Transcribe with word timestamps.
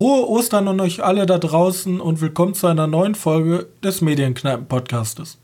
Frohe 0.00 0.28
Ostern 0.28 0.68
an 0.68 0.78
euch 0.78 1.02
alle 1.02 1.26
da 1.26 1.38
draußen 1.38 2.00
und 2.00 2.20
willkommen 2.20 2.54
zu 2.54 2.68
einer 2.68 2.86
neuen 2.86 3.16
Folge 3.16 3.68
des 3.82 4.00
Medienkneipen-Podcastes. 4.00 5.38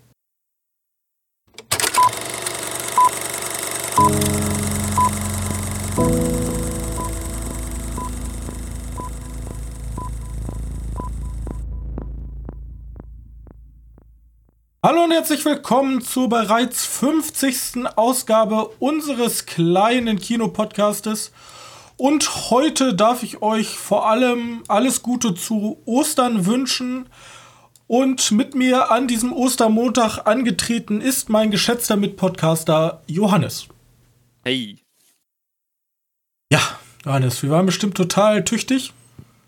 Hallo 14.84 15.02
und 15.02 15.10
herzlich 15.10 15.44
willkommen 15.44 16.00
zur 16.00 16.28
bereits 16.28 16.86
50. 16.86 17.88
Ausgabe 17.96 18.68
unseres 18.78 19.46
kleinen 19.46 20.20
Kinopodcastes. 20.20 21.32
Und 21.96 22.50
heute 22.50 22.94
darf 22.94 23.22
ich 23.22 23.40
euch 23.42 23.78
vor 23.78 24.08
allem 24.08 24.62
alles 24.68 25.02
Gute 25.02 25.34
zu 25.34 25.80
Ostern 25.84 26.46
wünschen. 26.46 27.08
Und 27.86 28.32
mit 28.32 28.54
mir 28.54 28.90
an 28.90 29.06
diesem 29.06 29.32
Ostermontag 29.32 30.26
angetreten 30.26 31.00
ist 31.00 31.28
mein 31.28 31.50
geschätzter 31.50 31.96
Mitpodcaster 31.96 33.02
Johannes. 33.06 33.68
Hey. 34.42 34.78
Ja, 36.50 36.60
Johannes, 37.04 37.42
wir 37.42 37.50
waren 37.50 37.66
bestimmt 37.66 37.96
total 37.96 38.44
tüchtig. 38.44 38.92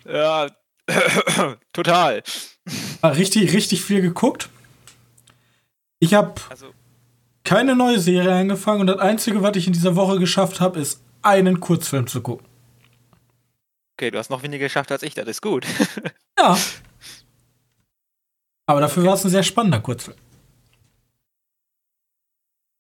Ja, 0.05 0.49
total. 1.73 2.23
Richtig, 3.03 3.53
richtig 3.53 3.83
viel 3.83 4.03
geguckt. 4.03 4.49
Ich 5.99 6.15
habe 6.15 6.35
also. 6.51 6.67
keine 7.43 7.75
neue 7.75 7.99
Serie 7.99 8.35
angefangen 8.35 8.83
und 8.83 8.87
das 8.89 8.99
Einzige, 8.99 9.43
was 9.43 9.57
ich 9.57 9.67
in 9.67 9.73
dieser 9.73 9.97
Woche 9.97 10.19
geschafft 10.19 10.61
habe, 10.61 10.79
ist 10.79 11.01
einen 11.27 11.61
Kurzfilm 11.61 12.07
zu 12.07 12.23
gucken. 12.23 12.47
Okay, 13.99 14.11
du 14.11 14.19
hast 14.19 14.31
noch 14.31 14.43
weniger 14.43 14.67
geschafft 14.67 14.93
als 14.93 15.03
ich, 15.03 15.15
das 15.15 15.27
ist 15.27 15.43
gut. 15.43 15.67
ja. 16.39 16.57
Aber 18.67 18.81
dafür 18.81 19.03
okay. 19.03 19.09
war 19.09 19.15
es 19.15 19.25
ein 19.25 19.31
sehr 19.31 19.43
spannender 19.43 19.81
Kurzfilm. 19.81 20.17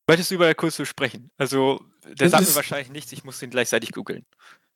Möchtest 0.09 0.31
du 0.31 0.37
über 0.37 0.47
den 0.47 0.57
Kurzfilm 0.57 0.87
sprechen? 0.87 1.31
Also, 1.37 1.81
der 2.05 2.15
das 2.15 2.31
sagt 2.31 2.49
mir 2.49 2.55
wahrscheinlich 2.55 2.91
nichts, 2.91 3.13
ich 3.13 3.25
muss 3.25 3.39
den 3.39 3.51
gleichzeitig 3.51 3.93
googeln. 3.93 4.25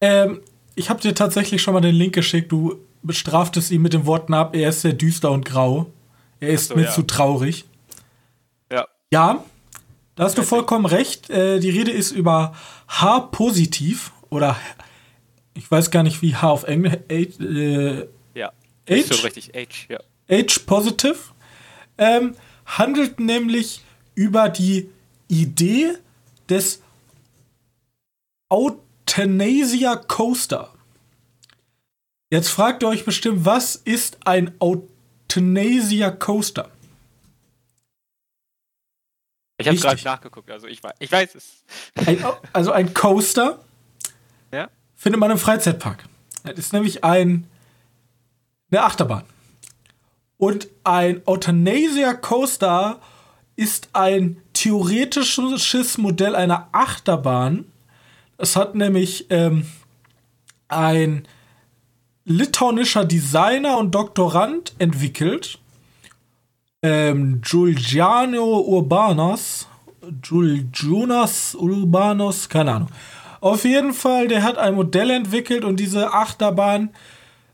Ähm, 0.00 0.42
ich 0.74 0.90
habe 0.90 1.00
dir 1.00 1.14
tatsächlich 1.14 1.62
schon 1.62 1.74
mal 1.74 1.80
den 1.80 1.94
Link 1.94 2.14
geschickt, 2.14 2.50
du 2.50 2.84
bestraftest 3.02 3.70
ihn 3.70 3.82
mit 3.82 3.92
den 3.92 4.06
Worten 4.06 4.34
ab, 4.34 4.56
er 4.56 4.70
ist 4.70 4.80
sehr 4.80 4.92
düster 4.92 5.30
und 5.30 5.44
grau. 5.44 5.92
Er 6.40 6.48
ist 6.48 6.68
so, 6.68 6.76
mir 6.76 6.84
ja. 6.84 6.90
zu 6.90 7.02
traurig. 7.02 7.66
Ja. 8.72 8.88
Ja, 9.12 9.44
da 10.20 10.26
hast 10.26 10.36
du 10.36 10.42
vollkommen 10.42 10.84
recht. 10.84 11.30
Äh, 11.30 11.60
die 11.60 11.70
Rede 11.70 11.90
ist 11.92 12.10
über 12.10 12.54
H-positiv 12.88 14.12
oder 14.28 14.54
ich 15.54 15.70
weiß 15.70 15.90
gar 15.90 16.02
nicht, 16.02 16.20
wie 16.20 16.36
H 16.36 16.46
auf 16.46 16.64
Englisch. 16.64 16.98
H, 17.10 17.42
äh, 17.42 18.06
ja. 18.34 18.52
H? 18.86 19.14
So 19.14 19.22
richtig, 19.22 19.52
H, 19.54 19.86
ja. 19.88 19.98
H-positive. 20.30 21.16
Ähm, 21.96 22.34
handelt 22.66 23.18
nämlich 23.18 23.80
über 24.14 24.50
die 24.50 24.90
Idee 25.28 25.94
des 26.50 26.82
Euthanasia 28.50 29.96
Coaster. 29.96 30.70
Jetzt 32.30 32.50
fragt 32.50 32.82
ihr 32.82 32.88
euch 32.88 33.06
bestimmt, 33.06 33.46
was 33.46 33.74
ist 33.74 34.18
ein 34.26 34.52
Euthanasia 34.60 36.10
Coaster? 36.10 36.70
Ich 39.60 39.68
habe 39.68 39.78
gerade 39.78 40.02
nachgeguckt, 40.04 40.50
also 40.50 40.66
ich 40.66 40.82
weiß, 40.82 40.94
ich 40.98 41.12
weiß 41.12 41.34
es. 41.34 41.64
Ein, 42.06 42.24
also 42.52 42.72
ein 42.72 42.94
Coaster 42.94 43.60
ja? 44.52 44.68
findet 44.96 45.20
man 45.20 45.30
im 45.30 45.38
Freizeitpark. 45.38 46.04
Das 46.44 46.58
ist 46.58 46.72
nämlich 46.72 47.04
ein, 47.04 47.46
eine 48.70 48.82
Achterbahn. 48.82 49.24
Und 50.38 50.68
ein 50.84 51.20
Euthanasia 51.26 52.14
Coaster 52.14 53.00
ist 53.56 53.90
ein 53.92 54.40
theoretisches 54.54 55.98
Modell 55.98 56.34
einer 56.34 56.68
Achterbahn. 56.72 57.70
Es 58.38 58.56
hat 58.56 58.74
nämlich 58.74 59.26
ähm, 59.28 59.66
ein 60.68 61.28
litauischer 62.24 63.04
Designer 63.04 63.76
und 63.76 63.94
Doktorand 63.94 64.72
entwickelt 64.78 65.58
ähm, 66.82 67.40
Giuliano 67.42 68.60
Urbanos, 68.60 69.68
Jonas 70.22 71.54
Urbanos, 71.54 72.48
keine 72.48 72.72
Ahnung. 72.72 72.88
Auf 73.40 73.64
jeden 73.64 73.94
Fall, 73.94 74.28
der 74.28 74.42
hat 74.42 74.58
ein 74.58 74.74
Modell 74.74 75.10
entwickelt 75.10 75.64
und 75.64 75.78
diese 75.78 76.12
Achterbahn 76.12 76.90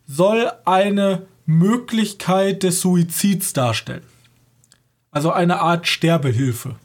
soll 0.07 0.51
eine 0.65 1.27
Möglichkeit 1.47 2.63
des 2.63 2.81
Suizids 2.81 3.53
darstellen. 3.53 4.03
Also 5.11 5.33
eine 5.33 5.61
Art 5.61 5.87
Sterbehilfe. 5.87 6.77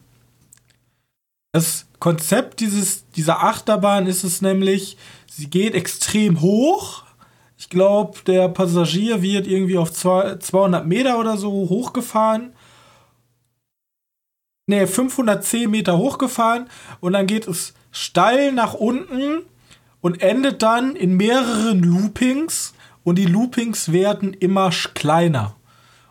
Das 1.52 1.86
Konzept 2.00 2.60
dieses, 2.60 3.10
dieser 3.12 3.44
Achterbahn 3.44 4.08
ist 4.08 4.24
es 4.24 4.42
nämlich, 4.42 4.98
sie 5.30 5.50
geht 5.50 5.76
extrem 5.76 6.42
hoch, 6.42 7.04
ich 7.62 7.70
glaube, 7.70 8.18
der 8.26 8.50
Passagier 8.50 9.22
wird 9.22 9.46
irgendwie 9.46 9.78
auf 9.78 9.94
200 9.94 10.88
Meter 10.88 11.20
oder 11.20 11.38
so 11.38 11.52
hochgefahren. 11.52 12.54
Ne, 14.66 14.88
510 14.88 15.70
Meter 15.70 16.00
hochgefahren 16.00 16.66
und 17.02 17.14
dann 17.14 17.28
geht 17.28 17.48
es 17.48 17.76
steil 17.92 18.52
nach 18.52 18.74
unten 18.74 19.44
und 20.02 20.24
endet 20.24 20.64
dann 20.64 20.96
in 20.96 21.16
mehreren 21.16 21.84
Loopings 21.84 22.74
und 23.04 23.20
die 23.20 23.28
Loopings 23.28 23.92
werden 23.92 24.34
immer 24.34 24.72
kleiner. 24.96 25.56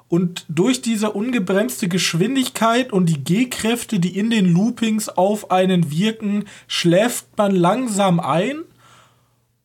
Und 0.06 0.44
durch 0.48 0.82
diese 0.82 1.10
ungebremste 1.10 1.88
Geschwindigkeit 1.88 2.92
und 2.92 3.06
die 3.06 3.24
G-Kräfte, 3.24 3.98
die 3.98 4.16
in 4.16 4.30
den 4.30 4.46
Loopings 4.54 5.08
auf 5.08 5.50
einen 5.50 5.90
wirken, 5.90 6.44
schläft 6.68 7.26
man 7.36 7.56
langsam 7.56 8.20
ein 8.20 8.62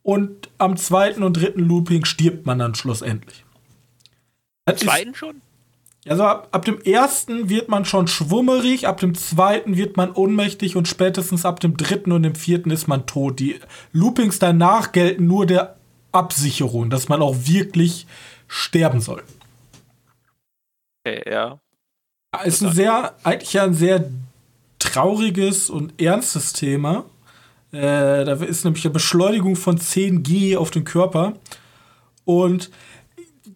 und 0.06 0.50
am 0.58 0.76
zweiten 0.76 1.24
und 1.24 1.32
dritten 1.32 1.62
Looping 1.62 2.04
stirbt 2.04 2.46
man 2.46 2.60
dann 2.60 2.76
schlussendlich. 2.76 3.44
Am 4.64 4.76
zweiten 4.76 5.16
schon? 5.16 5.42
Also 6.06 6.22
ab, 6.22 6.46
ab, 6.52 6.64
dem 6.64 6.80
ersten 6.80 7.48
wird 7.48 7.68
man 7.68 7.84
schon 7.84 8.06
schwummerig, 8.06 8.86
ab 8.86 9.00
dem 9.00 9.16
zweiten 9.16 9.76
wird 9.76 9.96
man 9.96 10.12
ohnmächtig 10.12 10.76
und 10.76 10.86
spätestens 10.86 11.44
ab 11.44 11.58
dem 11.58 11.76
dritten 11.76 12.12
und 12.12 12.22
dem 12.22 12.36
vierten 12.36 12.70
ist 12.70 12.86
man 12.86 13.06
tot. 13.06 13.40
Die 13.40 13.58
Loopings 13.90 14.38
danach 14.38 14.92
gelten 14.92 15.26
nur 15.26 15.44
der 15.44 15.74
Absicherung, 16.12 16.88
dass 16.88 17.08
man 17.08 17.20
auch 17.20 17.34
wirklich 17.40 18.06
sterben 18.46 19.00
soll. 19.00 19.24
Okay, 21.04 21.28
ja. 21.28 21.58
Ist 22.44 22.62
ein 22.62 22.72
sehr, 22.72 23.16
eigentlich 23.24 23.58
ein 23.58 23.74
sehr 23.74 24.08
trauriges 24.78 25.68
und 25.68 26.00
ernstes 26.00 26.52
Thema. 26.52 27.06
Äh, 27.76 28.24
da 28.24 28.32
ist 28.34 28.64
nämlich 28.64 28.84
eine 28.84 28.92
Beschleunigung 28.92 29.56
von 29.56 29.78
10G 29.78 30.56
auf 30.56 30.70
den 30.70 30.84
Körper. 30.84 31.34
Und 32.24 32.70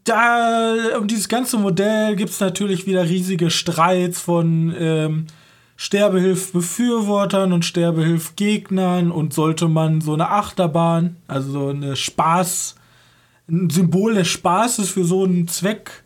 da, 0.04 0.74
um 0.98 1.06
dieses 1.08 1.28
ganze 1.28 1.56
Modell 1.58 2.16
gibt 2.16 2.30
es 2.30 2.40
natürlich 2.40 2.86
wieder 2.86 3.04
riesige 3.04 3.50
Streits 3.50 4.20
von 4.20 4.74
ähm, 4.78 5.26
Sterbehilfbefürwortern 5.76 7.52
und 7.52 7.64
Sterbehilfgegnern 7.64 9.10
und 9.10 9.32
sollte 9.32 9.68
man 9.68 10.00
so 10.00 10.12
eine 10.12 10.30
Achterbahn, 10.30 11.16
also 11.26 11.52
so 11.52 11.68
eine 11.68 11.96
Spaß, 11.96 12.76
ein 13.48 13.70
Symbol 13.70 14.14
des 14.14 14.28
Spaßes 14.28 14.90
für 14.90 15.04
so 15.04 15.24
einen 15.24 15.48
Zweck 15.48 16.04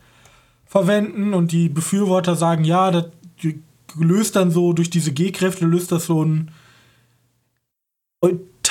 verwenden 0.64 1.34
und 1.34 1.52
die 1.52 1.68
Befürworter 1.68 2.36
sagen, 2.36 2.64
ja, 2.64 2.90
das 2.90 3.06
löst 3.98 4.36
dann 4.36 4.50
so 4.50 4.72
durch 4.72 4.90
diese 4.90 5.12
G-Kräfte 5.12 5.64
löst 5.66 5.92
das 5.92 6.06
so 6.06 6.24
ein 6.24 6.50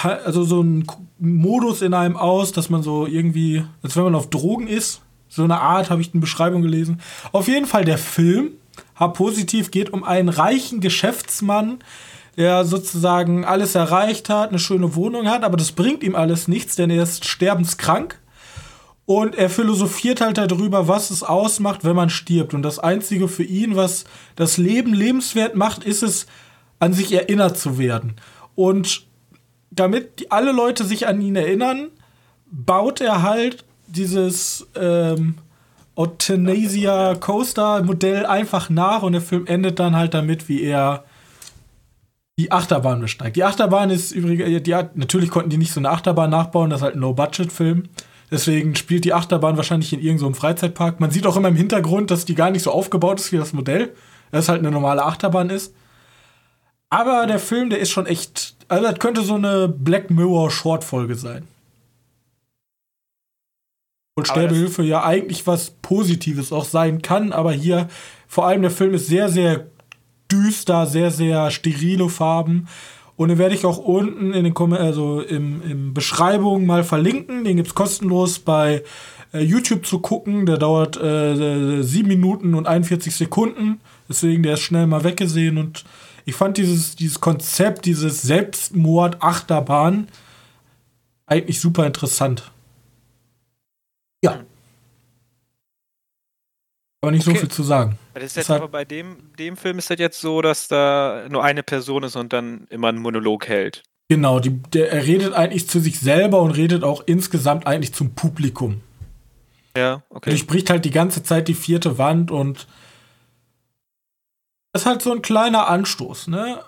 also 0.03 0.43
so 0.43 0.61
ein 0.61 0.85
Modus 1.19 1.81
in 1.81 1.93
einem 1.93 2.17
aus, 2.17 2.51
dass 2.51 2.69
man 2.69 2.83
so 2.83 3.05
irgendwie, 3.05 3.63
als 3.81 3.95
wenn 3.95 4.03
man 4.03 4.15
auf 4.15 4.29
Drogen 4.29 4.67
ist. 4.67 5.01
So 5.29 5.43
eine 5.43 5.59
Art 5.59 5.89
habe 5.89 6.01
ich 6.01 6.13
eine 6.13 6.21
Beschreibung 6.21 6.61
gelesen. 6.61 6.99
Auf 7.31 7.47
jeden 7.47 7.65
Fall 7.65 7.85
der 7.85 7.97
Film, 7.97 8.51
H-positiv, 8.95 9.71
geht 9.71 9.91
um 9.91 10.03
einen 10.03 10.29
reichen 10.29 10.79
Geschäftsmann, 10.79 11.79
der 12.37 12.65
sozusagen 12.65 13.45
alles 13.45 13.75
erreicht 13.75 14.29
hat, 14.29 14.49
eine 14.49 14.59
schöne 14.59 14.95
Wohnung 14.95 15.27
hat, 15.27 15.43
aber 15.43 15.57
das 15.57 15.71
bringt 15.71 16.03
ihm 16.03 16.15
alles 16.15 16.47
nichts, 16.47 16.75
denn 16.75 16.89
er 16.89 17.03
ist 17.03 17.25
sterbenskrank. 17.25 18.19
Und 19.05 19.35
er 19.35 19.49
philosophiert 19.49 20.21
halt 20.21 20.37
darüber, 20.37 20.87
was 20.87 21.09
es 21.09 21.23
ausmacht, 21.23 21.83
wenn 21.83 21.95
man 21.95 22.09
stirbt. 22.09 22.53
Und 22.53 22.63
das 22.63 22.79
Einzige 22.79 23.27
für 23.27 23.43
ihn, 23.43 23.75
was 23.75 24.05
das 24.35 24.57
Leben 24.57 24.93
lebenswert 24.93 25.55
macht, 25.55 25.83
ist 25.83 26.03
es, 26.03 26.25
an 26.79 26.93
sich 26.93 27.11
erinnert 27.11 27.57
zu 27.57 27.77
werden. 27.77 28.15
Und 28.55 29.05
damit 29.75 30.27
alle 30.29 30.51
Leute 30.51 30.83
sich 30.83 31.07
an 31.07 31.21
ihn 31.21 31.35
erinnern, 31.35 31.89
baut 32.45 33.01
er 33.01 33.21
halt 33.23 33.65
dieses 33.87 34.67
ähm, 34.75 35.35
Euthanasia 35.95 37.15
Coaster 37.15 37.83
Modell 37.83 38.25
einfach 38.25 38.69
nach 38.69 39.03
und 39.03 39.13
der 39.13 39.21
Film 39.21 39.45
endet 39.45 39.79
dann 39.79 39.95
halt 39.95 40.13
damit, 40.13 40.49
wie 40.49 40.63
er 40.63 41.03
die 42.37 42.51
Achterbahn 42.51 42.99
besteigt. 42.99 43.35
Die 43.35 43.43
Achterbahn 43.43 43.91
ist 43.91 44.11
übrigens, 44.11 44.63
die, 44.63 44.75
natürlich 44.95 45.29
konnten 45.29 45.51
die 45.51 45.57
nicht 45.57 45.71
so 45.71 45.79
eine 45.79 45.89
Achterbahn 45.89 46.31
nachbauen, 46.31 46.69
das 46.69 46.79
ist 46.79 46.83
halt 46.83 46.95
ein 46.95 47.01
Low-Budget-Film. 47.01 47.89
Deswegen 48.31 48.75
spielt 48.75 49.05
die 49.05 49.13
Achterbahn 49.13 49.57
wahrscheinlich 49.57 49.93
in 49.93 49.99
irgendeinem 49.99 50.33
Freizeitpark. 50.33 50.99
Man 50.99 51.11
sieht 51.11 51.27
auch 51.27 51.37
immer 51.37 51.49
im 51.49 51.55
Hintergrund, 51.55 52.09
dass 52.09 52.25
die 52.25 52.33
gar 52.33 52.49
nicht 52.49 52.63
so 52.63 52.71
aufgebaut 52.71 53.19
ist 53.19 53.31
wie 53.31 53.37
das 53.37 53.53
Modell. 53.53 53.93
Dass 54.31 54.45
es 54.45 54.49
halt 54.49 54.59
eine 54.59 54.71
normale 54.71 55.03
Achterbahn 55.03 55.51
ist. 55.51 55.75
Aber 56.89 57.27
der 57.27 57.37
Film, 57.37 57.69
der 57.69 57.79
ist 57.79 57.91
schon 57.91 58.07
echt. 58.07 58.52
Also, 58.67 58.83
das 58.85 58.99
könnte 58.99 59.21
so 59.21 59.35
eine 59.35 59.67
Black 59.67 60.09
Mirror 60.09 60.51
Short-Folge 60.51 61.15
sein. 61.15 61.47
Und 64.15 64.27
Sterbehilfe 64.27 64.83
ja 64.83 65.03
eigentlich 65.03 65.47
was 65.47 65.71
Positives 65.81 66.51
auch 66.51 66.65
sein 66.65 67.01
kann, 67.01 67.31
aber 67.31 67.51
hier 67.51 67.89
vor 68.27 68.45
allem 68.45 68.61
der 68.61 68.69
Film 68.71 68.93
ist 68.93 69.07
sehr, 69.07 69.29
sehr 69.29 69.67
düster, 70.31 70.85
sehr, 70.85 71.11
sehr 71.11 71.49
sterile 71.51 72.09
Farben. 72.09 72.67
Und 73.15 73.29
den 73.29 73.37
werde 73.37 73.55
ich 73.55 73.65
auch 73.65 73.77
unten 73.77 74.33
in 74.33 74.43
den 74.43 74.53
Kom 74.53 74.73
also 74.73 75.21
im, 75.21 75.61
im 75.69 75.93
Beschreibung 75.93 76.65
mal 76.65 76.83
verlinken. 76.83 77.43
Den 77.43 77.57
gibt 77.57 77.69
es 77.69 77.75
kostenlos 77.75 78.39
bei 78.39 78.83
äh, 79.33 79.41
YouTube 79.41 79.85
zu 79.85 79.99
gucken. 79.99 80.45
Der 80.45 80.57
dauert 80.57 80.97
äh, 80.97 81.83
7 81.83 82.07
Minuten 82.07 82.55
und 82.55 82.67
41 82.67 83.15
Sekunden. 83.15 83.81
Deswegen, 84.09 84.41
der 84.41 84.53
ist 84.53 84.61
schnell 84.61 84.87
mal 84.87 85.03
weggesehen. 85.03 85.59
Und 85.59 85.85
ich 86.25 86.35
fand 86.35 86.57
dieses, 86.57 86.95
dieses 86.95 87.19
Konzept, 87.19 87.85
dieses 87.85 88.21
Selbstmord-Achterbahn 88.21 90.07
eigentlich 91.25 91.59
super 91.59 91.85
interessant. 91.85 92.51
Ja. 94.23 94.43
Aber 97.01 97.11
nicht 97.11 97.27
okay. 97.27 97.35
so 97.35 97.41
viel 97.41 97.49
zu 97.51 97.63
sagen. 97.63 97.97
Das 98.13 98.23
ist 98.23 98.37
jetzt 98.37 98.49
aber 98.51 98.69
bei 98.69 98.85
dem, 98.85 99.17
dem 99.37 99.57
Film 99.57 99.79
ist 99.79 99.89
das 99.89 99.99
jetzt 99.99 100.21
so, 100.21 100.41
dass 100.41 100.69
da 100.69 101.25
nur 101.29 101.43
eine 101.43 101.63
Person 101.63 102.03
ist 102.03 102.15
und 102.15 102.31
dann 102.31 102.67
immer 102.69 102.87
einen 102.87 102.99
Monolog 102.99 103.47
hält. 103.47 103.83
Genau, 104.09 104.39
die, 104.39 104.61
der, 104.73 104.91
er 104.91 105.05
redet 105.05 105.33
eigentlich 105.33 105.67
zu 105.67 105.79
sich 105.79 105.99
selber 105.99 106.41
und 106.41 106.51
redet 106.51 106.83
auch 106.83 107.03
insgesamt 107.05 107.67
eigentlich 107.67 107.93
zum 107.93 108.15
Publikum. 108.15 108.81
Ja, 109.75 110.03
okay. 110.09 110.31
Er 110.31 110.37
spricht 110.37 110.69
halt 110.69 110.85
die 110.85 110.91
ganze 110.91 111.23
Zeit 111.23 111.47
die 111.47 111.55
vierte 111.55 111.97
Wand 111.97 112.31
und 112.31 112.67
ist 114.73 114.85
halt 114.85 115.01
so 115.01 115.11
ein 115.11 115.21
kleiner 115.21 115.67
Anstoß, 115.67 116.27
ne? 116.27 116.63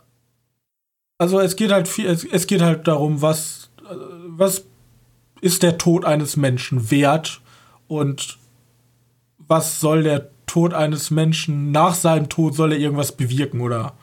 Also 1.17 1.39
es 1.39 1.55
geht 1.55 1.71
halt 1.71 1.87
viel, 1.87 2.07
es, 2.07 2.23
es 2.23 2.47
geht 2.47 2.61
halt 2.61 2.87
darum, 2.87 3.21
was, 3.21 3.69
was 4.27 4.65
ist 5.41 5.63
der 5.63 5.77
Tod 5.77 6.05
eines 6.05 6.37
Menschen 6.37 6.91
wert 6.91 7.41
und 7.87 8.37
was 9.37 9.79
soll 9.79 10.03
der 10.03 10.29
Tod 10.45 10.73
eines 10.73 11.11
Menschen 11.11 11.71
nach 11.71 11.95
seinem 11.95 12.29
Tod 12.29 12.55
soll 12.55 12.73
er 12.73 12.79
irgendwas 12.79 13.15
bewirken 13.15 13.61
oder 13.61 13.95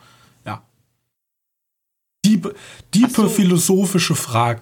ja. 0.45 0.63
Diebe, 2.25 2.55
diepe 2.93 3.29
philosophische 3.29 4.15
Fragen. 4.15 4.61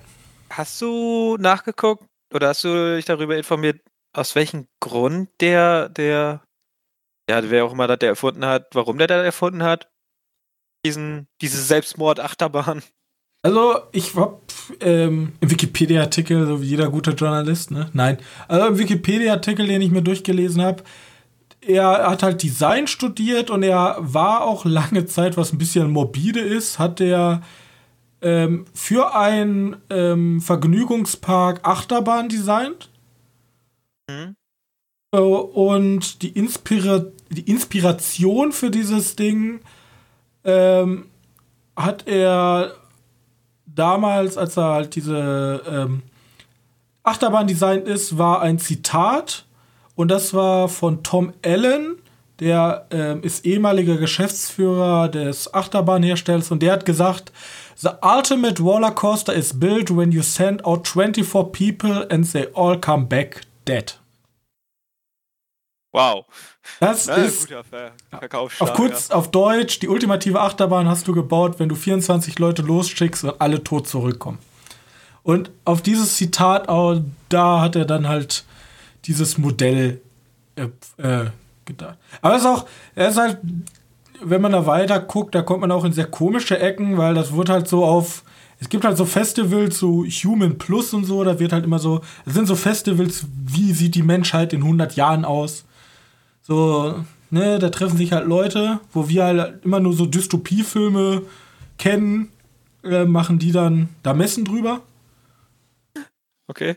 Hast 0.50 0.82
du 0.82 1.38
nachgeguckt 1.40 2.06
oder 2.34 2.50
hast 2.50 2.64
du 2.64 2.96
dich 2.96 3.06
darüber 3.06 3.38
informiert, 3.38 3.82
aus 4.14 4.36
welchem 4.36 4.68
Grund 4.82 5.30
der, 5.40 5.90
der, 5.90 6.42
ja, 7.32 7.50
wer 7.50 7.66
auch 7.66 7.72
immer 7.74 7.88
das 7.88 8.00
der 8.00 8.10
erfunden 8.10 8.46
hat, 8.46 8.68
warum 8.74 8.98
der 8.98 9.08
das 9.08 9.24
erfunden 9.24 9.64
hat? 9.64 9.90
Diesen, 10.86 11.28
diese 11.42 11.62
Selbstmord-Achterbahn. 11.62 12.84
Also, 13.44 13.80
ich 13.92 14.16
hab 14.16 14.42
ähm, 14.82 15.34
im 15.40 15.52
Wikipedia-Artikel, 15.52 16.46
so 16.46 16.62
wie 16.62 16.68
jeder 16.68 16.90
gute 16.90 17.12
Journalist, 17.12 17.72
ne? 17.72 17.90
Nein. 17.94 18.18
Also 18.48 18.68
im 18.68 18.78
Wikipedia-Artikel, 18.78 19.66
den 19.66 19.82
ich 19.82 19.92
mir 19.92 20.04
durchgelesen 20.04 20.62
habe, 20.62 20.84
er 21.62 22.10
hat 22.10 22.24
halt 22.24 22.44
Design 22.44 22.88
studiert 22.88 23.50
und 23.50 23.64
er 23.64 23.96
war 24.00 24.44
auch 24.44 24.66
lange 24.66 25.06
Zeit, 25.06 25.38
was 25.38 25.54
ein 25.54 25.58
bisschen 25.58 25.90
morbide 25.92 26.40
ist, 26.40 26.80
hat 26.80 27.00
er 27.00 27.42
ähm, 28.22 28.66
für 28.74 29.16
einen 29.16 29.78
ähm, 29.90 30.42
Vergnügungspark 30.42 31.62
Achterbahn 31.64 32.30
designt. 32.30 32.90
Mhm. 34.10 34.36
Äh, 35.12 35.18
und 35.18 36.22
die, 36.22 36.30
Inspira 36.30 37.06
die 37.30 37.50
Inspiration 37.50 38.52
für 38.52 38.72
dieses 38.72 39.16
Ding 39.16 39.62
ähm, 40.44 41.06
hat 41.76 42.08
er 42.08 42.74
damals, 43.66 44.38
als 44.38 44.58
er 44.58 44.64
halt 44.66 44.96
diese 44.96 45.62
ähm, 45.68 46.04
Achterbahn 47.04 47.48
designt 47.48 47.88
ist, 47.88 48.18
war 48.18 48.42
ein 48.42 48.60
Zitat 48.60 49.46
und 49.96 50.10
das 50.10 50.34
war 50.34 50.68
von 50.68 51.04
Tom 51.04 51.34
Allen, 51.44 51.96
der 52.40 52.88
ähm, 52.92 53.22
ist 53.24 53.46
ehemaliger 53.46 53.98
Geschäftsführer 53.98 55.10
des 55.10 55.54
Achterbahnherstellers 55.54 56.52
und 56.52 56.62
der 56.62 56.74
hat 56.74 56.86
gesagt, 56.86 57.32
The 57.76 57.90
ultimate 58.02 58.62
roller 58.62 58.92
coaster 58.92 59.34
is 59.34 59.60
built 59.60 59.96
when 59.96 60.12
you 60.12 60.22
send 60.22 60.66
out 60.66 60.88
24 60.88 61.52
people 61.52 62.08
and 62.12 62.32
they 62.32 62.48
all 62.54 62.80
come 62.80 63.06
back 63.06 63.42
dead. 63.66 64.01
Wow. 65.92 66.26
Das 66.80 67.08
ja, 67.08 67.16
ist 67.16 67.52
auf 68.60 68.74
kurz 68.74 69.10
ja. 69.10 69.16
auf 69.16 69.32
Deutsch 69.32 69.80
die 69.80 69.90
ultimative 69.90 70.40
Achterbahn 70.40 70.88
hast 70.88 71.08
du 71.08 71.14
gebaut, 71.14 71.60
wenn 71.60 71.70
du 71.70 71.76
24 71.76 72.40
Leute 72.40 72.62
losschickst 72.62 73.26
und 73.26 73.42
alle 73.42 73.64
tot 73.64 73.88
zurückkommen. 73.88 74.40
Und 75.24 75.52
auf 75.66 75.82
dieses 75.82 76.16
Zitat, 76.16 76.68
da 77.30 77.62
hat 77.62 77.76
er 77.76 77.86
dann 77.86 78.08
halt 78.08 78.46
dieses 79.06 79.38
Modell 79.38 80.02
äh, 80.56 80.68
äh, 80.98 81.30
gedacht. 81.66 81.98
Aber 82.22 82.36
es 82.36 82.42
ist 82.42 82.48
auch, 82.48 82.66
er 82.96 83.10
ist 83.10 83.18
halt, 83.18 83.40
wenn 84.22 84.42
man 84.42 84.52
da 84.52 84.66
weiter 84.66 85.00
guckt, 85.00 85.36
da 85.36 85.42
kommt 85.42 85.62
man 85.62 85.72
auch 85.72 85.84
in 85.84 85.94
sehr 85.94 86.06
komische 86.06 86.60
Ecken, 86.60 86.98
weil 86.98 87.14
das 87.14 87.36
wird 87.36 87.50
halt 87.50 87.68
so 87.68 87.86
auf, 87.86 88.24
es 88.60 88.70
gibt 88.70 88.86
halt 88.86 88.98
so 88.98 89.06
Festivals, 89.06 89.78
so 89.78 90.06
Human 90.06 90.58
Plus 90.58 90.94
und 90.94 91.06
so, 91.06 91.24
da 91.24 91.40
wird 91.40 91.54
halt 91.54 91.66
immer 91.66 91.80
so, 91.80 92.02
es 92.26 92.34
sind 92.34 92.48
so 92.48 92.56
Festivals, 92.56 93.26
wie 93.46 93.74
sieht 93.74 93.96
die 93.96 94.04
Menschheit 94.04 94.54
in 94.54 94.62
100 94.62 94.96
Jahren 94.96 95.26
aus? 95.26 95.66
So, 96.42 97.04
ne, 97.30 97.60
da 97.60 97.70
treffen 97.70 97.98
sich 97.98 98.12
halt 98.12 98.28
Leute, 98.28 98.80
wo 98.94 99.10
wir 99.10 99.24
halt 99.24 99.64
immer 99.64 99.80
nur 99.80 99.94
so 99.94 100.06
Dystopiefilme 100.06 101.24
kennen, 101.78 102.32
äh, 102.84 103.06
machen 103.06 103.40
die 103.40 103.52
dann 103.52 103.90
da 104.04 104.14
Messen 104.14 104.46
drüber. 104.46 104.82
Okay. 106.48 106.76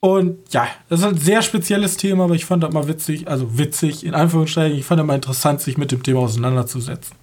Und 0.00 0.52
ja, 0.52 0.68
das 0.90 1.00
ist 1.00 1.06
ein 1.06 1.16
sehr 1.16 1.40
spezielles 1.40 1.96
Thema, 1.96 2.24
aber 2.24 2.34
ich 2.34 2.44
fand 2.44 2.62
das 2.62 2.72
mal 2.74 2.86
witzig, 2.88 3.26
also 3.26 3.56
witzig, 3.56 4.04
in 4.04 4.14
Anführungszeichen, 4.14 4.78
ich 4.78 4.84
fand 4.84 5.00
das 5.00 5.06
mal 5.06 5.14
interessant, 5.14 5.62
sich 5.62 5.78
mit 5.78 5.92
dem 5.92 6.02
Thema 6.02 6.20
auseinanderzusetzen. 6.20 7.16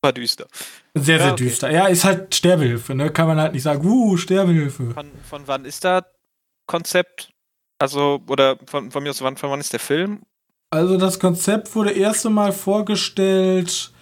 War 0.00 0.12
düster. 0.12 0.46
Sehr, 0.94 1.16
ja, 1.16 1.22
sehr 1.24 1.32
okay. 1.32 1.44
düster. 1.44 1.70
Ja, 1.72 1.86
ist 1.86 2.04
halt 2.04 2.34
Sterbehilfe, 2.34 2.94
ne? 2.94 3.10
Kann 3.10 3.26
man 3.26 3.40
halt 3.40 3.52
nicht 3.52 3.64
sagen, 3.64 3.84
uh, 3.84 4.16
Sterbehilfe. 4.16 4.92
Von, 4.92 5.10
von 5.28 5.42
wann 5.46 5.64
ist 5.64 5.84
da 5.84 6.06
Konzept? 6.66 7.32
Also, 7.78 8.20
oder 8.26 8.56
von, 8.66 8.90
von 8.90 9.02
mir 9.02 9.10
aus, 9.10 9.22
wann, 9.22 9.36
von 9.36 9.50
wann 9.50 9.60
ist 9.60 9.72
der 9.72 9.80
Film? 9.80 10.20
Also, 10.70 10.96
das 10.96 11.18
Konzept 11.18 11.74
wurde 11.74 11.92
erste 11.92 12.30
Mal 12.30 12.52
vorgestellt 12.52 13.92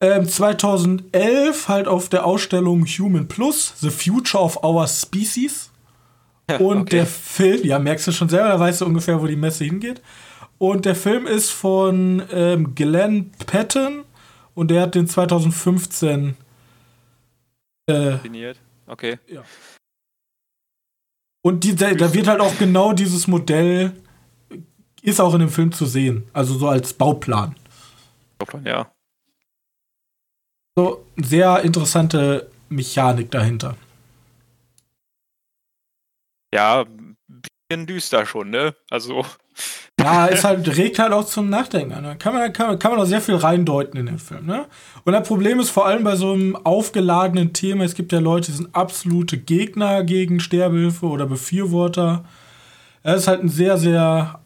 ähm, 0.00 0.28
2011 0.28 1.68
halt 1.68 1.88
auf 1.88 2.08
der 2.08 2.26
Ausstellung 2.26 2.84
Human 2.84 3.28
Plus, 3.28 3.74
The 3.80 3.90
Future 3.90 4.42
of 4.42 4.62
Our 4.62 4.86
Species. 4.86 5.70
Ja, 6.50 6.58
und 6.58 6.82
okay. 6.82 6.96
der 6.96 7.06
Film, 7.06 7.64
ja, 7.64 7.78
merkst 7.78 8.06
du 8.06 8.12
schon 8.12 8.28
selber, 8.28 8.48
da 8.48 8.60
weißt 8.60 8.82
du 8.82 8.86
ungefähr, 8.86 9.20
wo 9.22 9.26
die 9.26 9.36
Messe 9.36 9.64
hingeht. 9.64 10.02
Und 10.58 10.84
der 10.84 10.94
Film 10.94 11.26
ist 11.26 11.50
von 11.50 12.22
ähm, 12.30 12.74
Glenn 12.74 13.32
Patton 13.46 14.04
und 14.54 14.70
der 14.70 14.82
hat 14.82 14.94
den 14.94 15.08
2015 15.08 16.36
äh, 17.86 17.92
definiert. 17.92 18.58
Okay. 18.86 19.18
Ja. 19.26 19.42
Und 21.44 21.62
die, 21.64 21.76
da 21.76 22.14
wird 22.14 22.26
halt 22.26 22.40
auch 22.40 22.56
genau 22.58 22.92
dieses 22.92 23.26
Modell 23.26 23.92
ist 25.02 25.20
auch 25.20 25.34
in 25.34 25.40
dem 25.40 25.50
Film 25.50 25.70
zu 25.70 25.84
sehen, 25.84 26.24
also 26.32 26.56
so 26.56 26.66
als 26.68 26.94
Bauplan. 26.94 27.54
Bauplan, 28.38 28.64
ja. 28.64 28.90
So 30.74 31.04
sehr 31.16 31.60
interessante 31.60 32.50
Mechanik 32.70 33.30
dahinter 33.30 33.76
ja, 36.54 36.84
düster 37.70 38.26
schon, 38.26 38.50
ne? 38.50 38.74
Also. 38.90 39.24
Ja, 39.98 40.26
es 40.30 40.44
halt, 40.44 40.76
regt 40.76 40.98
halt 40.98 41.12
auch 41.12 41.24
zum 41.24 41.50
Nachdenken 41.50 41.92
an. 41.92 42.04
Da 42.04 42.14
kann 42.14 42.34
man, 42.34 42.52
kann, 42.52 42.68
man, 42.68 42.78
kann 42.78 42.92
man 42.92 43.00
auch 43.00 43.06
sehr 43.06 43.20
viel 43.20 43.36
reindeuten 43.36 43.98
in 43.98 44.06
den 44.06 44.18
Film, 44.18 44.46
ne? 44.46 44.66
Und 45.04 45.12
das 45.12 45.26
Problem 45.26 45.60
ist 45.60 45.70
vor 45.70 45.86
allem 45.86 46.04
bei 46.04 46.16
so 46.16 46.32
einem 46.32 46.56
aufgeladenen 46.56 47.52
Thema, 47.52 47.84
es 47.84 47.94
gibt 47.94 48.12
ja 48.12 48.20
Leute, 48.20 48.50
die 48.50 48.56
sind 48.56 48.74
absolute 48.74 49.38
Gegner 49.38 50.04
gegen 50.04 50.40
Sterbehilfe 50.40 51.06
oder 51.06 51.26
Befürworter. 51.26 52.24
Es 53.02 53.22
ist 53.22 53.28
halt 53.28 53.42
ein 53.42 53.48
sehr, 53.48 53.76
sehr 53.76 54.40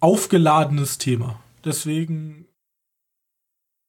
aufgeladenes 0.00 0.98
Thema. 0.98 1.40
Deswegen 1.64 2.46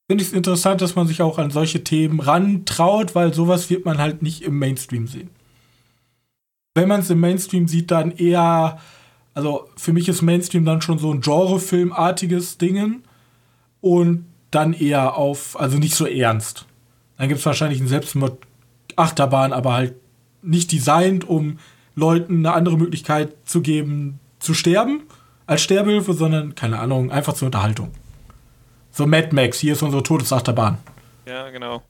finde 0.08 0.24
ich 0.24 0.30
es 0.30 0.34
interessant, 0.36 0.82
dass 0.82 0.96
man 0.96 1.08
sich 1.08 1.22
auch 1.22 1.39
an 1.39 1.50
solche 1.50 1.84
Themen 1.84 2.20
rantraut, 2.20 3.15
weil 3.15 3.34
sowas 3.34 3.70
wird 3.70 3.86
man 3.86 3.98
halt 3.98 4.22
nicht 4.22 4.44
im 4.44 4.60
Mainstream 4.60 5.08
sehen 5.08 5.32
wenn 6.75 6.88
man 6.88 7.01
es 7.01 7.10
im 7.10 7.20
Mainstream 7.20 7.68
sieht, 7.68 7.92
dann 7.92 8.12
eher, 8.12 8.80
also 9.34 9.70
für 9.77 9.94
mich 9.94 10.10
ist 10.10 10.22
Mainstream 10.22 10.65
dann 10.65 10.82
schon 10.82 11.00
so 11.00 11.13
ein 11.13 11.22
Genrefilmartiges 11.22 12.58
Dingen 12.58 13.03
und 13.82 14.25
dann 14.51 14.74
eher 14.74 15.15
auf, 15.15 15.60
also 15.60 15.77
nicht 15.77 15.96
so 15.96 16.06
ernst. 16.06 16.65
Dann 17.18 17.27
gibt 17.27 17.39
es 17.39 17.46
wahrscheinlich 17.46 17.80
einen 17.80 17.89
Selbstmord 17.89 18.38
Achterbahn, 18.96 19.53
aber 19.53 19.74
halt 19.74 19.96
nicht 20.42 20.72
designt, 20.72 21.27
um 21.27 21.60
Leuten 21.96 22.46
eine 22.46 22.53
andere 22.53 22.77
Möglichkeit 22.77 23.34
zu 23.46 23.62
geben, 23.62 24.20
zu 24.39 24.53
sterben, 24.53 25.03
als 25.46 25.62
Sterbehilfe, 25.62 26.13
sondern, 26.13 26.56
keine 26.56 26.80
Ahnung, 26.80 27.12
einfach 27.12 27.34
zur 27.34 27.48
Unterhaltung. 27.48 27.92
So 28.92 29.08
Mad 29.08 29.30
Max, 29.32 29.60
hier 29.60 29.74
ist 29.74 29.82
unsere 29.82 30.03
Todesachterbahn. 30.03 30.77
Ja, 31.25 31.50
genau. 31.50 31.82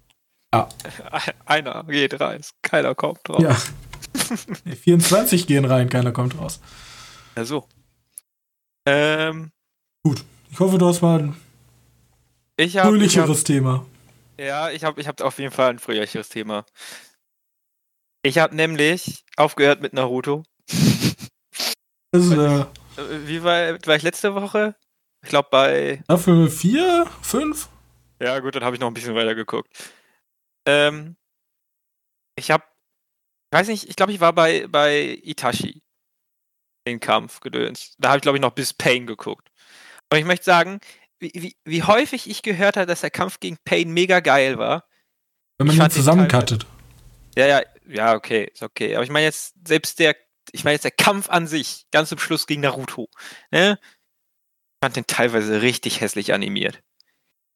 Ja. 0.53 0.69
Einer 1.45 1.83
geht 1.85 2.19
rein, 2.19 2.41
keiner 2.61 2.95
kommt 2.95 3.19
drauf. 3.23 3.41
Ja. 3.41 3.55
24 4.83 5.47
gehen 5.47 5.65
rein, 5.65 5.89
keiner 5.89 6.11
kommt 6.11 6.37
raus. 6.37 6.59
Ja, 7.35 7.45
so. 7.45 7.67
Ähm, 8.85 9.51
Gut. 10.03 10.23
Ich 10.51 10.59
hoffe, 10.59 10.77
du 10.77 10.87
hast 10.87 11.01
mal 11.01 11.19
ein 11.19 11.35
ich 12.57 12.73
fröhlicheres 12.73 13.43
Thema. 13.43 13.85
Ja, 14.37 14.69
ich 14.69 14.83
habe 14.83 15.01
ich 15.01 15.07
hab 15.07 15.19
auf 15.21 15.39
jeden 15.39 15.51
Fall 15.51 15.71
ein 15.71 15.79
fröhlicheres 15.79 16.29
Thema. 16.29 16.65
Ich 18.23 18.37
habe 18.37 18.55
nämlich 18.55 19.23
aufgehört 19.35 19.81
mit 19.81 19.93
Naruto. 19.93 20.43
Das 22.11 22.25
ist, 22.25 22.31
äh, 22.31 22.61
Äh, 22.61 22.65
Wie 23.27 23.43
war, 23.43 23.73
war 23.85 23.95
ich 23.95 24.03
letzte 24.03 24.35
Woche? 24.35 24.75
Ich 25.23 25.29
glaube 25.29 25.47
bei. 25.51 26.01
Staffel 26.03 26.49
4, 26.49 27.07
5? 27.21 27.69
Ja, 28.21 28.39
gut, 28.39 28.55
dann 28.55 28.63
habe 28.63 28.75
ich 28.75 28.79
noch 28.79 28.87
ein 28.87 28.93
bisschen 28.93 29.15
weiter 29.15 29.33
geguckt. 29.35 29.91
Ähm, 30.67 31.15
ich 32.35 32.51
habe. 32.51 32.63
Ich 33.53 33.59
weiß 33.59 33.67
nicht, 33.67 33.87
ich 33.87 33.95
glaube, 33.95 34.11
ich 34.11 34.19
war 34.19 34.33
bei, 34.33 34.65
bei 34.65 35.19
Itachi. 35.21 35.83
Den 36.87 36.99
Kampf 36.99 37.39
gedöns. 37.39 37.93
Da 37.99 38.09
habe 38.09 38.17
ich, 38.17 38.23
glaube 38.23 38.39
ich, 38.39 38.41
noch 38.41 38.55
bis 38.55 38.73
Pain 38.73 39.05
geguckt. 39.05 39.51
Und 40.11 40.17
ich 40.17 40.25
möchte 40.25 40.43
sagen, 40.43 40.79
wie, 41.19 41.31
wie, 41.35 41.55
wie 41.63 41.83
häufig 41.83 42.27
ich 42.27 42.41
gehört 42.41 42.77
habe, 42.77 42.87
dass 42.87 43.01
der 43.01 43.11
Kampf 43.11 43.39
gegen 43.39 43.57
Pain 43.63 43.91
mega 43.91 44.21
geil 44.21 44.57
war. 44.57 44.85
Wenn 45.59 45.67
man 45.67 45.75
Ich 45.75 45.81
ihn 45.83 45.91
zusammencuttet. 45.91 46.65
Ja, 47.35 47.45
ja, 47.45 47.61
ja, 47.87 48.15
okay, 48.15 48.49
ist 48.51 48.63
okay. 48.63 48.95
Aber 48.95 49.03
ich 49.03 49.11
meine 49.11 49.25
jetzt, 49.25 49.53
selbst 49.67 49.99
der, 49.99 50.15
ich 50.51 50.63
meine 50.63 50.73
jetzt 50.73 50.85
der 50.85 50.89
Kampf 50.89 51.29
an 51.29 51.45
sich, 51.45 51.85
ganz 51.91 52.09
zum 52.09 52.17
Schluss 52.17 52.47
gegen 52.47 52.61
Naruto, 52.61 53.07
ne? 53.51 53.77
Ich 53.79 54.83
fand 54.83 54.95
den 54.95 55.05
teilweise 55.05 55.61
richtig 55.61 56.01
hässlich 56.01 56.33
animiert. 56.33 56.81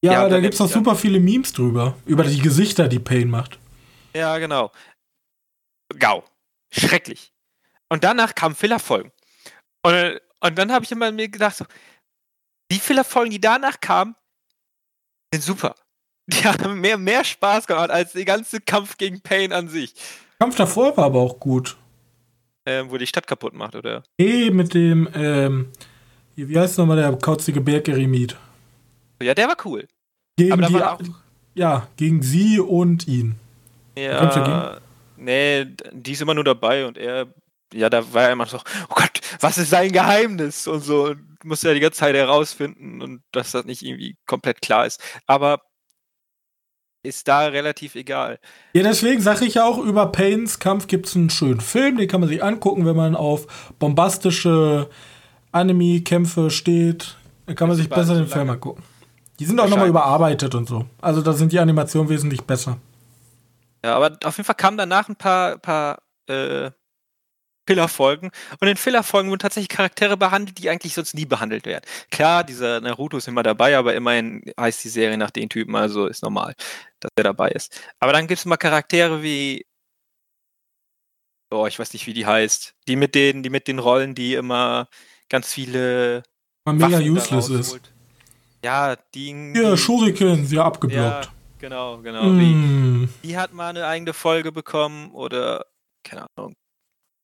Ja, 0.04 0.12
Ja, 0.12 0.30
da 0.30 0.38
es 0.38 0.62
auch 0.62 0.70
super 0.70 0.96
viele 0.96 1.20
Memes 1.20 1.54
drüber. 1.54 1.98
Über 2.06 2.24
die 2.24 2.38
Gesichter, 2.38 2.88
die 2.88 3.00
Pain 3.00 3.32
macht. 3.32 3.58
Ja, 4.14 4.38
genau. 4.38 4.72
Gau. 5.98 6.24
Schrecklich. 6.72 7.32
Und 7.90 8.04
danach 8.04 8.36
kamen 8.36 8.56
Fillerfolgen. 8.56 9.12
Und, 9.84 10.20
und 10.42 10.58
dann 10.58 10.72
habe 10.72 10.86
ich 10.86 10.92
immer 10.92 11.12
mir 11.12 11.30
gedacht, 11.30 11.56
so, 11.58 11.66
die 12.72 12.80
Fillerfolgen, 12.80 13.32
die 13.32 13.40
danach 13.40 13.80
kamen, 13.80 14.16
sind 15.34 15.44
super. 15.44 15.76
Die 16.28 16.38
haben 16.46 16.82
mehr, 16.82 16.98
mehr 16.98 17.24
Spaß 17.24 17.68
gemacht 17.68 17.90
als 17.90 18.14
der 18.14 18.26
ganze 18.26 18.60
Kampf 18.60 18.98
gegen 18.98 19.22
Pain 19.22 19.54
an 19.54 19.70
sich. 19.70 19.94
Kampf 20.40 20.56
davor 20.56 20.96
war 20.98 21.06
aber 21.06 21.20
auch 21.20 21.40
gut. 21.40 21.78
Ähm, 22.66 22.92
wo 22.92 22.98
die 22.98 23.08
Stadt 23.08 23.26
kaputt 23.26 23.54
macht, 23.54 23.76
oder? 23.76 24.04
Eh, 24.18 24.50
mit 24.52 24.74
dem, 24.74 25.08
ähm, 25.14 25.72
wie 26.36 26.60
heißt 26.60 26.78
nochmal 26.78 26.98
der 26.98 27.14
kauzige 27.16 27.62
Bergeremit? 27.62 28.36
Ja, 29.22 29.34
der 29.34 29.48
war 29.48 29.56
cool. 29.64 29.88
Gegen 30.38 30.52
Aber 30.52 30.62
da 30.64 30.68
die, 30.68 30.74
war 30.74 30.94
auch. 30.94 31.02
ja, 31.56 31.88
gegen 31.96 32.22
sie 32.22 32.60
und 32.60 33.08
ihn. 33.08 33.40
Ja, 33.98 34.80
nee, 35.18 35.66
die 35.92 36.12
ist 36.14 36.22
immer 36.22 36.34
nur 36.34 36.44
dabei 36.44 36.86
und 36.86 36.98
er, 36.98 37.28
ja, 37.74 37.90
da 37.90 38.14
war 38.14 38.24
er 38.24 38.32
immer 38.32 38.46
so, 38.46 38.58
oh 38.58 38.96
Gott, 38.96 39.20
was 39.40 39.58
ist 39.58 39.70
sein 39.70 39.92
Geheimnis 39.92 40.68
und 40.68 40.82
so, 40.82 41.06
und 41.08 41.44
muss 41.44 41.62
ja 41.64 41.74
die 41.74 41.80
ganze 41.80 42.00
Zeit 42.00 42.16
herausfinden 42.16 43.02
und 43.02 43.22
dass 43.32 43.52
das 43.52 43.66
nicht 43.66 43.84
irgendwie 43.84 44.18
komplett 44.26 44.62
klar 44.62 44.86
ist. 44.86 45.02
Aber 45.26 45.62
ist 47.04 47.28
da 47.28 47.46
relativ 47.48 47.96
egal. 47.96 48.40
Ja, 48.74 48.84
deswegen 48.84 49.22
sage 49.22 49.46
ich 49.46 49.56
ja 49.56 49.66
auch, 49.66 49.78
über 49.78 50.08
Pains 50.12 50.60
Kampf 50.60 50.88
gibt 50.88 51.08
es 51.08 51.16
einen 51.16 51.30
schönen 51.30 51.62
Film, 51.62 51.98
den 51.98 52.08
kann 52.08 52.20
man 52.20 52.30
sich 52.30 52.44
angucken, 52.44 52.86
wenn 52.86 52.96
man 52.96 53.16
auf 53.16 53.74
bombastische 53.80 54.90
Anime-Kämpfe 55.52 56.50
steht. 56.50 57.16
Da 57.46 57.54
kann 57.54 57.70
man 57.70 57.78
sich 57.78 57.90
besser 57.90 58.16
den 58.16 58.28
Film 58.28 58.50
angucken. 58.50 58.84
Die 59.40 59.46
sind 59.46 59.60
auch 59.60 59.70
nochmal 59.70 59.88
überarbeitet 59.88 60.56
und 60.56 60.68
so. 60.68 60.86
Also 61.00 61.22
da 61.22 61.34
sind 61.34 61.52
die 61.52 61.60
Animationen 61.60 62.10
wesentlich 62.10 62.42
besser. 62.42 62.78
Ja, 63.84 63.96
aber 63.96 64.18
auf 64.24 64.38
jeden 64.38 64.46
Fall 64.46 64.56
kamen 64.56 64.78
danach 64.78 65.08
ein 65.10 65.16
paar, 65.16 65.58
paar 65.58 66.02
äh, 66.28 66.72
Filler-Folgen. 67.68 68.32
Und 68.60 68.68
in 68.68 68.78
Filler-Folgen 68.78 69.30
wurden 69.30 69.40
tatsächlich 69.40 69.70
Charaktere 69.70 70.18
behandelt, 70.18 70.58
die 70.58 70.70
eigentlich 70.70 70.94
sonst 70.94 71.14
nie 71.14 71.26
behandelt 71.26 71.66
werden. 71.66 71.84
Klar, 72.10 72.44
dieser 72.44 72.80
Naruto 72.82 73.18
ist 73.18 73.28
immer 73.28 73.44
dabei, 73.44 73.78
aber 73.78 73.94
immerhin 73.94 74.42
heißt 74.60 74.84
die 74.84 74.90
Serie 74.90 75.18
nach 75.18 75.32
den 75.32 75.50
Typen, 75.50 75.76
also 75.76 76.08
ist 76.08 76.24
normal, 76.24 76.56
dass 77.00 77.12
er 77.16 77.26
dabei 77.26 77.50
ist. 77.50 77.80
Aber 78.00 78.14
dann 78.14 78.28
gibt 78.28 78.40
es 78.40 78.46
mal 78.46 78.58
Charaktere 78.58 79.22
wie. 79.22 79.66
Oh, 81.50 81.66
ich 81.66 81.78
weiß 81.78 81.94
nicht, 81.94 82.08
wie 82.08 82.14
die 82.14 82.26
heißt. 82.26 82.74
Die 82.88 82.96
mit 82.96 83.16
den, 83.16 83.44
die 83.44 83.50
mit 83.50 83.68
den 83.68 83.80
Rollen, 83.80 84.16
die 84.16 84.34
immer 84.34 84.88
ganz 85.30 85.54
viele. 85.54 86.24
Man 86.66 86.78
mega 86.78 87.00
useless 87.00 87.50
ist. 87.50 87.80
Ja, 88.64 88.96
die. 89.14 89.52
Hier, 89.54 89.72
die 89.72 89.78
Shuriken, 89.78 90.46
sie 90.46 90.56
ja, 90.56 90.66
abgeblockt. 90.66 91.32
Genau, 91.60 91.98
genau. 92.00 92.24
Mm. 92.24 93.10
die 93.24 93.38
hat 93.38 93.54
mal 93.54 93.70
eine 93.70 93.86
eigene 93.86 94.14
Folge 94.14 94.52
bekommen 94.52 95.12
oder. 95.12 95.66
Keine 96.04 96.26
Ahnung. 96.36 96.56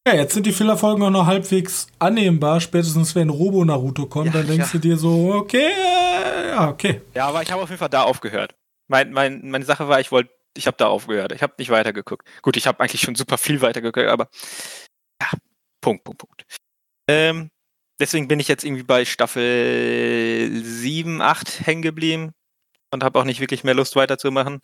Ja, 0.05 0.15
jetzt 0.15 0.33
sind 0.33 0.45
die 0.45 0.51
Filler-Folgen 0.51 1.01
auch 1.03 1.09
noch 1.09 1.25
halbwegs 1.25 1.87
annehmbar. 1.97 2.59
Spätestens 2.59 3.15
wenn 3.15 3.29
Robo 3.29 3.63
Naruto 3.63 4.05
kommt, 4.05 4.27
Ja, 4.27 4.33
dann 4.33 4.47
denkst 4.47 4.67
ja. 4.67 4.71
du 4.73 4.79
dir 4.79 4.97
so, 4.97 5.33
okay, 5.33 5.71
ja, 6.49 6.69
okay. 6.69 7.01
Ja, 7.13 7.27
aber 7.27 7.41
ich 7.41 7.51
habe 7.51 7.61
auf 7.61 7.69
jeden 7.69 7.79
Fall 7.79 7.89
da 7.89 8.03
aufgehört. 8.03 8.53
Mein, 8.89 9.13
mein, 9.13 9.49
meine 9.49 9.63
Sache 9.63 9.87
war, 9.87 10.01
ich 10.01 10.11
wollte, 10.11 10.29
ich 10.57 10.67
habe 10.67 10.75
da 10.77 10.87
aufgehört. 10.87 11.31
Ich 11.31 11.41
habe 11.41 11.53
nicht 11.57 11.69
weitergeguckt. 11.69 12.27
Gut, 12.41 12.57
ich 12.57 12.67
habe 12.67 12.81
eigentlich 12.81 13.01
schon 13.01 13.15
super 13.15 13.37
viel 13.37 13.61
weitergeguckt, 13.61 14.07
aber 14.07 14.27
ja, 15.21 15.29
Punkt, 15.79 16.03
Punkt, 16.03 16.19
Punkt. 16.19 16.45
Ähm, 17.09 17.49
deswegen 17.97 18.27
bin 18.27 18.41
ich 18.41 18.49
jetzt 18.49 18.65
irgendwie 18.65 18.83
bei 18.83 19.05
Staffel 19.05 20.51
7, 20.63 21.21
8 21.21 21.65
hängen 21.65 21.81
geblieben 21.81 22.33
und 22.93 23.03
habe 23.03 23.19
auch 23.19 23.23
nicht 23.23 23.39
wirklich 23.39 23.63
mehr 23.63 23.73
Lust 23.73 23.95
weiterzumachen. 23.95 24.61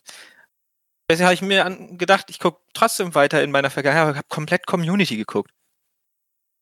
Deswegen 1.10 1.26
habe 1.26 1.34
ich 1.34 1.42
mir 1.42 1.76
gedacht, 1.98 2.26
ich 2.30 2.38
gucke 2.38 2.60
trotzdem 2.72 3.14
weiter 3.14 3.42
in 3.42 3.50
meiner 3.50 3.70
Vergangenheit, 3.70 4.02
aber 4.02 4.12
ich 4.12 4.18
habe 4.18 4.28
komplett 4.28 4.66
Community 4.66 5.16
geguckt. 5.16 5.50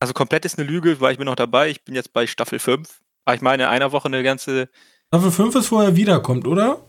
Also 0.01 0.15
komplett 0.15 0.45
ist 0.45 0.59
eine 0.59 0.69
Lüge, 0.69 1.01
weil 1.01 1.13
ich 1.13 1.19
bin 1.19 1.27
noch 1.27 1.37
dabei. 1.37 1.69
Ich 1.69 1.85
bin 1.85 1.95
jetzt 1.95 2.13
bei 2.13 2.27
Staffel 2.27 2.59
5. 2.59 3.01
Aber 3.25 3.35
ich 3.35 3.43
meine, 3.43 3.65
in 3.65 3.69
einer 3.69 3.93
Woche 3.93 4.07
eine 4.07 4.23
ganze 4.23 4.69
Staffel 5.09 5.31
5 5.31 5.55
ist, 5.57 5.73
wo 5.73 5.81
er 5.81 5.97
wiederkommt, 5.97 6.47
oder? 6.47 6.81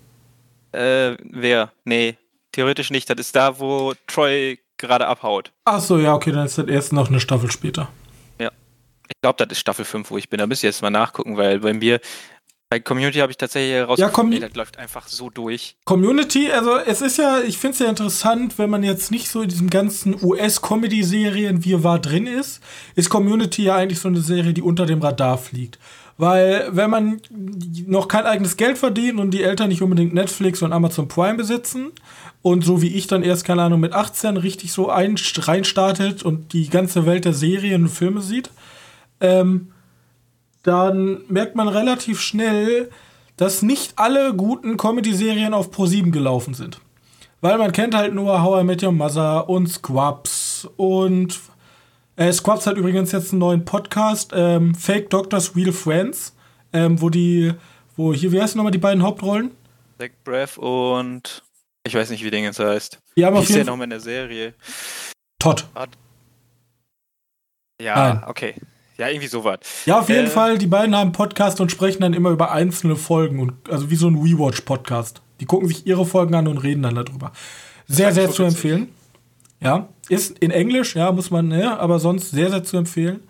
Äh, 0.71 1.17
wer? 1.23 1.73
Nee, 1.83 2.17
theoretisch 2.51 2.91
nicht. 2.91 3.09
Das 3.09 3.19
ist 3.19 3.35
da, 3.35 3.59
wo 3.59 3.93
Troy 4.07 4.59
gerade 4.77 5.07
abhaut. 5.07 5.51
Ach 5.65 5.81
so, 5.81 5.97
ja, 5.97 6.13
okay, 6.13 6.31
dann 6.31 6.45
ist 6.45 6.57
das 6.57 6.67
erst 6.67 6.93
noch 6.93 7.09
eine 7.09 7.19
Staffel 7.19 7.51
später. 7.51 7.89
Ich 9.09 9.21
glaube, 9.21 9.43
das 9.43 9.51
ist 9.51 9.59
Staffel 9.59 9.85
5, 9.85 10.11
wo 10.11 10.17
ich 10.17 10.29
bin. 10.29 10.37
Da 10.37 10.47
müsst 10.47 10.63
ihr 10.63 10.69
jetzt 10.69 10.81
mal 10.81 10.91
nachgucken, 10.91 11.35
weil 11.35 11.59
bei 11.59 11.73
mir, 11.73 11.99
bei 12.69 12.79
Community 12.79 13.17
habe 13.17 13.31
ich 13.31 13.37
tatsächlich 13.37 13.73
herausgefunden, 13.73 14.33
ey, 14.33 14.47
das 14.47 14.55
läuft 14.55 14.77
einfach 14.77 15.07
so 15.07 15.31
durch. 15.31 15.75
Community, 15.85 16.51
also 16.51 16.77
es 16.77 17.01
ist 17.01 17.17
ja, 17.17 17.41
ich 17.41 17.57
finde 17.57 17.73
es 17.73 17.79
ja 17.79 17.87
interessant, 17.87 18.59
wenn 18.59 18.69
man 18.69 18.83
jetzt 18.83 19.09
nicht 19.09 19.27
so 19.27 19.41
in 19.41 19.49
diesem 19.49 19.71
ganzen 19.71 20.23
US-Comedy-Serien 20.23 21.65
wie 21.65 21.83
war 21.83 21.97
drin 21.97 22.27
ist, 22.27 22.61
ist 22.95 23.09
Community 23.09 23.63
ja 23.63 23.75
eigentlich 23.75 23.99
so 23.99 24.07
eine 24.07 24.21
Serie, 24.21 24.53
die 24.53 24.61
unter 24.61 24.85
dem 24.85 25.01
Radar 25.01 25.39
fliegt. 25.39 25.79
Weil 26.17 26.67
wenn 26.71 26.91
man 26.91 27.21
noch 27.87 28.07
kein 28.07 28.25
eigenes 28.25 28.55
Geld 28.55 28.77
verdient 28.77 29.19
und 29.19 29.31
die 29.31 29.41
Eltern 29.41 29.69
nicht 29.69 29.81
unbedingt 29.81 30.13
Netflix 30.13 30.61
und 30.61 30.73
Amazon 30.73 31.07
Prime 31.07 31.37
besitzen 31.37 31.91
und 32.43 32.63
so 32.63 32.83
wie 32.83 32.93
ich 32.93 33.07
dann 33.07 33.23
erst, 33.23 33.45
keine 33.45 33.63
Ahnung, 33.63 33.79
mit 33.79 33.93
18 33.93 34.37
richtig 34.37 34.73
so 34.73 34.89
ein, 34.89 35.15
reinstartet 35.37 36.21
und 36.21 36.53
die 36.53 36.69
ganze 36.69 37.07
Welt 37.07 37.25
der 37.25 37.33
Serien 37.33 37.83
und 37.83 37.89
Filme 37.89 38.21
sieht, 38.21 38.51
ähm, 39.21 39.71
dann 40.63 41.21
merkt 41.29 41.55
man 41.55 41.67
relativ 41.67 42.19
schnell, 42.21 42.89
dass 43.37 43.61
nicht 43.61 43.93
alle 43.97 44.33
guten 44.33 44.77
Comedy-Serien 44.77 45.53
auf 45.53 45.69
Pro7 45.71 46.11
gelaufen 46.11 46.53
sind. 46.53 46.81
Weil 47.41 47.57
man 47.57 47.71
kennt 47.71 47.95
halt 47.95 48.13
nur 48.13 48.43
How 48.43 48.61
I 48.61 48.63
Met 48.65 48.83
Your 48.83 48.91
Mother 48.91 49.49
und 49.49 49.67
Squabs 49.67 50.67
und 50.75 51.39
äh, 52.17 52.33
Squabs 52.33 52.67
hat 52.67 52.75
übrigens 52.75 53.13
jetzt 53.13 53.31
einen 53.31 53.39
neuen 53.39 53.63
Podcast, 53.63 54.31
ähm, 54.35 54.75
Fake 54.75 55.09
Doctors 55.09 55.55
Real 55.55 55.71
Friends, 55.71 56.35
ähm, 56.73 57.01
wo 57.01 57.09
die, 57.09 57.53
wo 57.95 58.13
hier, 58.13 58.33
wie 58.33 58.41
heißen 58.41 58.57
nochmal 58.57 58.71
die 58.71 58.77
beiden 58.77 59.03
Hauptrollen? 59.03 59.51
Zach 59.97 60.09
Breath 60.25 60.57
und 60.57 61.43
ich 61.85 61.95
weiß 61.95 62.09
nicht, 62.09 62.23
wie 62.25 62.29
der 62.29 62.41
jetzt 62.41 62.59
heißt. 62.59 62.99
Die 63.15 63.25
haben 63.25 63.37
auf 63.37 63.47
jeden 63.47 63.61
Fall 63.61 63.65
nochmal 63.65 63.85
in 63.85 63.91
der 63.91 63.99
Serie? 64.01 64.53
Todd. 65.39 65.65
Ja, 67.81 68.13
Nein. 68.13 68.23
okay. 68.27 68.55
Ja, 68.99 69.07
irgendwie 69.07 69.27
sowas. 69.27 69.59
Ja, 69.85 69.99
auf 70.01 70.09
jeden 70.09 70.25
Äh. 70.25 70.29
Fall, 70.29 70.57
die 70.57 70.67
beiden 70.67 70.93
haben 70.93 71.13
Podcast 71.13 71.61
und 71.61 71.71
sprechen 71.71 72.01
dann 72.01 72.13
immer 72.13 72.31
über 72.31 72.51
einzelne 72.51 72.97
Folgen 72.97 73.39
und 73.39 73.53
also 73.69 73.89
wie 73.89 73.95
so 73.95 74.07
ein 74.07 74.15
Rewatch-Podcast. 74.17 75.21
Die 75.39 75.45
gucken 75.45 75.69
sich 75.69 75.87
ihre 75.87 76.05
Folgen 76.05 76.35
an 76.35 76.47
und 76.49 76.57
reden 76.57 76.83
dann 76.83 76.95
darüber. 76.95 77.31
Sehr, 77.87 78.11
sehr 78.11 78.29
zu 78.29 78.43
empfehlen. 78.43 78.89
Ja, 79.61 79.87
ist 80.09 80.37
in 80.39 80.51
Englisch, 80.51 80.95
ja, 80.97 81.11
muss 81.13 81.31
man, 81.31 81.49
ja, 81.51 81.77
aber 81.79 81.99
sonst 81.99 82.31
sehr, 82.31 82.49
sehr 82.49 82.63
zu 82.63 82.75
empfehlen. 82.77 83.21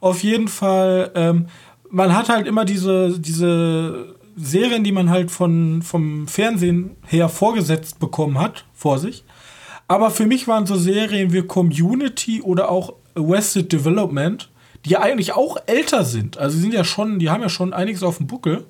Auf 0.00 0.22
jeden 0.22 0.46
Fall, 0.48 1.10
ähm, 1.16 1.46
man 1.90 2.14
hat 2.16 2.28
halt 2.28 2.46
immer 2.46 2.64
diese, 2.64 3.18
diese 3.18 4.14
Serien, 4.36 4.84
die 4.84 4.92
man 4.92 5.10
halt 5.10 5.32
von, 5.32 5.82
vom 5.82 6.28
Fernsehen 6.28 6.94
her 7.06 7.28
vorgesetzt 7.28 7.98
bekommen 7.98 8.38
hat, 8.40 8.66
vor 8.72 8.98
sich. 9.00 9.24
Aber 9.88 10.10
für 10.12 10.26
mich 10.26 10.46
waren 10.46 10.66
so 10.66 10.76
Serien 10.76 11.32
wie 11.32 11.42
Community 11.42 12.40
oder 12.40 12.70
auch 12.70 12.92
Arrested 13.16 13.72
Development, 13.72 14.48
die 14.88 14.96
eigentlich 14.96 15.32
auch 15.32 15.56
älter 15.66 16.04
sind. 16.04 16.38
Also 16.38 16.56
sie 16.56 16.62
sind 16.62 16.74
ja 16.74 16.84
schon, 16.84 17.18
die 17.18 17.30
haben 17.30 17.42
ja 17.42 17.48
schon 17.48 17.72
einiges 17.72 18.02
auf 18.02 18.18
dem 18.18 18.26
Buckel. 18.26 18.64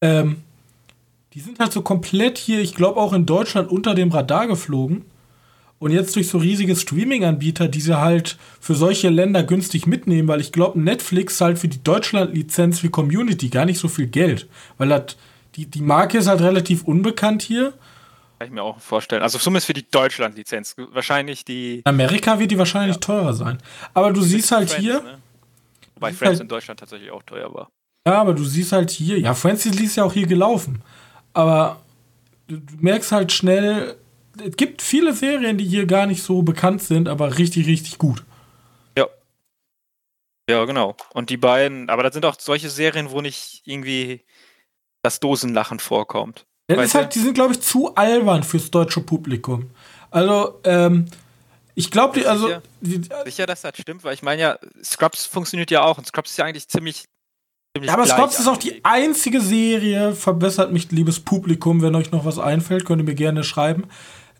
Ähm, 0.00 0.36
die 1.32 1.40
sind 1.40 1.58
halt 1.58 1.72
so 1.72 1.82
komplett 1.82 2.38
hier, 2.38 2.60
ich 2.60 2.74
glaube 2.74 3.00
auch 3.00 3.12
in 3.12 3.26
Deutschland 3.26 3.70
unter 3.70 3.94
dem 3.94 4.10
Radar 4.12 4.46
geflogen. 4.46 5.04
Und 5.80 5.90
jetzt 5.90 6.14
durch 6.14 6.28
so 6.28 6.38
riesige 6.38 6.76
Streaming-Anbieter, 6.76 7.68
die 7.68 7.80
sie 7.80 8.00
halt 8.00 8.38
für 8.60 8.74
solche 8.74 9.10
Länder 9.10 9.42
günstig 9.42 9.86
mitnehmen, 9.86 10.28
weil 10.28 10.40
ich 10.40 10.52
glaube, 10.52 10.80
Netflix 10.80 11.40
halt 11.40 11.58
für 11.58 11.68
die 11.68 11.82
Deutschland-Lizenz 11.82 12.78
für 12.78 12.88
Community 12.88 13.48
gar 13.48 13.66
nicht 13.66 13.78
so 13.78 13.88
viel 13.88 14.06
Geld. 14.06 14.48
Weil 14.78 14.88
das, 14.88 15.16
die, 15.56 15.66
die 15.66 15.82
Marke 15.82 16.18
ist 16.18 16.28
halt 16.28 16.40
relativ 16.40 16.84
unbekannt 16.84 17.42
hier. 17.42 17.74
Kann 18.38 18.48
ich 18.48 18.52
mir 18.52 18.62
auch 18.62 18.80
vorstellen. 18.80 19.22
Also 19.22 19.38
zumindest 19.38 19.66
für 19.66 19.74
die 19.74 19.88
Deutschland-Lizenz. 19.88 20.74
Wahrscheinlich 20.76 21.44
die. 21.44 21.76
In 21.76 21.86
Amerika 21.86 22.38
wird 22.38 22.50
die 22.50 22.58
wahrscheinlich 22.58 22.96
ja. 22.96 23.00
teurer 23.00 23.32
sein. 23.32 23.58
Aber 23.94 24.12
du 24.12 24.22
siehst 24.22 24.50
halt 24.50 24.70
Friends, 24.70 24.82
hier. 24.82 25.00
Ne? 25.00 25.18
Wobei 25.94 26.12
Friends 26.12 26.32
halt, 26.32 26.40
in 26.40 26.48
Deutschland 26.48 26.80
tatsächlich 26.80 27.10
auch 27.10 27.22
teuer 27.22 27.52
war. 27.54 27.70
Ja, 28.06 28.20
aber 28.20 28.34
du 28.34 28.44
siehst 28.44 28.72
halt 28.72 28.90
hier. 28.90 29.18
Ja, 29.18 29.34
Friends 29.34 29.64
ist 29.64 29.96
ja 29.96 30.04
auch 30.04 30.12
hier 30.12 30.26
gelaufen. 30.26 30.82
Aber 31.32 31.80
du, 32.48 32.58
du 32.58 32.74
merkst 32.80 33.12
halt 33.12 33.32
schnell, 33.32 33.96
es 34.44 34.56
gibt 34.56 34.82
viele 34.82 35.12
Serien, 35.12 35.56
die 35.56 35.64
hier 35.64 35.86
gar 35.86 36.06
nicht 36.06 36.22
so 36.22 36.42
bekannt 36.42 36.82
sind, 36.82 37.08
aber 37.08 37.38
richtig, 37.38 37.66
richtig 37.66 37.98
gut. 37.98 38.24
Ja. 38.98 39.06
Ja, 40.50 40.64
genau. 40.64 40.96
Und 41.12 41.30
die 41.30 41.36
beiden, 41.36 41.88
aber 41.88 42.02
das 42.02 42.14
sind 42.14 42.24
auch 42.24 42.36
solche 42.38 42.68
Serien, 42.68 43.10
wo 43.10 43.20
nicht 43.20 43.62
irgendwie 43.64 44.24
das 45.02 45.20
Dosenlachen 45.20 45.78
vorkommt. 45.78 46.46
Ja, 46.70 46.80
ist 46.80 46.94
halt, 46.94 47.14
die 47.14 47.18
sind, 47.18 47.34
glaube 47.34 47.52
ich, 47.52 47.60
zu 47.60 47.94
albern 47.94 48.42
fürs 48.42 48.70
deutsche 48.70 49.00
Publikum. 49.00 49.70
Also, 50.10 50.60
ähm, 50.64 51.06
ich 51.74 51.90
glaube, 51.90 52.18
die, 52.18 52.26
also. 52.26 52.46
Sicher, 52.46 52.62
die, 52.80 53.02
sicher, 53.26 53.46
dass 53.46 53.62
das 53.62 53.76
stimmt, 53.78 54.04
weil 54.04 54.14
ich 54.14 54.22
meine 54.22 54.40
ja, 54.40 54.58
Scrubs 54.82 55.26
funktioniert 55.26 55.70
ja 55.70 55.82
auch 55.82 55.98
und 55.98 56.06
Scrubs 56.06 56.30
ist 56.30 56.36
ja 56.38 56.44
eigentlich 56.46 56.68
ziemlich. 56.68 57.04
ziemlich 57.76 57.88
ja, 57.88 57.94
aber 57.94 58.06
Scrubs 58.06 58.38
ist 58.38 58.46
auch 58.46 58.56
die 58.56 58.82
einzige 58.84 59.40
Serie, 59.40 60.14
verbessert 60.14 60.72
mich, 60.72 60.90
liebes 60.90 61.20
Publikum, 61.20 61.82
wenn 61.82 61.94
euch 61.96 62.12
noch 62.12 62.24
was 62.24 62.38
einfällt, 62.38 62.86
könnt 62.86 63.02
ihr 63.02 63.06
mir 63.06 63.14
gerne 63.14 63.44
schreiben, 63.44 63.88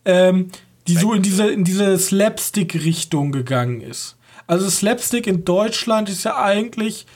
ähm, 0.04 0.50
die 0.86 0.96
so 0.96 1.12
in 1.12 1.22
diese, 1.22 1.50
in 1.50 1.64
diese 1.64 1.98
Slapstick-Richtung 1.98 3.32
gegangen 3.32 3.80
ist. 3.80 4.16
Also 4.46 4.68
Slapstick 4.70 5.26
in 5.26 5.44
Deutschland 5.44 6.08
ist 6.08 6.24
ja 6.24 6.36
eigentlich, 6.36 7.06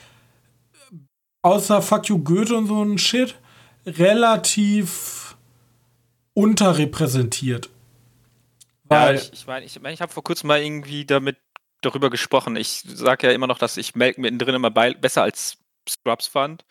außer 1.42 1.80
Fuck 1.80 2.08
You 2.08 2.18
Goethe 2.18 2.56
und 2.56 2.66
so 2.66 2.82
ein 2.82 2.98
Shit, 2.98 3.36
relativ 3.88 5.36
unterrepräsentiert. 6.34 7.68
Weil 8.84 9.16
ja, 9.16 9.20
ich, 9.20 9.32
ich 9.32 9.46
meine, 9.46 9.66
ich, 9.66 9.80
mein, 9.80 9.94
ich 9.94 10.00
habe 10.00 10.12
vor 10.12 10.24
kurzem 10.24 10.48
mal 10.48 10.62
irgendwie 10.62 11.04
damit 11.04 11.36
darüber 11.80 12.10
gesprochen. 12.10 12.56
Ich 12.56 12.82
sage 12.86 13.26
ja 13.26 13.32
immer 13.32 13.46
noch, 13.46 13.58
dass 13.58 13.76
ich 13.76 13.94
Melken 13.94 14.22
mittendrin 14.22 14.54
immer 14.54 14.70
bei, 14.70 14.94
besser 14.94 15.22
als 15.22 15.58
Scrubs 15.88 16.26
fand. 16.26 16.64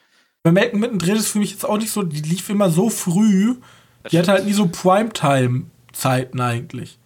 Bei 0.43 0.51
Melken 0.51 0.79
mittendrin 0.79 1.15
ist 1.15 1.29
für 1.29 1.39
mich 1.39 1.51
jetzt 1.51 1.65
auch 1.65 1.77
nicht 1.77 1.91
so, 1.91 2.03
die 2.03 2.21
lief 2.21 2.49
immer 2.49 2.69
so 2.69 2.89
früh. 2.89 3.55
Das 4.03 4.11
die 4.11 4.19
hat 4.19 4.27
halt 4.27 4.45
nie 4.45 4.53
so 4.53 4.67
Primetime-Zeiten 4.67 6.39
eigentlich. 6.39 6.99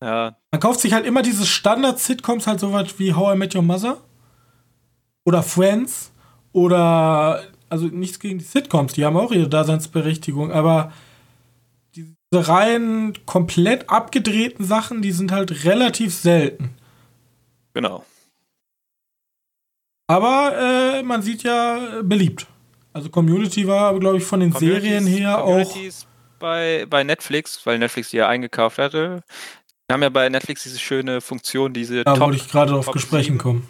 Ja. 0.00 0.36
Man 0.50 0.60
kauft 0.60 0.80
sich 0.80 0.92
halt 0.92 1.06
immer 1.06 1.22
diese 1.22 1.46
Standard-Sitcoms, 1.46 2.46
halt 2.46 2.60
sowas 2.60 2.98
wie 2.98 3.14
How 3.14 3.34
I 3.34 3.38
Met 3.38 3.54
Your 3.54 3.62
Mother 3.62 3.98
oder 5.24 5.42
Friends 5.42 6.12
oder 6.52 7.42
also 7.68 7.86
nichts 7.86 8.18
gegen 8.18 8.38
die 8.38 8.44
Sitcoms, 8.44 8.94
die 8.94 9.04
haben 9.04 9.16
auch 9.16 9.32
ihre 9.32 9.48
Daseinsberechtigung, 9.48 10.52
aber 10.52 10.92
diese 11.94 12.14
rein 12.32 13.14
komplett 13.26 13.88
abgedrehten 13.88 14.64
Sachen, 14.64 15.02
die 15.02 15.12
sind 15.12 15.32
halt 15.32 15.64
relativ 15.64 16.14
selten. 16.14 16.74
Genau. 17.72 18.04
Aber 20.08 20.98
äh, 20.98 21.02
man 21.02 21.22
sieht 21.22 21.42
ja 21.42 22.02
beliebt. 22.02 22.46
Also 22.92 23.10
Community 23.10 23.66
war, 23.66 23.98
glaube 23.98 24.18
ich, 24.18 24.24
von 24.24 24.40
den 24.40 24.52
Serien 24.52 25.06
her 25.06 25.38
Communities 25.38 26.04
auch. 26.04 26.38
Bei, 26.38 26.86
bei 26.88 27.02
Netflix, 27.02 27.64
weil 27.64 27.78
Netflix 27.78 28.10
die 28.10 28.18
ja 28.18 28.28
eingekauft 28.28 28.78
hatte. 28.78 29.22
Wir 29.88 29.94
haben 29.94 30.02
ja 30.02 30.08
bei 30.08 30.28
Netflix 30.28 30.62
diese 30.64 30.78
schöne 30.78 31.20
Funktion, 31.20 31.72
diese 31.72 32.04
Da 32.04 32.18
wollte 32.18 32.36
ich 32.36 32.48
gerade 32.48 32.74
auf 32.74 32.90
Gesprächen 32.90 33.38
kommen. 33.38 33.68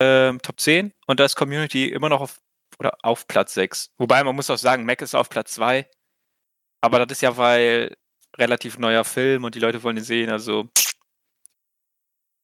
Ähm, 0.00 0.40
Top 0.42 0.60
10 0.60 0.92
und 1.06 1.20
da 1.20 1.24
ist 1.24 1.36
Community 1.36 1.88
immer 1.88 2.08
noch 2.08 2.20
auf 2.20 2.40
oder 2.78 2.96
auf 3.02 3.26
Platz 3.26 3.54
6. 3.54 3.90
Wobei 3.98 4.22
man 4.24 4.34
muss 4.34 4.50
auch 4.50 4.58
sagen, 4.58 4.84
Mac 4.84 5.02
ist 5.02 5.14
auf 5.14 5.28
Platz 5.28 5.54
2. 5.54 5.88
Aber 6.80 7.04
das 7.04 7.18
ist 7.18 7.22
ja, 7.22 7.36
weil 7.36 7.96
relativ 8.36 8.78
neuer 8.78 9.04
Film 9.04 9.44
und 9.44 9.54
die 9.54 9.60
Leute 9.60 9.82
wollen 9.82 9.96
ihn 9.96 10.04
sehen, 10.04 10.30
also 10.30 10.68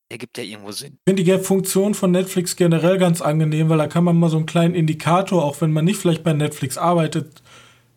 ergibt 0.08 0.38
ja 0.38 0.44
irgendwo 0.44 0.72
Sinn. 0.72 0.94
Ich 0.94 1.10
finde 1.10 1.24
die 1.24 1.38
Funktion 1.44 1.94
von 1.94 2.10
Netflix 2.10 2.56
generell 2.56 2.98
ganz 2.98 3.20
angenehm, 3.22 3.68
weil 3.68 3.78
da 3.78 3.86
kann 3.86 4.04
man 4.04 4.18
mal 4.18 4.28
so 4.28 4.36
einen 4.36 4.46
kleinen 4.46 4.74
Indikator, 4.74 5.44
auch 5.44 5.60
wenn 5.60 5.72
man 5.72 5.84
nicht 5.84 6.00
vielleicht 6.00 6.24
bei 6.24 6.32
Netflix 6.32 6.76
arbeitet, 6.76 7.42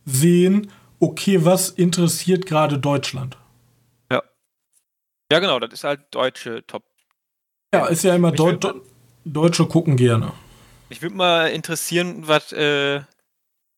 sehen, 0.05 0.71
okay, 0.99 1.43
was 1.43 1.69
interessiert 1.69 2.45
gerade 2.45 2.77
Deutschland? 2.77 3.37
Ja. 4.11 4.21
Ja, 5.31 5.39
genau, 5.39 5.59
das 5.59 5.73
ist 5.73 5.83
halt 5.83 6.01
deutsche 6.11 6.65
Top. 6.67 6.83
Ja, 7.73 7.87
ist 7.87 8.03
ja 8.03 8.15
immer 8.15 8.31
Deu 8.31 8.57
Deutsche 9.25 9.65
gucken 9.65 9.95
gerne. 9.95 10.33
Mich 10.93 11.01
würde 11.01 11.15
mal 11.15 11.47
interessieren, 11.47 12.27
was 12.27 12.51
äh, 12.51 13.01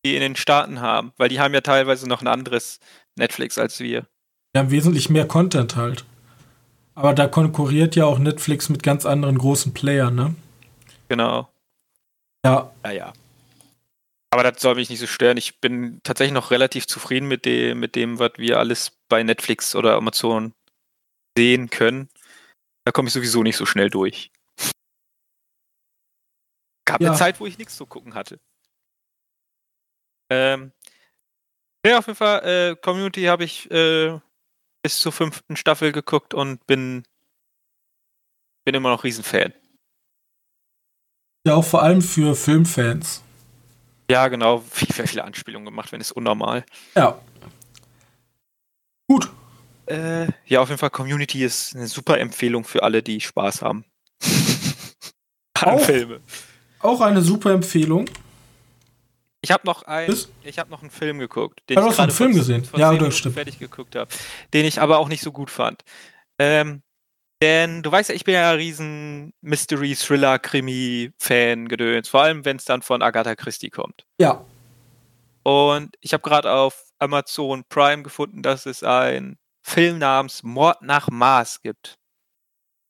die 0.03 0.15
in 0.15 0.19
den 0.19 0.35
Staaten 0.35 0.81
haben, 0.81 1.13
weil 1.15 1.29
die 1.29 1.39
haben 1.39 1.53
ja 1.53 1.61
teilweise 1.61 2.09
noch 2.09 2.19
ein 2.19 2.27
anderes 2.27 2.81
Netflix 3.15 3.57
als 3.57 3.79
wir. 3.79 4.05
Die 4.53 4.59
haben 4.59 4.69
wesentlich 4.69 5.09
mehr 5.09 5.25
Content 5.25 5.77
halt. 5.77 6.03
Aber 6.93 7.13
da 7.13 7.27
konkurriert 7.27 7.95
ja 7.95 8.03
auch 8.03 8.19
Netflix 8.19 8.67
mit 8.67 8.83
ganz 8.83 9.05
anderen 9.05 9.37
großen 9.37 9.73
Playern, 9.73 10.13
ne? 10.13 10.35
Genau. 11.07 11.47
Ja. 12.45 12.73
Ja, 12.83 12.91
ja. 12.91 13.13
Aber 14.29 14.43
das 14.43 14.61
soll 14.61 14.75
mich 14.75 14.89
nicht 14.89 14.99
so 14.99 15.07
stören. 15.07 15.37
Ich 15.37 15.61
bin 15.61 16.01
tatsächlich 16.03 16.33
noch 16.33 16.51
relativ 16.51 16.85
zufrieden 16.85 17.29
mit 17.29 17.45
dem, 17.45 17.79
mit 17.79 17.95
dem, 17.95 18.19
was 18.19 18.31
wir 18.35 18.59
alles 18.59 18.91
bei 19.07 19.23
Netflix 19.23 19.73
oder 19.73 19.95
Amazon 19.95 20.53
sehen 21.37 21.69
können. 21.69 22.09
Da 22.83 22.91
komme 22.91 23.07
ich 23.07 23.13
sowieso 23.13 23.41
nicht 23.41 23.55
so 23.55 23.65
schnell 23.65 23.89
durch. 23.89 24.31
Gab 26.85 27.01
ja. 27.01 27.09
eine 27.09 27.17
Zeit, 27.17 27.39
wo 27.39 27.45
ich 27.45 27.57
nichts 27.57 27.75
zu 27.75 27.85
gucken 27.85 28.13
hatte. 28.13 28.39
Ähm, 30.29 30.71
ja, 31.85 31.99
auf 31.99 32.07
jeden 32.07 32.17
Fall, 32.17 32.43
äh, 32.45 32.75
Community 32.75 33.23
habe 33.23 33.43
ich 33.43 33.69
äh, 33.69 34.19
bis 34.81 34.99
zur 34.99 35.11
fünften 35.11 35.55
Staffel 35.55 35.91
geguckt 35.91 36.33
und 36.33 36.65
bin, 36.67 37.03
bin 38.63 38.75
immer 38.75 38.89
noch 38.89 39.03
Riesenfan. 39.03 39.53
Ja, 41.45 41.55
auch 41.55 41.65
vor 41.65 41.83
allem 41.83 42.01
für 42.01 42.35
Filmfans. 42.35 43.21
Ja, 44.09 44.27
genau. 44.27 44.59
Viel, 44.59 44.93
viel, 44.93 45.07
viele 45.07 45.23
Anspielungen 45.23 45.65
gemacht, 45.65 45.91
wenn 45.91 46.01
es 46.01 46.11
unnormal. 46.11 46.65
Ja. 46.95 47.19
Gut. 49.07 49.31
Äh, 49.85 50.27
ja, 50.47 50.61
auf 50.61 50.69
jeden 50.69 50.79
Fall, 50.79 50.89
Community 50.89 51.43
ist 51.43 51.75
eine 51.75 51.87
super 51.87 52.19
Empfehlung 52.19 52.63
für 52.63 52.81
alle, 52.81 53.03
die 53.03 53.21
Spaß 53.21 53.61
haben. 53.61 53.85
An 55.53 55.79
Filme. 55.79 56.21
Auch 56.85 57.01
eine 57.01 57.21
super 57.21 57.51
Empfehlung. 57.51 58.05
Ich 59.41 59.51
habe 59.51 59.65
noch, 59.65 59.83
ein, 59.83 60.11
noch 60.69 60.81
einen 60.81 60.89
Film 60.89 61.19
geguckt, 61.19 61.61
den 61.69 61.77
ich 61.77 61.83
gerade 61.83 62.01
einen 62.01 62.11
Film 62.11 62.33
gesehen. 62.33 62.65
Von 62.65 62.79
ja, 62.79 62.93
das 62.95 63.15
stimmt. 63.17 63.35
fertig 63.35 63.59
geguckt 63.59 63.95
habe, 63.95 64.09
den 64.53 64.65
ich 64.65 64.81
aber 64.81 64.97
auch 64.97 65.07
nicht 65.07 65.21
so 65.21 65.31
gut 65.31 65.51
fand. 65.51 65.83
Ähm, 66.39 66.81
denn 67.41 67.83
du 67.83 67.91
weißt 67.91 68.09
ja, 68.09 68.15
ich 68.15 68.23
bin 68.23 68.33
ja 68.33 68.51
ein 68.51 68.55
riesen 68.55 69.33
Mystery, 69.41 69.95
Thriller, 69.95 70.39
Krimi-Fan 70.39 71.67
gedöns, 71.67 72.09
vor 72.09 72.23
allem 72.23 72.43
wenn 72.43 72.57
es 72.57 72.65
dann 72.65 72.81
von 72.81 73.01
Agatha 73.01 73.35
Christie 73.35 73.69
kommt. 73.69 74.05
Ja. 74.19 74.43
Und 75.43 75.95
ich 76.01 76.13
habe 76.13 76.23
gerade 76.23 76.51
auf 76.51 76.85
Amazon 76.97 77.65
Prime 77.69 78.01
gefunden, 78.01 78.41
dass 78.41 78.65
es 78.65 78.83
einen 78.83 79.37
Film 79.61 79.99
namens 79.99 80.41
Mord 80.41 80.81
nach 80.81 81.09
Mars 81.09 81.61
gibt, 81.61 81.99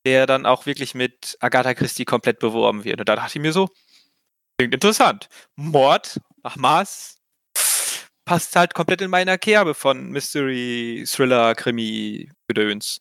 der 0.06 0.26
dann 0.26 0.46
auch 0.46 0.66
wirklich 0.66 0.94
mit 0.94 1.36
Agatha 1.42 1.74
Christie 1.74 2.06
komplett 2.06 2.40
beworben 2.40 2.86
wird. 2.86 3.00
Und 3.02 3.10
da 3.10 3.16
dachte 3.16 3.38
ich 3.38 3.42
mir 3.42 3.52
so, 3.52 3.68
Klingt 4.58 4.74
interessant. 4.74 5.28
Mord 5.56 6.20
nach 6.44 6.56
Maß 6.56 7.18
passt 8.26 8.56
halt 8.56 8.74
komplett 8.74 9.02
in 9.02 9.10
meiner 9.10 9.38
Kerbe 9.38 9.74
von 9.74 10.10
Mystery, 10.10 11.04
Thriller, 11.08 11.56
Krimi, 11.56 12.32
Gedöns. 12.48 13.00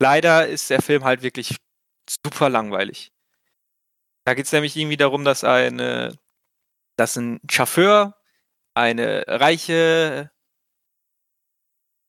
Leider 0.00 0.46
ist 0.46 0.70
der 0.70 0.82
Film 0.82 1.04
halt 1.04 1.22
wirklich 1.22 1.56
super 2.24 2.48
langweilig. 2.48 3.10
Da 4.24 4.34
geht 4.34 4.46
es 4.46 4.52
nämlich 4.52 4.76
irgendwie 4.76 4.96
darum, 4.96 5.24
dass 5.24 5.44
eine, 5.44 6.18
dass 6.96 7.16
ein 7.16 7.40
Chauffeur 7.50 8.16
eine 8.74 9.24
reiche 9.26 10.30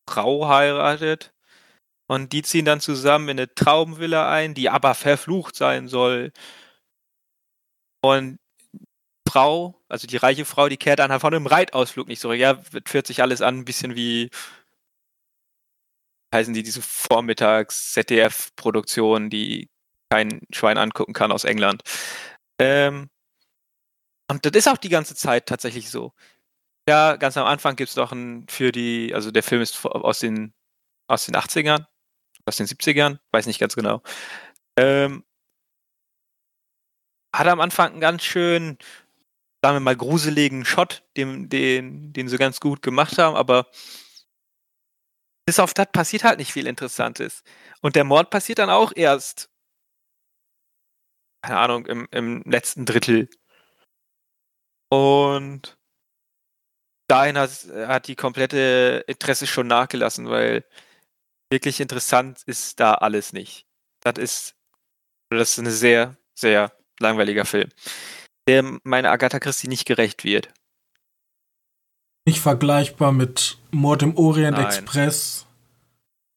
Frau 0.09 0.47
heiratet 0.47 1.33
und 2.07 2.33
die 2.33 2.41
ziehen 2.41 2.65
dann 2.65 2.81
zusammen 2.81 3.29
in 3.29 3.39
eine 3.39 3.53
Traumvilla 3.53 4.31
ein, 4.31 4.53
die 4.55 4.69
aber 4.69 4.95
verflucht 4.95 5.55
sein 5.55 5.88
soll. 5.88 6.31
Und 8.01 8.39
Frau, 9.27 9.81
also 9.88 10.07
die 10.07 10.17
reiche 10.17 10.45
Frau, 10.45 10.69
die 10.69 10.77
kehrt 10.77 10.99
dann 10.99 11.19
von 11.19 11.33
einem 11.33 11.47
Reitausflug 11.47 12.07
nicht 12.07 12.21
zurück. 12.21 12.39
Ja, 12.39 12.62
führt 12.85 13.07
sich 13.07 13.21
alles 13.21 13.41
an, 13.41 13.59
ein 13.59 13.65
bisschen 13.65 13.95
wie 13.95 14.29
heißen 16.33 16.53
die 16.53 16.63
diese 16.63 16.81
Vormittags-ZDF-Produktionen, 16.81 19.29
die 19.29 19.69
kein 20.12 20.41
Schwein 20.51 20.77
angucken 20.77 21.13
kann 21.13 21.31
aus 21.31 21.43
England. 21.43 21.83
Ähm, 22.59 23.09
und 24.29 24.45
das 24.45 24.51
ist 24.53 24.67
auch 24.67 24.77
die 24.77 24.89
ganze 24.89 25.15
Zeit 25.15 25.47
tatsächlich 25.47 25.89
so. 25.89 26.13
Ja, 26.88 27.15
ganz 27.17 27.38
am 27.38 27.45
Anfang 27.45 27.75
gibt 27.75 27.89
es 27.89 27.95
noch 27.95 28.12
ein 28.12 28.47
für 28.49 28.71
die, 28.71 29.13
also 29.13 29.31
der 29.31 29.43
Film 29.43 29.62
ist 29.62 29.85
aus 29.85 30.19
den, 30.19 30.53
aus 31.07 31.25
den 31.25 31.35
80ern, 31.35 31.85
aus 32.45 32.57
den 32.57 32.67
70ern, 32.67 33.19
weiß 33.31 33.47
nicht 33.47 33.59
ganz 33.59 33.75
genau. 33.75 34.01
Ähm, 34.77 35.23
hat 37.33 37.47
am 37.47 37.61
Anfang 37.61 37.91
einen 37.91 38.01
ganz 38.01 38.23
schön, 38.23 38.77
sagen 39.63 39.75
wir 39.75 39.79
mal, 39.81 39.95
gruseligen 39.95 40.65
Shot, 40.65 41.03
den, 41.17 41.49
den, 41.49 42.13
den 42.13 42.27
sie 42.27 42.37
ganz 42.37 42.59
gut 42.59 42.81
gemacht 42.81 43.17
haben, 43.17 43.35
aber 43.35 43.67
bis 45.45 45.59
auf 45.59 45.73
das 45.73 45.87
passiert 45.91 46.23
halt 46.23 46.39
nicht 46.39 46.53
viel 46.53 46.67
Interessantes. 46.67 47.43
Und 47.81 47.95
der 47.95 48.03
Mord 48.03 48.29
passiert 48.29 48.59
dann 48.59 48.69
auch 48.69 48.91
erst, 48.95 49.49
keine 51.41 51.57
Ahnung, 51.59 51.85
im, 51.87 52.07
im 52.11 52.43
letzten 52.43 52.85
Drittel. 52.85 53.29
Und 54.91 55.77
dahin 57.07 57.37
hat, 57.37 57.49
hat 57.87 58.07
die 58.07 58.15
komplette 58.15 59.03
Interesse 59.07 59.47
schon 59.47 59.67
nachgelassen, 59.67 60.29
weil 60.29 60.65
wirklich 61.51 61.79
interessant 61.81 62.43
ist 62.45 62.79
da 62.79 62.93
alles 62.93 63.33
nicht. 63.33 63.65
Das 64.01 64.17
ist, 64.17 64.55
das 65.29 65.51
ist 65.51 65.57
ein 65.57 65.71
sehr, 65.71 66.17
sehr 66.35 66.78
langweiliger 66.99 67.45
Film, 67.45 67.69
der 68.47 68.63
meiner 68.83 69.12
Agatha 69.12 69.39
Christie 69.39 69.67
nicht 69.67 69.85
gerecht 69.85 70.23
wird. 70.23 70.49
Nicht 72.25 72.39
vergleichbar 72.41 73.12
mit 73.12 73.57
Mord 73.71 74.03
im 74.03 74.15
Orient 74.17 74.57
Nein. 74.57 74.65
Express, 74.65 75.45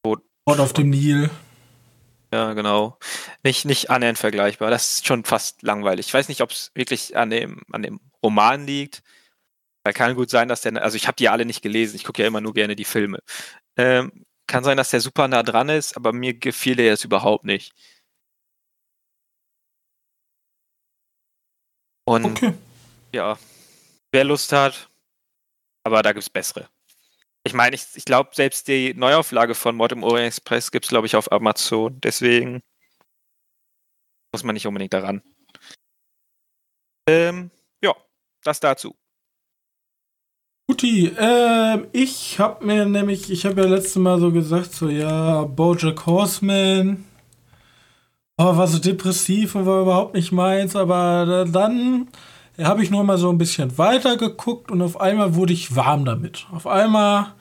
Mord 0.05 0.59
auf 0.59 0.72
dem 0.72 0.90
Nil. 0.90 1.31
Ja, 2.33 2.55
genau. 2.55 2.98
Nicht, 3.44 3.64
nicht 3.64 3.90
annähernd 3.90 4.18
vergleichbar. 4.18 4.70
Das 4.70 4.92
ist 4.92 5.07
schon 5.07 5.25
fast 5.25 5.62
langweilig. 5.62 6.07
Ich 6.07 6.14
weiß 6.14 6.29
nicht, 6.29 6.40
ob 6.40 6.51
es 6.51 6.70
wirklich 6.75 7.16
an 7.16 7.31
dem, 7.31 7.61
an 7.70 7.83
dem 7.83 8.01
Roman 8.22 8.66
liegt. 8.66 9.03
Weil 9.85 9.92
kann 9.92 10.14
gut 10.14 10.31
sein, 10.31 10.48
dass 10.48 10.62
der, 10.62 10.83
also 10.83 10.96
ich 10.96 11.07
habe 11.07 11.16
die 11.16 11.29
alle 11.29 11.44
nicht 11.44 11.62
gelesen, 11.62 11.96
ich 11.96 12.05
gucke 12.05 12.22
ja 12.22 12.29
immer 12.29 12.40
nur 12.40 12.55
gerne 12.55 12.77
die 12.77 12.85
Filme. 12.85 13.18
Ähm, 13.77 14.25
kann 14.46 14.64
sein, 14.64 14.77
dass 14.77 14.90
der 14.90 15.01
super 15.01 15.29
nah 15.29 15.42
dran 15.42 15.68
ist, 15.68 15.96
aber 15.96 16.12
mir 16.12 16.35
gefiel 16.35 16.77
der 16.77 16.87
jetzt 16.87 17.05
überhaupt 17.05 17.44
nicht. 17.44 17.72
Und 22.05 22.25
okay. 22.25 22.55
ja, 23.12 23.38
wer 24.12 24.25
Lust 24.25 24.53
hat, 24.53 24.88
aber 25.85 26.03
da 26.03 26.12
gibt 26.12 26.23
es 26.23 26.31
bessere. 26.31 26.69
Ich 27.45 27.55
meine, 27.55 27.75
ich, 27.75 27.85
ich 27.95 28.05
glaube, 28.05 28.31
selbst 28.33 28.69
die 28.69 28.95
Neuauflage 28.95 29.55
von 29.55 29.75
Mord 29.75 29.93
im 29.93 30.05
Orient 30.05 30.29
Express 30.29 30.71
gibt 30.71 30.85
es, 30.85 30.91
glaube 30.91 31.07
ich, 31.07 31.17
auf 31.17 31.33
Amazon. 31.33 32.01
Deswegen 32.01 32.62
muss 34.33 34.45
man 34.45 34.55
nicht 34.55 34.67
unbedingt 34.67 34.93
daran. 34.93 35.23
Ähm, 37.09 37.51
ja, 37.83 37.95
das 38.45 38.61
dazu. 38.61 38.95
Guti, 40.69 41.09
äh, 41.09 41.87
ich 41.93 42.38
habe 42.38 42.65
mir 42.65 42.87
nämlich, 42.87 43.31
ich 43.31 43.45
habe 43.45 43.62
ja 43.62 43.69
letztes 43.69 43.97
Mal 43.97 44.21
so 44.21 44.31
gesagt, 44.31 44.73
so 44.73 44.88
ja, 44.88 45.43
Bojack 45.43 46.07
Horseman, 46.07 47.05
oh, 48.38 48.57
war 48.57 48.66
so 48.66 48.79
depressiv 48.79 49.55
und 49.55 49.66
war 49.66 49.83
überhaupt 49.83 50.14
nicht 50.14 50.33
meins, 50.33 50.77
aber 50.77 51.47
dann 51.51 52.09
habe 52.59 52.83
ich 52.83 52.90
noch 52.90 53.03
mal 53.03 53.18
so 53.18 53.31
ein 53.31 53.38
bisschen 53.38 53.79
weiter 53.79 54.16
geguckt 54.16 54.71
und 54.71 54.83
auf 54.83 55.01
einmal 55.01 55.35
wurde 55.35 55.53
ich 55.53 55.75
warm 55.75 56.05
damit. 56.05 56.47
Auf 56.53 56.66
einmal, 56.66 57.33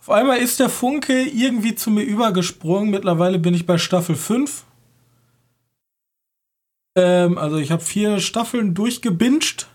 auf 0.00 0.10
einmal 0.10 0.38
ist 0.38 0.60
der 0.60 0.68
Funke 0.68 1.22
irgendwie 1.22 1.74
zu 1.74 1.90
mir 1.90 2.02
übergesprungen. 2.02 2.90
Mittlerweile 2.90 3.38
bin 3.38 3.54
ich 3.54 3.66
bei 3.66 3.78
Staffel 3.78 4.14
5. 4.14 4.64
Ähm, 6.96 7.38
also 7.38 7.56
ich 7.56 7.72
habe 7.72 7.82
vier 7.82 8.20
Staffeln 8.20 8.74
durchgebinged. 8.74 9.66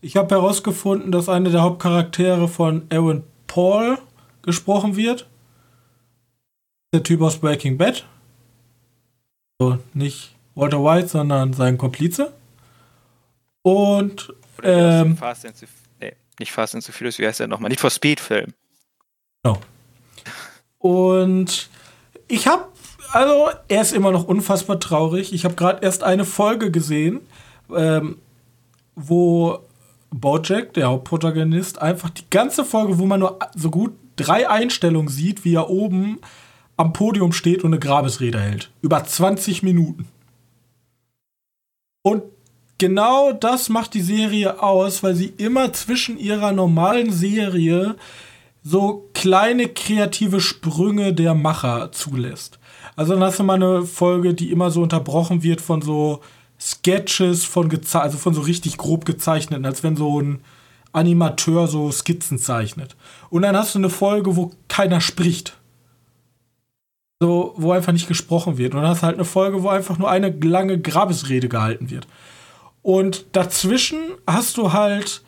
Ich 0.00 0.16
habe 0.16 0.34
herausgefunden, 0.34 1.10
dass 1.10 1.28
eine 1.28 1.50
der 1.50 1.62
Hauptcharaktere 1.62 2.48
von 2.48 2.86
Aaron 2.90 3.24
Paul 3.48 3.98
gesprochen 4.42 4.96
wird. 4.96 5.26
Der 6.94 7.02
Typ 7.02 7.20
aus 7.22 7.38
Breaking 7.38 7.76
Bad. 7.76 8.06
So, 9.58 9.78
nicht 9.94 10.34
Walter 10.54 10.82
White, 10.82 11.08
sondern 11.08 11.52
sein 11.52 11.78
Komplize. 11.78 12.32
Und 13.62 14.32
ähm, 14.62 15.16
Fast 15.16 15.46
and 15.46 15.56
so, 15.56 15.66
nee, 16.00 16.14
nicht 16.38 16.52
Fast 16.52 16.74
and 16.74 16.84
so 16.84 16.92
Furious, 16.92 17.18
wie 17.18 17.26
heißt 17.26 17.40
der 17.40 17.48
nochmal? 17.48 17.70
Nicht 17.70 17.80
for 17.80 17.90
Speed 17.90 18.20
Film. 18.20 18.52
Genau. 19.42 19.58
Und 20.78 21.68
ich 22.28 22.46
habe, 22.46 22.66
also 23.12 23.48
er 23.68 23.82
ist 23.82 23.92
immer 23.92 24.12
noch 24.12 24.24
unfassbar 24.24 24.78
traurig. 24.78 25.32
Ich 25.32 25.44
habe 25.44 25.54
gerade 25.54 25.82
erst 25.82 26.04
eine 26.04 26.24
Folge 26.24 26.70
gesehen, 26.70 27.20
ähm, 27.74 28.18
wo 28.94 29.60
Bojack, 30.10 30.74
der 30.74 30.88
Hauptprotagonist, 30.88 31.80
einfach 31.80 32.10
die 32.10 32.28
ganze 32.30 32.64
Folge, 32.64 32.98
wo 32.98 33.06
man 33.06 33.20
nur 33.20 33.38
so 33.54 33.70
gut 33.70 33.94
drei 34.16 34.48
Einstellungen 34.48 35.08
sieht, 35.08 35.44
wie 35.44 35.54
er 35.54 35.70
oben 35.70 36.20
am 36.76 36.92
Podium 36.92 37.32
steht 37.32 37.64
und 37.64 37.72
eine 37.72 37.80
Grabesrede 37.80 38.38
hält. 38.38 38.70
Über 38.82 39.04
20 39.04 39.62
Minuten. 39.62 40.06
Und 42.02 42.22
genau 42.78 43.32
das 43.32 43.68
macht 43.68 43.94
die 43.94 44.02
Serie 44.02 44.62
aus, 44.62 45.02
weil 45.02 45.14
sie 45.14 45.32
immer 45.38 45.72
zwischen 45.72 46.18
ihrer 46.18 46.52
normalen 46.52 47.12
Serie 47.12 47.96
so 48.62 49.08
kleine 49.14 49.68
kreative 49.68 50.40
Sprünge 50.40 51.12
der 51.14 51.34
Macher 51.34 51.92
zulässt. 51.92 52.58
Also 52.96 53.14
dann 53.14 53.22
hast 53.22 53.38
du 53.38 53.44
mal 53.44 53.54
eine 53.54 53.82
Folge, 53.82 54.34
die 54.34 54.50
immer 54.50 54.70
so 54.70 54.82
unterbrochen 54.82 55.42
wird 55.42 55.60
von 55.60 55.82
so 55.82 56.20
Sketches 56.58 57.44
von 57.44 57.70
also 57.92 58.18
von 58.18 58.34
so 58.34 58.40
richtig 58.40 58.78
grob 58.78 59.04
gezeichneten, 59.04 59.66
als 59.66 59.82
wenn 59.82 59.96
so 59.96 60.20
ein 60.20 60.40
Animateur 60.92 61.68
so 61.68 61.92
Skizzen 61.92 62.38
zeichnet. 62.38 62.96
Und 63.28 63.42
dann 63.42 63.56
hast 63.56 63.74
du 63.74 63.78
eine 63.78 63.90
Folge, 63.90 64.36
wo 64.36 64.52
keiner 64.68 65.00
spricht 65.00 65.58
so, 67.20 67.54
wo 67.56 67.72
einfach 67.72 67.92
nicht 67.92 68.08
gesprochen 68.08 68.58
wird. 68.58 68.74
Und 68.74 68.82
dann 68.82 68.90
hast 68.90 69.02
du 69.02 69.06
halt 69.06 69.16
eine 69.16 69.24
Folge, 69.24 69.62
wo 69.62 69.68
einfach 69.68 69.96
nur 69.98 70.10
eine 70.10 70.30
lange 70.30 70.80
Grabesrede 70.80 71.48
gehalten 71.48 71.90
wird. 71.90 72.06
Und 72.82 73.24
dazwischen 73.32 73.98
hast 74.26 74.58
du 74.58 74.72
halt 74.72 75.22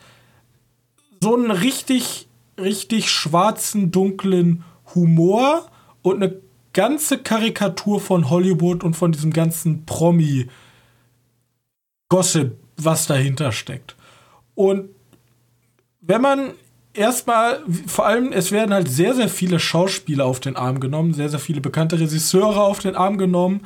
so 1.21 1.35
einen 1.35 1.51
richtig, 1.51 2.27
richtig 2.57 3.11
schwarzen, 3.11 3.91
dunklen 3.91 4.63
Humor 4.95 5.69
und 6.01 6.23
eine 6.23 6.39
ganze 6.73 7.17
Karikatur 7.17 7.99
von 7.99 8.29
Hollywood 8.29 8.83
und 8.83 8.95
von 8.95 9.11
diesem 9.11 9.33
ganzen 9.33 9.85
Promi-Gossip, 9.85 10.49
was 12.77 13.07
dahinter 13.07 13.51
steckt. 13.51 13.95
Und 14.55 14.89
wenn 16.01 16.21
man 16.21 16.53
erstmal, 16.99 17.63
vor 17.87 18.05
allem, 18.05 18.31
es 18.31 18.51
werden 18.51 18.73
halt 18.73 18.89
sehr, 18.89 19.15
sehr 19.15 19.29
viele 19.29 19.59
Schauspieler 19.59 20.25
auf 20.25 20.39
den 20.39 20.55
Arm 20.55 20.79
genommen, 20.79 21.13
sehr, 21.13 21.29
sehr 21.29 21.39
viele 21.39 21.61
bekannte 21.61 21.99
Regisseure 21.99 22.61
auf 22.61 22.79
den 22.79 22.95
Arm 22.95 23.17
genommen. 23.17 23.61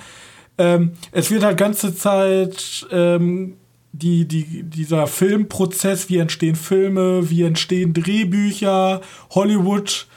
Ähm, 0.57 0.91
es 1.11 1.31
wird 1.31 1.43
halt 1.43 1.57
ganze 1.57 1.95
Zeit 1.95 2.87
ähm, 2.91 3.55
die, 3.91 4.27
die, 4.27 4.63
dieser 4.63 5.07
Filmprozess, 5.07 6.09
wie 6.09 6.17
entstehen 6.17 6.55
Filme, 6.55 7.29
wie 7.29 7.43
entstehen 7.43 7.93
Drehbücher, 7.93 9.01
Hollywood 9.31 10.07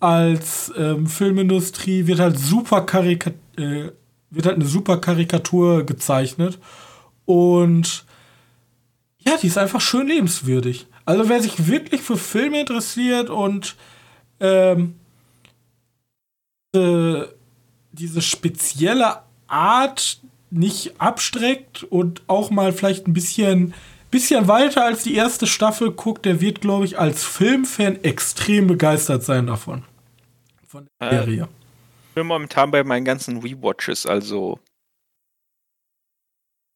als 0.00 0.72
ähm, 0.76 1.06
Filmindustrie 1.06 2.06
wird 2.06 2.18
halt 2.18 2.38
super 2.38 2.82
Karika 2.82 3.30
äh, 3.56 3.90
wird 4.30 4.46
halt 4.46 4.56
eine 4.56 4.66
super 4.66 4.98
Karikatur 4.98 5.86
gezeichnet 5.86 6.58
und 7.24 8.04
ja, 9.20 9.38
die 9.40 9.46
ist 9.46 9.56
einfach 9.56 9.80
schön 9.80 10.08
lebenswürdig. 10.08 10.86
Also 11.06 11.28
wer 11.28 11.42
sich 11.42 11.66
wirklich 11.66 12.00
für 12.00 12.16
Filme 12.16 12.60
interessiert 12.60 13.28
und 13.30 13.76
ähm, 14.40 14.94
äh, 16.74 17.22
diese 17.92 18.22
spezielle 18.22 19.22
Art 19.46 20.20
nicht 20.50 21.00
abstreckt 21.00 21.82
und 21.84 22.22
auch 22.26 22.50
mal 22.50 22.72
vielleicht 22.72 23.06
ein 23.06 23.12
bisschen, 23.12 23.74
bisschen 24.10 24.48
weiter 24.48 24.84
als 24.84 25.02
die 25.02 25.14
erste 25.14 25.46
Staffel 25.46 25.92
guckt, 25.92 26.24
der 26.24 26.40
wird, 26.40 26.60
glaube 26.60 26.84
ich, 26.84 26.98
als 26.98 27.24
Filmfan 27.24 28.02
extrem 28.02 28.66
begeistert 28.66 29.22
sein 29.24 29.46
davon. 29.46 29.84
Von 30.66 30.86
der 31.00 31.12
äh, 31.12 31.16
Serie. 31.16 31.48
Ich 32.08 32.14
bin 32.14 32.26
momentan 32.26 32.70
bei 32.70 32.84
meinen 32.84 33.04
ganzen 33.04 33.38
Rewatches, 33.38 34.06
also. 34.06 34.58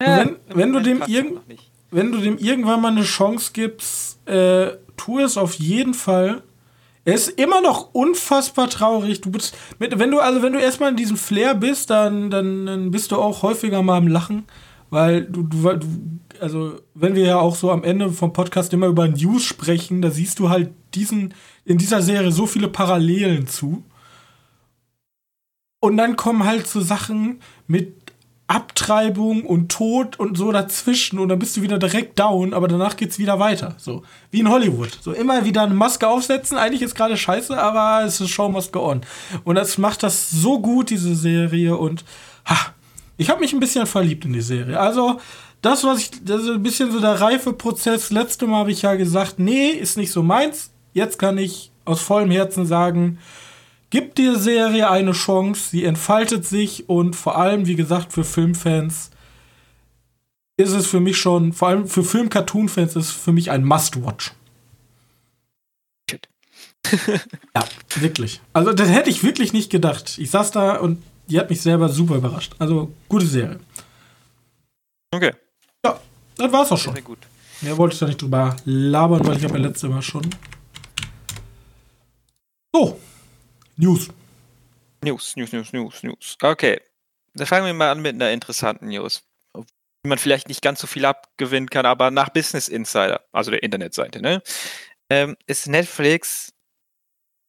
Ja, 0.03 0.19
wenn, 0.19 0.37
wenn 0.49 0.73
du 0.73 0.81
dem 0.81 1.03
irgend 1.07 1.41
wenn 1.90 2.12
du 2.12 2.18
dem 2.18 2.38
irgendwann 2.38 2.81
mal 2.81 2.92
eine 2.92 3.03
Chance 3.03 3.51
gibst, 3.53 4.27
äh, 4.29 4.72
tu 4.96 5.18
es 5.18 5.37
auf 5.37 5.55
jeden 5.55 5.94
Fall. 5.94 6.42
Er 7.05 7.14
ist 7.14 7.29
immer 7.40 7.62
noch 7.62 7.94
unfassbar 7.94 8.68
traurig. 8.68 9.22
Du 9.22 9.31
bist, 9.31 9.57
mit, 9.79 9.98
wenn 9.98 10.11
du 10.11 10.20
also 10.20 10.42
wenn 10.42 10.53
du 10.53 10.59
erstmal 10.59 10.90
in 10.90 10.96
diesem 10.96 11.16
Flair 11.16 11.55
bist, 11.55 11.90
dann, 11.90 12.31
dann, 12.31 12.66
dann 12.66 12.90
bist 12.90 13.12
du 13.12 13.16
auch 13.16 13.42
häufiger 13.42 13.83
mal 13.83 13.96
am 13.96 14.09
Lachen, 14.09 14.44
weil 14.90 15.24
du, 15.24 15.42
du, 15.42 15.77
du 15.77 15.87
also 16.40 16.81
wenn 16.94 17.14
wir 17.14 17.24
ja 17.24 17.38
auch 17.38 17.57
so 17.57 17.70
am 17.70 17.85
Ende 17.85 18.12
vom 18.12 18.33
Podcast 18.33 18.72
immer 18.72 18.87
über 18.87 19.09
News 19.09 19.44
sprechen, 19.44 20.03
da 20.03 20.11
siehst 20.11 20.38
du 20.38 20.51
halt 20.51 20.70
diesen 20.94 21.35
in 21.64 21.79
dieser 21.79 22.03
Serie 22.03 22.33
so 22.33 22.46
viele 22.46 22.68
Parallelen 22.68 23.46
zu. 23.46 23.85
Und 25.81 25.96
dann 25.96 26.16
kommen 26.16 26.44
halt 26.44 26.66
so 26.66 26.81
Sachen 26.81 27.40
mit 27.66 27.97
Abtreibung 28.48 29.44
und 29.44 29.70
Tod 29.70 30.18
und 30.18 30.38
so 30.38 30.50
dazwischen 30.50 31.18
und 31.18 31.28
dann 31.28 31.38
bist 31.38 31.56
du 31.56 31.62
wieder 31.62 31.78
direkt 31.78 32.18
down, 32.18 32.54
aber 32.54 32.66
danach 32.66 32.96
geht's 32.96 33.18
wieder 33.18 33.38
weiter. 33.38 33.74
So 33.76 34.02
wie 34.30 34.40
in 34.40 34.48
Hollywood. 34.48 34.98
So 35.02 35.12
immer 35.12 35.44
wieder 35.44 35.62
eine 35.62 35.74
Maske 35.74 36.08
aufsetzen, 36.08 36.56
eigentlich 36.56 36.80
ist 36.80 36.94
gerade 36.94 37.18
scheiße, 37.18 37.56
aber 37.61 38.06
es 38.06 38.20
ist 38.22 38.30
Show 38.30 38.48
must 38.48 38.72
go 38.72 38.90
on. 38.90 39.02
Und 39.44 39.56
das 39.56 39.76
macht 39.76 40.02
das 40.02 40.30
so 40.30 40.61
gut, 40.61 40.88
diese 40.88 41.14
Serie. 41.14 41.76
Und 41.76 42.06
ha, 42.46 42.56
ich 43.18 43.28
habe 43.28 43.40
mich 43.40 43.52
ein 43.52 43.61
bisschen 43.61 43.87
verliebt 43.87 44.24
in 44.24 44.32
die 44.32 44.40
Serie. 44.40 44.80
Also, 44.80 45.20
das, 45.61 45.84
was 45.84 45.98
ich, 45.98 46.11
das 46.24 46.42
ist 46.42 46.48
ein 46.48 46.62
bisschen 46.62 46.90
so 46.90 47.00
der 47.00 47.20
Reifeprozess. 47.20 48.11
Letzte 48.11 48.46
Mal 48.46 48.61
habe 48.61 48.70
ich 48.70 48.80
ja 48.80 48.94
gesagt, 48.94 49.38
nee, 49.38 49.68
ist 49.68 49.98
nicht 49.98 50.12
so 50.12 50.22
meins. 50.22 50.70
Jetzt 50.94 51.18
kann 51.18 51.37
ich 51.37 51.70
aus 51.84 52.00
vollem 52.00 52.30
Herzen 52.30 52.64
sagen, 52.64 53.18
Gib 53.90 54.14
der 54.16 54.37
Serie 54.37 54.90
eine 54.90 55.12
Chance, 55.12 55.70
sie 55.70 55.85
entfaltet 55.85 56.44
sich 56.44 56.88
und 56.88 57.16
vor 57.16 57.38
allem, 57.38 57.66
wie 57.66 57.74
gesagt, 57.74 58.12
für 58.12 58.24
Filmfans 58.24 59.11
ist 60.59 60.72
es 60.72 60.87
für 60.87 61.01
mich 61.01 61.18
schon, 61.18 61.53
vor 61.53 61.68
allem 61.68 61.87
für 61.87 62.05
Film-Cartoon-Fans 62.05 62.96
ist 62.96 63.07
es 63.07 63.11
für 63.12 63.33
mich 63.33 63.51
ein 63.51 63.64
Must-Watch. 63.64 64.33
ja, 67.55 67.64
wirklich. 67.96 68.40
Also, 68.53 68.72
das 68.72 68.88
hätte 68.88 69.11
ich 69.11 69.22
wirklich 69.22 69.53
nicht 69.53 69.70
gedacht. 69.70 70.18
Ich 70.18 70.31
saß 70.31 70.51
da 70.53 70.77
und 70.77 71.03
die 71.29 71.38
hat 71.38 71.51
mich 71.51 71.61
selber 71.61 71.88
super 71.88 72.16
überrascht. 72.16 72.55
Also, 72.59 72.92
gute 73.09 73.27
Serie. 73.27 73.61
Okay. 75.11 75.33
Ja, 75.85 76.01
das 76.37 76.53
war's 76.53 76.72
auch 76.72 76.79
schon. 76.79 76.94
Sehr 76.94 77.03
gut. 77.03 77.18
Mehr 77.61 77.77
wollte 77.77 77.94
ich 77.94 78.01
da 78.01 78.07
nicht 78.07 78.22
drüber 78.22 78.57
labern, 78.64 79.27
weil 79.27 79.37
ich 79.37 79.44
habe 79.44 79.59
ja 79.59 79.66
letztes 79.66 79.88
Mal 79.88 80.03
schon. 80.03 80.29
So, 82.72 82.98
News. 83.79 84.09
News, 85.05 85.37
News, 85.37 85.53
News, 85.53 85.73
News, 85.73 86.03
News. 86.03 86.37
Okay. 86.43 86.81
Dann 87.35 87.47
fangen 87.47 87.67
wir 87.67 87.75
mal 87.75 87.93
an 87.93 88.03
mit 88.03 88.14
einer 88.14 88.33
interessanten 88.33 88.88
News. 88.88 89.23
Wie 89.55 90.09
man 90.09 90.19
vielleicht 90.19 90.49
nicht 90.49 90.62
ganz 90.62 90.81
so 90.81 90.88
viel 90.88 91.05
abgewinnen 91.05 91.71
kann, 91.71 91.87
aber 91.87 92.11
nach 92.11 92.29
Business 92.31 92.69
Insider, 92.69 93.25
also 93.33 93.53
der 93.53 93.62
Internetseite, 93.62 94.21
ne, 94.21 94.43
ähm, 95.11 95.37
ist 95.47 95.69
Netflix 95.69 96.53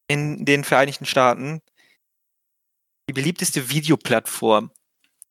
in 0.08 0.46
den 0.46 0.64
Vereinigten 0.64 1.06
Staaten 1.06 1.62
die 3.10 3.14
beliebteste 3.14 3.70
Videoplattform 3.70 4.72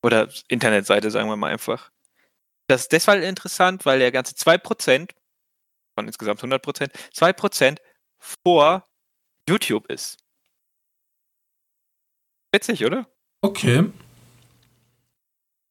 oder 0.03 0.29
Internetseite, 0.49 1.13
sagen 1.13 1.29
wir 1.29 1.37
mal 1.37 1.53
einfach. 1.53 1.91
Das 2.69 2.83
ist 2.83 2.93
deshalb 2.93 3.23
interessant, 3.23 3.87
weil 3.87 4.01
der 4.01 4.11
ganze 4.11 4.35
2% 4.35 5.11
von 5.95 6.07
insgesamt 6.07 6.41
100%, 6.43 6.91
2% 7.15 7.79
vor 8.19 8.85
YouTube 9.49 9.87
ist. 9.91 10.19
Witzig, 12.53 12.85
oder? 12.85 13.07
Okay. 13.43 13.85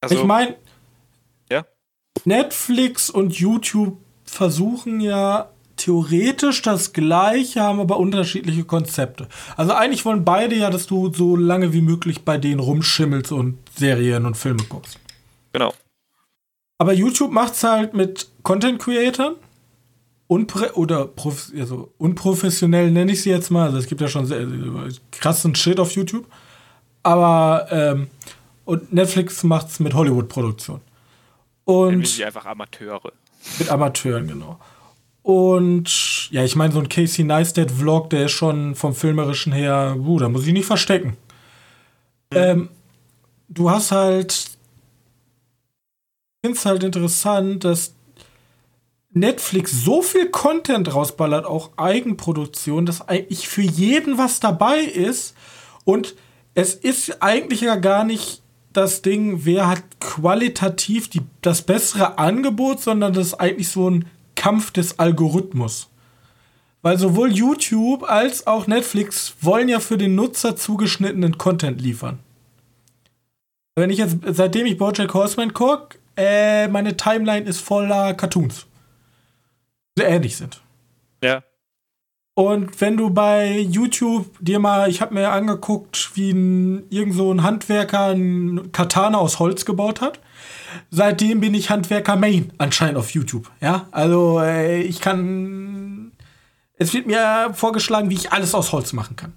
Also, 0.01 0.15
ich 0.15 0.23
meine, 0.23 0.55
Ja? 1.51 1.65
Netflix 2.25 3.09
und 3.09 3.33
YouTube 3.37 3.97
versuchen 4.25 4.99
ja 4.99 5.49
theoretisch 5.75 6.61
das 6.63 6.91
gleiche, 6.93 7.61
haben 7.61 7.79
aber 7.79 7.97
unterschiedliche 7.97 8.63
Konzepte. 8.63 9.27
Also 9.55 9.73
eigentlich 9.73 10.05
wollen 10.05 10.25
beide 10.25 10.55
ja, 10.55 10.69
dass 10.69 10.87
du 10.87 11.13
so 11.13 11.35
lange 11.35 11.71
wie 11.71 11.81
möglich 11.81 12.23
bei 12.23 12.37
denen 12.37 12.59
rumschimmelst 12.59 13.31
und 13.31 13.57
Serien 13.75 14.25
und 14.25 14.35
Filme 14.35 14.63
guckst. 14.69 14.99
genau. 15.53 15.73
Aber 16.79 16.93
YouTube 16.93 17.31
macht's 17.31 17.63
halt 17.63 17.93
mit 17.95 18.27
Content 18.43 18.79
Creatern 18.79 19.35
unprä 20.27 20.71
oder 20.73 21.09
also 21.57 21.91
unprofessionell 21.97 22.91
nenne 22.91 23.13
ich 23.13 23.23
sie 23.23 23.29
jetzt 23.29 23.49
mal. 23.49 23.65
Also 23.67 23.77
es 23.77 23.87
gibt 23.87 24.01
ja 24.01 24.07
schon 24.07 24.25
sehr, 24.25 24.41
äh, 24.41 24.91
krassen 25.11 25.55
Shit 25.55 25.79
auf 25.79 25.91
YouTube. 25.91 26.25
Aber 27.07 27.67
ähm, 27.71 28.09
und 28.65 28.91
Netflix 28.91 29.41
macht's 29.43 29.79
mit 29.79 29.93
Hollywood-Produktion. 29.93 30.81
Und 31.63 32.05
sie 32.05 32.25
einfach 32.25 32.45
Amateure. 32.45 33.13
mit 33.59 33.69
Amateuren, 33.69 34.27
genau. 34.27 34.59
Und 35.21 36.29
ja, 36.31 36.43
ich 36.43 36.57
meine, 36.57 36.73
so 36.73 36.79
ein 36.79 36.89
Casey 36.89 37.23
Neistat-Vlog, 37.23 38.09
der 38.09 38.25
ist 38.25 38.33
schon 38.33 38.75
vom 38.75 38.93
Filmerischen 38.93 39.53
her, 39.53 39.95
uh, 39.97 40.19
da 40.19 40.27
muss 40.27 40.45
ich 40.45 40.51
nicht 40.51 40.65
verstecken. 40.65 41.15
Ähm, 42.31 42.67
du 43.47 43.71
hast 43.71 43.93
halt. 43.93 44.33
Ich 44.33 46.45
finde 46.45 46.57
es 46.57 46.65
halt 46.65 46.83
interessant, 46.83 47.63
dass 47.63 47.93
Netflix 49.11 49.71
so 49.71 50.01
viel 50.01 50.29
Content 50.29 50.93
rausballert, 50.93 51.45
auch 51.45 51.69
Eigenproduktion, 51.77 52.85
dass 52.85 53.07
eigentlich 53.07 53.47
für 53.47 53.61
jeden 53.61 54.17
was 54.17 54.41
dabei 54.41 54.79
ist. 54.79 55.35
Und 55.85 56.13
es 56.57 56.73
ist 56.73 57.21
eigentlich 57.21 57.61
ja 57.61 57.75
gar 57.75 58.03
nicht 58.03 58.41
das 58.73 59.03
Ding, 59.03 59.45
wer 59.45 59.67
hat 59.67 59.83
qualitativ 59.99 61.07
die, 61.07 61.21
das 61.43 61.61
bessere 61.61 62.17
Angebot, 62.17 62.81
sondern 62.81 63.13
das 63.13 63.27
ist 63.27 63.33
eigentlich 63.35 63.69
so 63.69 63.87
ein 63.87 64.07
Kampf 64.33 64.71
des 64.71 64.97
Algorithmus. 64.97 65.91
Weil 66.81 66.97
sowohl 66.97 67.31
YouTube 67.31 68.09
als 68.09 68.47
auch 68.47 68.65
Netflix 68.65 69.35
wollen 69.39 69.69
ja 69.69 69.79
für 69.79 69.99
den 69.99 70.15
Nutzer 70.15 70.55
zugeschnittenen 70.55 71.37
Content 71.37 71.79
liefern. 71.79 72.17
Wenn 73.75 73.91
ich 73.91 73.99
jetzt, 73.99 74.17
seitdem 74.25 74.65
ich 74.65 74.79
Bojack 74.79 75.13
Horseman 75.13 75.53
gucke, 75.53 75.99
äh, 76.15 76.67
meine 76.69 76.97
Timeline 76.97 77.45
ist 77.45 77.61
voller 77.61 78.15
Cartoons. 78.15 78.65
Die 79.95 80.01
ähnlich 80.01 80.35
sind. 80.35 80.59
Und 82.37 82.81
wenn 82.81 82.97
du 82.97 83.09
bei 83.09 83.57
YouTube 83.57 84.27
dir 84.39 84.59
mal, 84.59 84.91
ich 84.91 85.01
habe 85.01 85.15
mir 85.15 85.31
angeguckt, 85.31 86.11
wie 86.13 86.29
ein, 86.29 86.87
irgend 86.91 87.15
so 87.15 87.33
ein 87.33 87.41
Handwerker 87.41 88.09
ein 88.09 88.71
Katana 88.71 89.17
aus 89.17 89.39
Holz 89.39 89.65
gebaut 89.65 90.01
hat. 90.01 90.19
Seitdem 90.91 91.39
bin 91.39 91.55
ich 91.55 91.71
Handwerker 91.71 92.15
Main 92.15 92.53
anscheinend 92.59 92.99
auf 92.99 93.09
YouTube. 93.09 93.49
Ja, 93.59 93.87
also 93.89 94.39
äh, 94.39 94.83
ich 94.83 95.01
kann. 95.01 96.11
Es 96.75 96.93
wird 96.93 97.07
mir 97.07 97.49
vorgeschlagen, 97.55 98.11
wie 98.11 98.15
ich 98.15 98.31
alles 98.31 98.53
aus 98.53 98.71
Holz 98.71 98.93
machen 98.93 99.15
kann. 99.15 99.33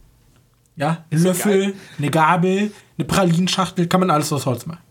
Ja, 0.77 1.07
ein 1.11 1.23
Löffel, 1.23 1.73
eine 1.97 2.11
Gabel, 2.11 2.71
eine 2.99 3.07
Pralinschachtel, 3.07 3.87
kann 3.87 4.01
man 4.01 4.11
alles 4.11 4.31
aus 4.31 4.45
Holz 4.45 4.67
machen. 4.67 4.83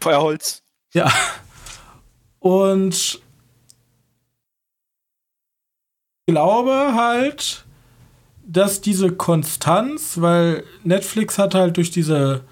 Feuerholz. 0.00 0.62
Ja. 0.94 1.12
Und 2.38 3.20
glaube 6.26 6.94
halt, 6.94 7.64
dass 8.46 8.80
diese 8.80 9.12
Konstanz, 9.12 10.20
weil 10.20 10.64
Netflix 10.84 11.38
hat 11.38 11.54
halt 11.54 11.76
durch 11.76 11.90
diese 11.90 12.42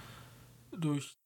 durch 0.77 1.17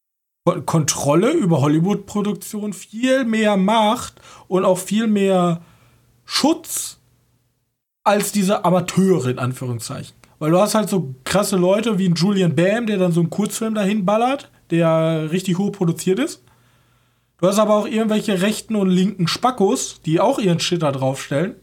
Ko- 0.46 0.62
Kontrolle 0.62 1.32
über 1.32 1.60
Hollywood-Produktion 1.60 2.72
viel 2.72 3.24
mehr 3.24 3.56
Macht 3.56 4.20
und 4.48 4.64
auch 4.64 4.78
viel 4.78 5.06
mehr 5.06 5.62
Schutz 6.24 6.98
als 8.02 8.32
diese 8.32 8.64
Amateure 8.64 9.28
in 9.28 9.38
Anführungszeichen. 9.38 10.14
Weil 10.38 10.50
du 10.50 10.58
hast 10.58 10.74
halt 10.74 10.88
so 10.90 11.14
krasse 11.24 11.56
Leute 11.56 11.98
wie 11.98 12.08
ein 12.08 12.14
Julian 12.14 12.54
Bam, 12.54 12.86
der 12.86 12.98
dann 12.98 13.12
so 13.12 13.20
einen 13.20 13.30
Kurzfilm 13.30 13.74
dahin 13.74 14.04
ballert, 14.04 14.50
der 14.70 15.30
richtig 15.30 15.56
hoch 15.56 15.72
produziert 15.72 16.18
ist. 16.18 16.42
Du 17.38 17.46
hast 17.48 17.58
aber 17.58 17.74
auch 17.74 17.86
irgendwelche 17.86 18.42
rechten 18.42 18.76
und 18.76 18.90
linken 18.90 19.28
Spackos, 19.28 20.00
die 20.02 20.20
auch 20.20 20.38
ihren 20.38 20.60
Shit 20.60 20.82
da 20.82 20.92
draufstellen. 20.92 21.54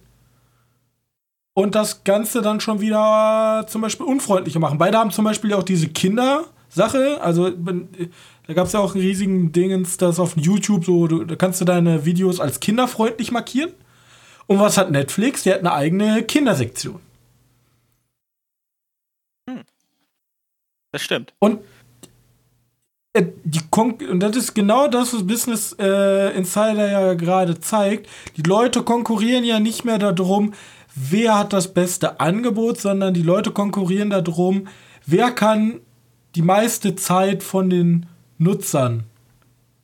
Und 1.53 1.75
das 1.75 2.03
Ganze 2.03 2.41
dann 2.41 2.61
schon 2.61 2.79
wieder 2.79 3.65
zum 3.67 3.81
Beispiel 3.81 4.05
unfreundlicher 4.05 4.59
machen. 4.59 4.77
Beide 4.77 4.97
haben 4.97 5.11
zum 5.11 5.25
Beispiel 5.25 5.53
auch 5.53 5.63
diese 5.63 5.89
Kindersache. 5.89 7.19
Also 7.21 7.49
da 7.49 8.53
gab 8.53 8.67
es 8.67 8.73
ja 8.73 8.79
auch 8.79 8.95
einen 8.95 9.03
riesigen 9.03 9.51
Dingens, 9.51 9.97
das 9.97 10.19
auf 10.19 10.37
YouTube 10.37 10.85
so, 10.85 11.07
du, 11.07 11.25
da 11.25 11.35
kannst 11.35 11.59
du 11.59 11.65
deine 11.65 12.05
Videos 12.05 12.39
als 12.39 12.59
kinderfreundlich 12.59 13.31
markieren. 13.31 13.71
Und 14.47 14.59
was 14.59 14.77
hat 14.77 14.91
Netflix? 14.91 15.43
Der 15.43 15.55
hat 15.55 15.59
eine 15.61 15.73
eigene 15.73 16.23
Kindersektion. 16.23 16.99
Das 20.91 21.01
stimmt. 21.01 21.33
Und 21.39 21.59
äh, 23.13 23.25
die 23.43 23.61
Kon 23.69 23.95
und 24.09 24.19
das 24.19 24.35
ist 24.35 24.53
genau 24.53 24.87
das, 24.87 25.13
was 25.13 25.25
Business 25.25 25.75
äh, 25.79 26.35
Insider 26.35 26.89
ja 26.89 27.13
gerade 27.13 27.59
zeigt. 27.59 28.09
Die 28.37 28.43
Leute 28.43 28.83
konkurrieren 28.83 29.43
ja 29.43 29.59
nicht 29.59 29.85
mehr 29.85 29.97
darum, 29.97 30.53
wer 30.95 31.37
hat 31.37 31.53
das 31.53 31.73
beste 31.73 32.19
Angebot, 32.19 32.79
sondern 32.79 33.13
die 33.13 33.21
Leute 33.21 33.51
konkurrieren 33.51 34.09
darum, 34.09 34.67
wer 35.05 35.31
kann 35.31 35.79
die 36.35 36.41
meiste 36.41 36.95
Zeit 36.95 37.43
von 37.43 37.69
den 37.69 38.05
Nutzern 38.37 39.03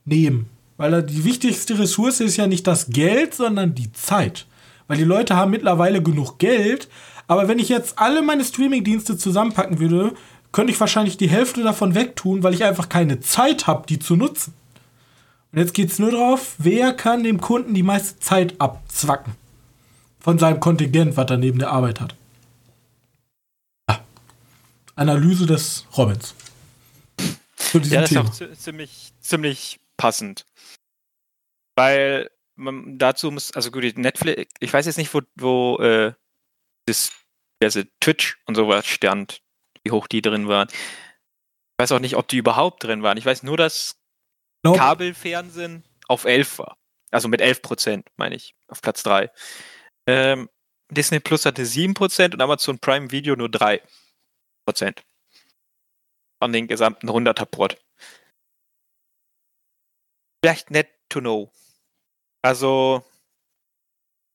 nehmen. 0.06 0.50
Weil 0.78 1.04
die 1.04 1.26
wichtigste 1.26 1.78
Ressource 1.80 2.20
ist 2.20 2.38
ja 2.38 2.48
nicht 2.48 2.68
das 2.68 2.90
Geld, 2.90 3.34
sondern 3.34 3.76
die 3.76 3.92
Zeit. 3.92 4.46
Weil 4.88 4.98
die 4.98 5.04
Leute 5.04 5.36
haben 5.36 5.52
mittlerweile 5.52 6.02
genug 6.02 6.38
Geld. 6.38 6.88
Aber 7.28 7.48
wenn 7.48 7.60
ich 7.60 7.70
jetzt 7.70 8.00
alle 8.00 8.22
meine 8.22 8.46
Streamingdienste 8.46 9.18
zusammenpacken 9.18 9.80
würde, 9.80 10.14
könnte 10.52 10.72
ich 10.72 10.80
wahrscheinlich 10.80 11.18
die 11.18 11.30
Hälfte 11.30 11.64
davon 11.64 11.94
wegtun, 11.94 12.44
weil 12.44 12.54
ich 12.54 12.64
einfach 12.64 12.90
keine 12.90 13.20
Zeit 13.20 13.68
habe, 13.68 13.86
die 13.88 14.00
zu 14.00 14.16
nutzen. 14.16 14.54
Und 15.52 15.60
jetzt 15.60 15.74
geht 15.74 15.92
es 15.92 16.00
nur 16.00 16.12
drauf, 16.12 16.56
wer 16.58 16.94
kann 16.94 17.24
dem 17.24 17.42
Kunden 17.42 17.74
die 17.74 17.84
meiste 17.84 18.20
Zeit 18.20 18.60
abzwacken. 18.60 19.34
Von 20.28 20.40
seinem 20.40 20.60
Kontingent, 20.60 21.16
was 21.16 21.30
er 21.30 21.38
neben 21.38 21.58
der 21.58 21.70
Arbeit 21.72 22.02
hat. 22.02 22.14
Ja. 23.90 24.04
Analyse 24.96 25.46
des 25.46 25.86
Robins. 25.98 26.36
zu 27.56 27.80
diesem 27.80 27.94
Ja, 27.94 28.02
das 28.02 28.12
ist 28.12 28.18
Thema. 28.18 28.28
auch 28.30 28.34
zi- 28.34 28.54
ziemlich, 28.60 29.14
ziemlich 29.22 29.80
passend. 29.96 30.46
Weil 31.78 32.30
man 32.56 32.98
dazu 32.98 33.32
muss, 33.32 33.54
also 33.54 33.72
gut, 33.72 33.98
Netflix, 33.98 34.52
ich 34.60 34.74
weiß 34.74 34.86
jetzt 34.86 34.98
nicht, 34.98 35.14
wo, 35.14 35.22
wo 35.36 35.78
äh, 35.82 36.14
das 36.88 37.14
also 37.64 37.84
Twitch 38.02 38.38
und 38.48 38.56
sowas 38.56 38.86
stand, 38.86 39.42
wie 39.86 39.92
hoch 39.92 40.08
die 40.08 40.22
drin 40.22 40.50
waren. 40.50 40.68
Ich 40.70 41.84
weiß 41.84 41.94
auch 41.94 42.00
nicht, 42.00 42.18
ob 42.18 42.28
die 42.28 42.38
überhaupt 42.38 42.84
drin 42.84 43.02
waren. 43.02 43.18
Ich 43.18 43.26
weiß 43.26 43.44
nur, 43.44 43.56
dass 43.56 43.96
Glaub- 44.62 44.76
Kabelfernsehen 44.78 45.86
auf 46.10 46.26
11 46.26 46.60
war. 46.60 46.78
Also 47.12 47.30
mit 47.30 47.40
11 47.40 47.62
Prozent, 47.62 48.10
meine 48.18 48.36
ich, 48.36 48.56
auf 48.68 48.82
Platz 48.82 49.04
3. 49.04 49.32
Ähm, 50.08 50.50
Disney 50.90 51.20
Plus 51.20 51.46
hatte 51.46 51.66
7 51.66 51.94
Prozent 51.94 52.34
und 52.34 52.42
Amazon 52.42 52.80
Prime 52.80 53.12
Video 53.12 53.36
nur 53.36 53.50
3 53.50 53.82
Prozent. 54.66 55.04
Von 56.42 56.54
den 56.54 56.68
gesamten 56.68 57.10
100er 57.10 57.46
Prot. 57.46 57.78
Vielleicht 60.42 60.72
nett 60.72 60.88
to 61.10 61.20
know. 61.20 61.52
Also, 62.42 63.04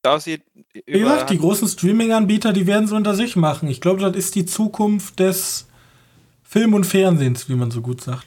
da 0.02 0.16
aussieht, 0.16 0.42
Wie 0.72 0.98
gesagt, 0.98 1.30
die 1.30 1.38
großen 1.38 1.68
Streaming-Anbieter, 1.68 2.52
die 2.52 2.66
werden 2.66 2.84
es 2.84 2.92
unter 2.92 3.14
sich 3.14 3.36
machen. 3.36 3.68
Ich 3.68 3.80
glaube, 3.80 4.00
das 4.00 4.16
ist 4.16 4.34
die 4.34 4.44
Zukunft 4.44 5.20
des 5.20 5.68
Film- 6.42 6.74
und 6.74 6.84
Fernsehens, 6.84 7.48
wie 7.48 7.54
man 7.54 7.70
so 7.70 7.80
gut 7.80 8.02
sagt. 8.02 8.26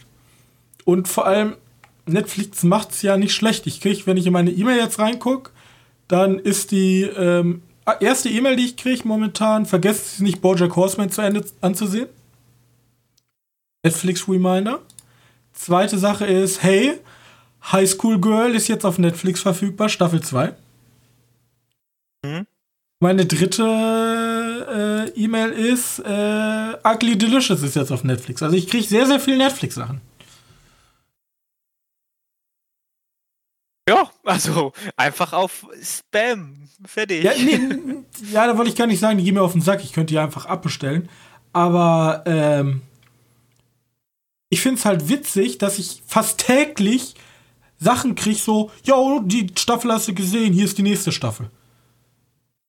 Und 0.86 1.08
vor 1.08 1.28
allem, 1.28 1.58
Netflix 2.06 2.64
macht 2.64 2.92
es 2.92 3.02
ja 3.02 3.18
nicht 3.18 3.36
schlecht. 3.36 3.68
Ich 3.68 3.82
kriege, 3.82 4.08
wenn 4.08 4.18
ich 4.18 4.26
in 4.26 4.34
meine 4.34 4.52
E-Mail 4.52 4.78
jetzt 4.78 5.00
reingucke, 5.00 5.52
dann 6.08 6.40
ist 6.40 6.72
die 6.72 7.02
ähm, 7.02 7.64
erste 8.00 8.30
E-Mail, 8.30 8.56
die 8.56 8.66
ich 8.66 8.78
kriege 8.78 9.08
momentan, 9.08 9.66
vergesst 9.66 10.22
nicht, 10.22 10.42
Bojack 10.42 10.76
Horseman 10.76 11.10
zu 11.10 11.22
Ende 11.22 11.46
anzusehen. 11.62 12.08
Netflix 13.84 14.28
Reminder. 14.28 14.80
Zweite 15.54 15.98
Sache 15.98 16.26
ist, 16.26 16.64
hey, 16.64 17.00
High 17.72 17.90
School 17.90 18.20
Girl 18.20 18.54
ist 18.56 18.68
jetzt 18.68 18.86
auf 18.86 18.98
Netflix 18.98 19.42
verfügbar, 19.42 19.90
Staffel 19.90 20.22
2. 20.22 20.54
Mhm. 22.24 22.48
Meine 23.00 23.26
dritte 23.26 25.12
äh, 25.16 25.20
E-Mail 25.20 25.52
ist, 25.52 26.00
äh, 26.00 26.78
Ugly 26.84 27.18
Delicious 27.18 27.62
ist 27.62 27.76
jetzt 27.76 27.92
auf 27.92 28.04
Netflix. 28.04 28.42
Also 28.42 28.56
ich 28.56 28.68
kriege 28.68 28.86
sehr, 28.86 29.06
sehr 29.06 29.20
viel 29.20 29.38
Netflix-Sachen. 29.38 30.02
Ja, 33.88 34.10
also 34.26 34.74
einfach 34.98 35.34
auf 35.34 35.66
Spam. 35.82 36.68
Fertig. 36.86 37.24
Ja, 37.24 37.32
nee, 37.38 37.60
ja, 38.32 38.48
da 38.48 38.58
wollte 38.58 38.70
ich 38.72 38.76
gar 38.76 38.88
nicht 38.88 39.00
sagen, 39.00 39.18
die 39.18 39.24
gehen 39.24 39.36
mir 39.36 39.42
auf 39.42 39.54
den 39.54 39.62
Sack. 39.62 39.84
Ich 39.84 39.94
könnte 39.94 40.14
die 40.14 40.20
einfach 40.20 40.46
abbestellen. 40.46 41.10
Aber 41.54 42.24
ähm, 42.26 42.82
ich 44.50 44.62
finde 44.62 44.80
es 44.80 44.86
halt 44.86 45.10
witzig, 45.10 45.58
dass 45.58 45.80
ich 45.80 46.02
fast 46.06 46.40
täglich 46.40 47.16
Sachen 47.78 48.16
kriege, 48.16 48.40
so, 48.40 48.72
yo, 48.84 49.22
die 49.24 49.48
Staffel 49.58 49.92
hast 49.92 50.08
du 50.08 50.14
gesehen, 50.14 50.54
hier 50.54 50.66
ist 50.66 50.78
die 50.78 50.84
nächste 50.84 51.12
Staffel. 51.12 51.50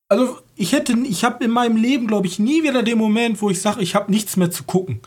Also 0.09 0.39
ich 0.55 0.73
hätte, 0.73 0.93
ich 1.05 1.25
habe 1.25 1.45
in 1.45 1.51
meinem 1.51 1.77
Leben, 1.77 2.07
glaube 2.07 2.27
ich, 2.27 2.39
nie 2.39 2.63
wieder 2.63 2.83
den 2.83 2.99
Moment, 2.99 3.43
wo 3.43 3.51
ich 3.51 3.61
sage, 3.61 3.83
ich 3.83 3.95
habe 3.95 4.11
nichts 4.11 4.37
mehr 4.37 4.51
zu 4.51 4.65
gucken. 4.65 5.01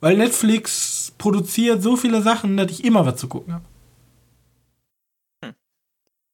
Weil 0.00 0.16
Netflix 0.16 1.12
produziert 1.16 1.82
so 1.82 1.96
viele 1.96 2.22
Sachen, 2.22 2.56
dass 2.56 2.70
ich 2.72 2.84
immer 2.84 3.06
was 3.06 3.16
zu 3.16 3.28
gucken 3.28 3.54
habe. 3.54 3.64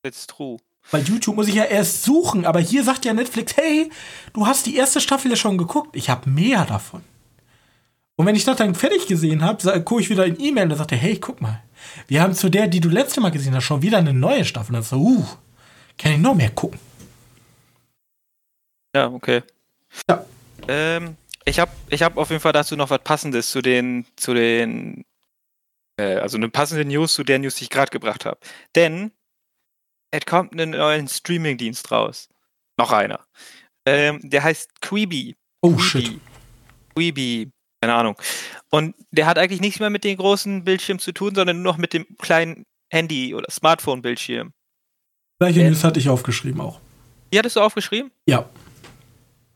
It's 0.02 0.26
true. 0.26 0.58
Bei 0.90 1.00
YouTube 1.00 1.36
muss 1.36 1.48
ich 1.48 1.54
ja 1.54 1.64
erst 1.64 2.02
suchen, 2.04 2.46
aber 2.46 2.60
hier 2.60 2.82
sagt 2.82 3.04
ja 3.04 3.12
Netflix, 3.12 3.56
hey, 3.56 3.90
du 4.32 4.46
hast 4.46 4.66
die 4.66 4.76
erste 4.76 5.00
Staffel 5.00 5.30
ja 5.30 5.36
schon 5.36 5.58
geguckt, 5.58 5.94
ich 5.94 6.08
habe 6.08 6.30
mehr 6.30 6.64
davon. 6.64 7.02
Und 8.16 8.26
wenn 8.26 8.34
ich 8.34 8.44
das 8.44 8.56
dann 8.56 8.74
fertig 8.74 9.06
gesehen 9.06 9.42
habe, 9.42 9.82
gucke 9.82 10.00
ich 10.00 10.10
wieder 10.10 10.26
in 10.26 10.40
E-Mail 10.40 10.64
und 10.64 10.68
dann 10.70 10.78
sagt 10.78 10.92
er, 10.92 10.98
hey, 10.98 11.18
guck 11.18 11.40
mal, 11.40 11.62
wir 12.08 12.22
haben 12.22 12.34
zu 12.34 12.48
der, 12.48 12.66
die 12.66 12.80
du 12.80 12.88
letzte 12.88 13.20
Mal 13.20 13.30
gesehen 13.30 13.54
hast, 13.54 13.64
schon 13.64 13.82
wieder 13.82 13.98
eine 13.98 14.12
neue 14.12 14.44
Staffel. 14.44 14.74
Und 14.74 14.74
dann 14.74 14.82
so, 14.82 14.96
uh, 14.96 15.26
kann 15.96 16.12
ich 16.12 16.18
noch 16.18 16.34
mehr 16.34 16.50
gucken. 16.50 16.80
Ja, 18.94 19.08
okay. 19.08 19.42
Ja. 20.08 20.24
Ähm, 20.66 21.16
ich 21.44 21.60
habe 21.60 21.70
ich 21.90 22.02
hab 22.02 22.16
auf 22.16 22.30
jeden 22.30 22.40
Fall 22.40 22.52
dazu 22.52 22.74
noch 22.76 22.90
was 22.90 23.02
Passendes 23.04 23.50
zu 23.50 23.62
den, 23.62 24.04
zu 24.16 24.34
den, 24.34 25.04
äh, 25.96 26.16
also 26.16 26.38
eine 26.38 26.48
passende 26.48 26.84
News 26.84 27.14
zu 27.14 27.22
der 27.22 27.38
News, 27.38 27.56
die 27.56 27.64
ich 27.64 27.70
gerade 27.70 27.90
gebracht 27.90 28.24
habe. 28.24 28.38
Denn 28.74 29.12
es 30.10 30.24
kommt 30.26 30.52
einen 30.52 30.70
neuen 30.70 31.08
Streaming-Dienst 31.08 31.90
raus. 31.90 32.28
Noch 32.78 32.92
einer. 32.92 33.20
Ähm, 33.86 34.20
der 34.22 34.42
heißt 34.44 34.80
Quibi. 34.80 35.36
Oh, 35.62 35.70
Quibi. 35.70 35.82
shit. 35.82 36.20
Quibi. 36.94 37.50
Keine 37.80 37.94
Ahnung. 37.94 38.16
Und 38.70 38.94
der 39.12 39.26
hat 39.26 39.38
eigentlich 39.38 39.60
nichts 39.60 39.80
mehr 39.80 39.90
mit 39.90 40.04
den 40.04 40.16
großen 40.16 40.64
Bildschirmen 40.64 40.98
zu 40.98 41.12
tun, 41.12 41.34
sondern 41.34 41.62
nur 41.62 41.72
noch 41.72 41.78
mit 41.78 41.92
dem 41.92 42.06
kleinen 42.18 42.64
Handy- 42.92 43.34
oder 43.34 43.50
Smartphone-Bildschirm. 43.50 44.52
Gleiche 45.40 45.62
News 45.62 45.84
hatte 45.84 46.00
ich 46.00 46.08
aufgeschrieben 46.08 46.60
auch. 46.60 46.80
Die 47.32 47.38
hattest 47.38 47.56
du 47.56 47.60
aufgeschrieben? 47.60 48.10
Ja. 48.26 48.48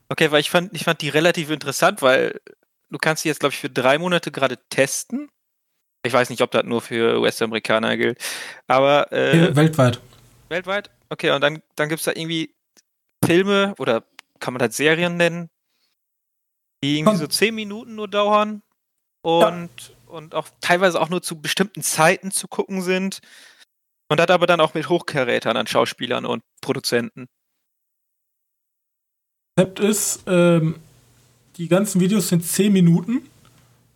Okay, 0.09 0.31
weil 0.31 0.39
ich 0.39 0.49
fand, 0.49 0.73
ich 0.73 0.83
fand 0.83 1.01
die 1.01 1.09
relativ 1.09 1.49
interessant, 1.49 2.01
weil 2.01 2.39
du 2.89 2.97
kannst 2.97 3.23
die 3.23 3.27
jetzt, 3.29 3.39
glaube 3.39 3.53
ich, 3.53 3.59
für 3.59 3.69
drei 3.69 3.97
Monate 3.97 4.31
gerade 4.31 4.57
testen. 4.69 5.29
Ich 6.05 6.13
weiß 6.13 6.29
nicht, 6.29 6.41
ob 6.41 6.51
das 6.51 6.63
nur 6.65 6.81
für 6.81 7.19
US-Amerikaner 7.19 7.97
gilt. 7.97 8.19
Aber 8.67 9.11
Äh, 9.11 9.55
weltweit. 9.55 9.99
Weltweit? 10.53 10.91
Okay, 11.09 11.31
und 11.31 11.41
dann, 11.41 11.61
dann 11.75 11.89
gibt 11.89 11.99
es 11.99 12.05
da 12.05 12.11
irgendwie 12.11 12.55
Filme 13.25 13.75
oder 13.77 14.05
kann 14.39 14.53
man 14.53 14.59
das 14.59 14.77
Serien 14.77 15.17
nennen, 15.17 15.49
die 16.83 16.99
irgendwie 16.99 17.17
so 17.17 17.27
zehn 17.27 17.55
Minuten 17.55 17.95
nur 17.95 18.07
dauern 18.07 18.61
und, 19.21 19.95
und 20.07 20.35
auch 20.35 20.47
teilweise 20.61 20.99
auch 21.01 21.09
nur 21.09 21.21
zu 21.21 21.41
bestimmten 21.41 21.81
Zeiten 21.81 22.31
zu 22.31 22.47
gucken 22.47 22.81
sind. 22.81 23.19
Und 24.09 24.19
das 24.19 24.29
aber 24.29 24.47
dann 24.47 24.61
auch 24.61 24.73
mit 24.73 24.89
Hochkarätern 24.89 25.57
an 25.57 25.65
Schauspielern 25.65 26.25
und 26.25 26.43
Produzenten. 26.61 27.27
Konzept 29.55 29.79
ist, 29.79 30.23
ähm, 30.27 30.75
die 31.57 31.67
ganzen 31.67 32.01
Videos 32.01 32.27
sind 32.27 32.45
10 32.45 32.73
Minuten. 32.73 33.29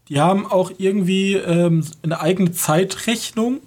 Die 0.07 0.21
haben 0.21 0.45
auch 0.45 0.71
irgendwie 0.77 1.33
ähm, 1.33 1.85
eine 2.03 2.21
eigene 2.21 2.51
Zeitrechnung. 2.51 3.59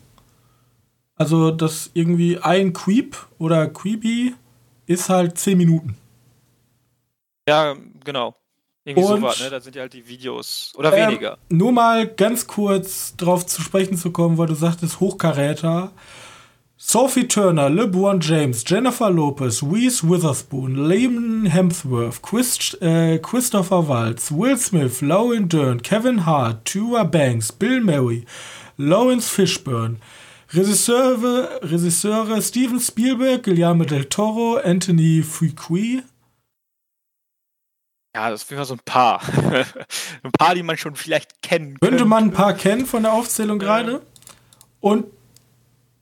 Also, 1.20 1.50
dass 1.50 1.90
irgendwie 1.92 2.38
ein 2.38 2.72
Creep 2.72 3.14
oder 3.38 3.66
Creepy 3.68 4.34
ist 4.86 5.10
halt 5.10 5.36
10 5.36 5.58
Minuten. 5.58 5.94
Ja, 7.46 7.76
genau. 8.02 8.34
Irgendwie 8.86 9.06
Und- 9.06 9.20
sowas, 9.20 9.40
ne? 9.40 9.50
Da 9.50 9.60
sind 9.60 9.76
ja 9.76 9.82
halt 9.82 9.92
die 9.92 10.08
Videos. 10.08 10.72
Oder 10.78 10.94
Ähm, 10.96 11.08
weniger. 11.10 11.36
Nur 11.50 11.72
mal 11.72 12.06
ganz 12.06 12.46
kurz 12.46 13.14
drauf 13.16 13.44
zu 13.44 13.60
sprechen 13.60 13.98
zu 13.98 14.12
kommen, 14.12 14.38
weil 14.38 14.46
du 14.46 14.54
sagtest 14.54 15.00
Hochkaräter. 15.00 15.92
Sophie 16.78 17.28
Turner, 17.28 17.68
LeBron 17.68 18.20
James, 18.22 18.64
Jennifer 18.66 19.10
Lopez, 19.10 19.62
Reese 19.62 20.08
Witherspoon, 20.08 20.88
Liam 20.88 21.44
Hemsworth, 21.44 22.22
Chris, 22.22 22.72
äh, 22.80 23.18
Christopher 23.18 23.86
Waltz, 23.88 24.32
Will 24.32 24.56
Smith, 24.56 25.02
Lauren 25.02 25.50
Dern, 25.50 25.82
Kevin 25.82 26.24
Hart, 26.24 26.64
Tua 26.64 27.04
Banks, 27.04 27.52
Bill 27.52 27.82
Murray, 27.82 28.24
Lawrence 28.78 29.28
Fishburne, 29.28 29.96
Regisseure, 30.52 31.60
Regisseure 31.62 32.42
Steven 32.42 32.80
Spielberg, 32.80 33.44
Guillermo 33.44 33.84
del 33.84 34.06
Toro, 34.06 34.56
Anthony 34.56 35.22
Fuqui, 35.22 36.02
Ja, 38.14 38.30
das 38.30 38.50
wäre 38.50 38.64
so 38.64 38.74
ein 38.74 38.80
paar. 38.84 39.22
ein 40.22 40.32
paar, 40.32 40.54
die 40.56 40.64
man 40.64 40.76
schon 40.76 40.96
vielleicht 40.96 41.42
kennen 41.42 41.78
Könnte 41.80 42.04
man 42.04 42.24
ein 42.24 42.32
paar 42.32 42.54
kennen 42.54 42.84
von 42.86 43.04
der 43.04 43.12
Aufzählung 43.12 43.60
Ja. 43.60 43.66
gerade. 43.66 44.02
Und 44.80 45.06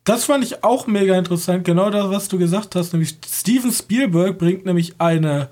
das 0.05 0.25
fand 0.25 0.43
ich 0.43 0.65
auch 0.65 0.87
mega 0.87 1.19
interessant, 1.19 1.65
genau 1.65 1.91
das, 1.91 2.09
was 2.09 2.29
du 2.29 2.39
gesagt 2.39 2.75
hast. 2.75 2.95
Nämlich 2.95 3.19
Steven 3.29 3.71
Spielberg 3.71 4.39
bringt 4.39 4.65
nämlich 4.65 4.99
eine 4.99 5.51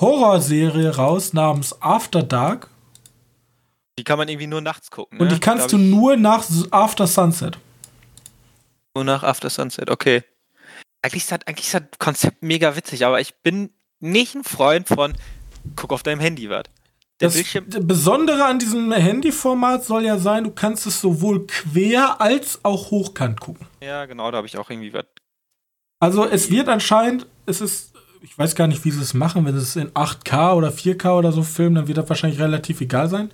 Horrorserie 0.00 0.94
raus 0.94 1.32
namens 1.32 1.82
After 1.82 2.22
Dark. 2.22 2.68
Die 3.98 4.04
kann 4.04 4.18
man 4.18 4.28
irgendwie 4.28 4.46
nur 4.46 4.60
nachts 4.60 4.92
gucken. 4.92 5.18
Und 5.18 5.26
ne? 5.28 5.34
die 5.34 5.40
kannst 5.40 5.72
Da 5.72 5.76
du 5.76 5.78
nur 5.78 6.16
nach 6.16 6.44
After 6.70 7.08
Sunset. 7.08 7.58
Nur 8.96 9.04
nach 9.04 9.24
After 9.24 9.50
Sunset, 9.50 9.90
okay. 9.90 10.24
Eigentlich 11.02 11.24
ist, 11.24 11.30
das, 11.30 11.40
eigentlich 11.44 11.66
ist 11.66 11.74
das 11.74 11.82
Konzept 11.98 12.42
mega 12.42 12.76
witzig, 12.76 13.04
aber 13.04 13.20
ich 13.20 13.34
bin 13.42 13.68
nicht 14.00 14.34
ein 14.34 14.42
Freund 14.42 14.88
von 14.88 15.12
guck 15.76 15.92
auf 15.92 16.02
deinem 16.02 16.18
Handy 16.18 16.48
was. 16.48 16.62
Das 17.18 17.34
Bildschirm. 17.34 17.66
Besondere 17.80 18.46
an 18.46 18.58
diesem 18.58 18.90
Handyformat 18.90 19.84
soll 19.84 20.06
ja 20.06 20.16
sein, 20.16 20.44
du 20.44 20.50
kannst 20.50 20.86
es 20.86 20.98
sowohl 21.02 21.46
quer 21.46 22.22
als 22.22 22.60
auch 22.62 22.90
hochkant 22.90 23.38
gucken. 23.38 23.66
Ja, 23.82 24.06
genau, 24.06 24.30
da 24.30 24.38
habe 24.38 24.46
ich 24.46 24.56
auch 24.56 24.70
irgendwie 24.70 24.94
was. 24.94 25.04
Also 26.00 26.24
es 26.24 26.50
wird 26.50 26.70
anscheinend, 26.70 27.26
es 27.44 27.60
ist, 27.60 27.92
ich 28.22 28.38
weiß 28.38 28.54
gar 28.54 28.66
nicht, 28.66 28.82
wie 28.86 28.92
sie 28.92 29.02
es 29.02 29.12
machen, 29.12 29.44
wenn 29.44 29.58
sie 29.58 29.62
es 29.62 29.76
in 29.76 29.90
8K 29.90 30.54
oder 30.54 30.70
4K 30.70 31.18
oder 31.18 31.32
so 31.32 31.42
filmen, 31.42 31.74
dann 31.74 31.86
wird 31.86 31.98
das 31.98 32.08
wahrscheinlich 32.08 32.40
relativ 32.40 32.80
egal 32.80 33.10
sein. 33.10 33.30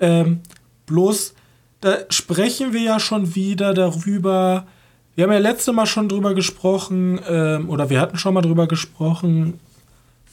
Ähm, 0.00 0.40
bloß, 0.86 1.35
da 1.80 1.98
sprechen 2.10 2.72
wir 2.72 2.82
ja 2.82 3.00
schon 3.00 3.34
wieder 3.34 3.74
darüber, 3.74 4.66
wir 5.14 5.24
haben 5.24 5.32
ja 5.32 5.38
letzte 5.38 5.72
Mal 5.72 5.86
schon 5.86 6.08
drüber 6.08 6.34
gesprochen, 6.34 7.20
ähm, 7.28 7.68
oder 7.68 7.90
wir 7.90 8.00
hatten 8.00 8.18
schon 8.18 8.34
mal 8.34 8.42
drüber 8.42 8.66
gesprochen, 8.66 9.60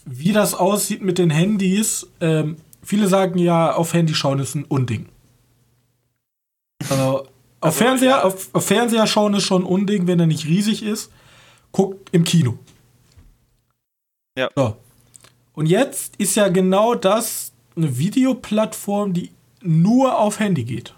wie 0.06 0.34
das 0.34 0.54
aussieht 0.54 1.02
mit 1.02 1.18
den 1.18 1.30
Handys. 1.30 2.08
Ähm, 2.20 2.58
viele 2.84 3.08
sagen 3.08 3.38
ja, 3.38 3.74
auf 3.74 3.94
Handy 3.94 4.14
schauen 4.14 4.39
ist 4.39 4.56
ein 4.56 4.66
Unding. 4.66 5.08
Also 6.89 7.20
auf, 7.20 7.28
Also, 7.62 7.78
Fernseher, 7.78 8.10
ja. 8.10 8.24
auf, 8.24 8.50
auf 8.54 8.66
Fernseher 8.66 9.08
schauen 9.08 9.34
ist 9.36 9.44
schon 9.44 9.64
ein 9.64 9.66
Unding, 9.66 10.06
wenn 10.08 10.20
er 10.20 10.28
nicht 10.28 10.46
riesig 10.46 10.84
ist. 10.84 11.12
Guckt 11.72 12.10
im 12.12 12.26
Kino. 12.26 12.58
Ja. 14.38 14.50
So. 14.56 14.76
Und 15.54 15.68
jetzt 15.68 16.16
ist 16.18 16.36
ja 16.36 16.50
genau 16.50 16.96
das 16.96 17.52
eine 17.76 17.98
Videoplattform, 17.98 19.14
die 19.14 19.32
nur 19.62 20.20
auf 20.20 20.39
Handy 20.39 20.64
geht. 20.64 20.94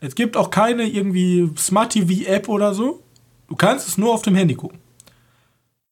Es 0.00 0.14
gibt 0.14 0.36
auch 0.36 0.50
keine 0.50 0.84
irgendwie 0.84 1.50
Smart 1.56 1.92
TV 1.92 2.28
App 2.28 2.48
oder 2.48 2.74
so. 2.74 3.02
Du 3.48 3.56
kannst 3.56 3.88
es 3.88 3.98
nur 3.98 4.12
auf 4.12 4.22
dem 4.22 4.34
Handy 4.34 4.54
gucken. 4.54 4.78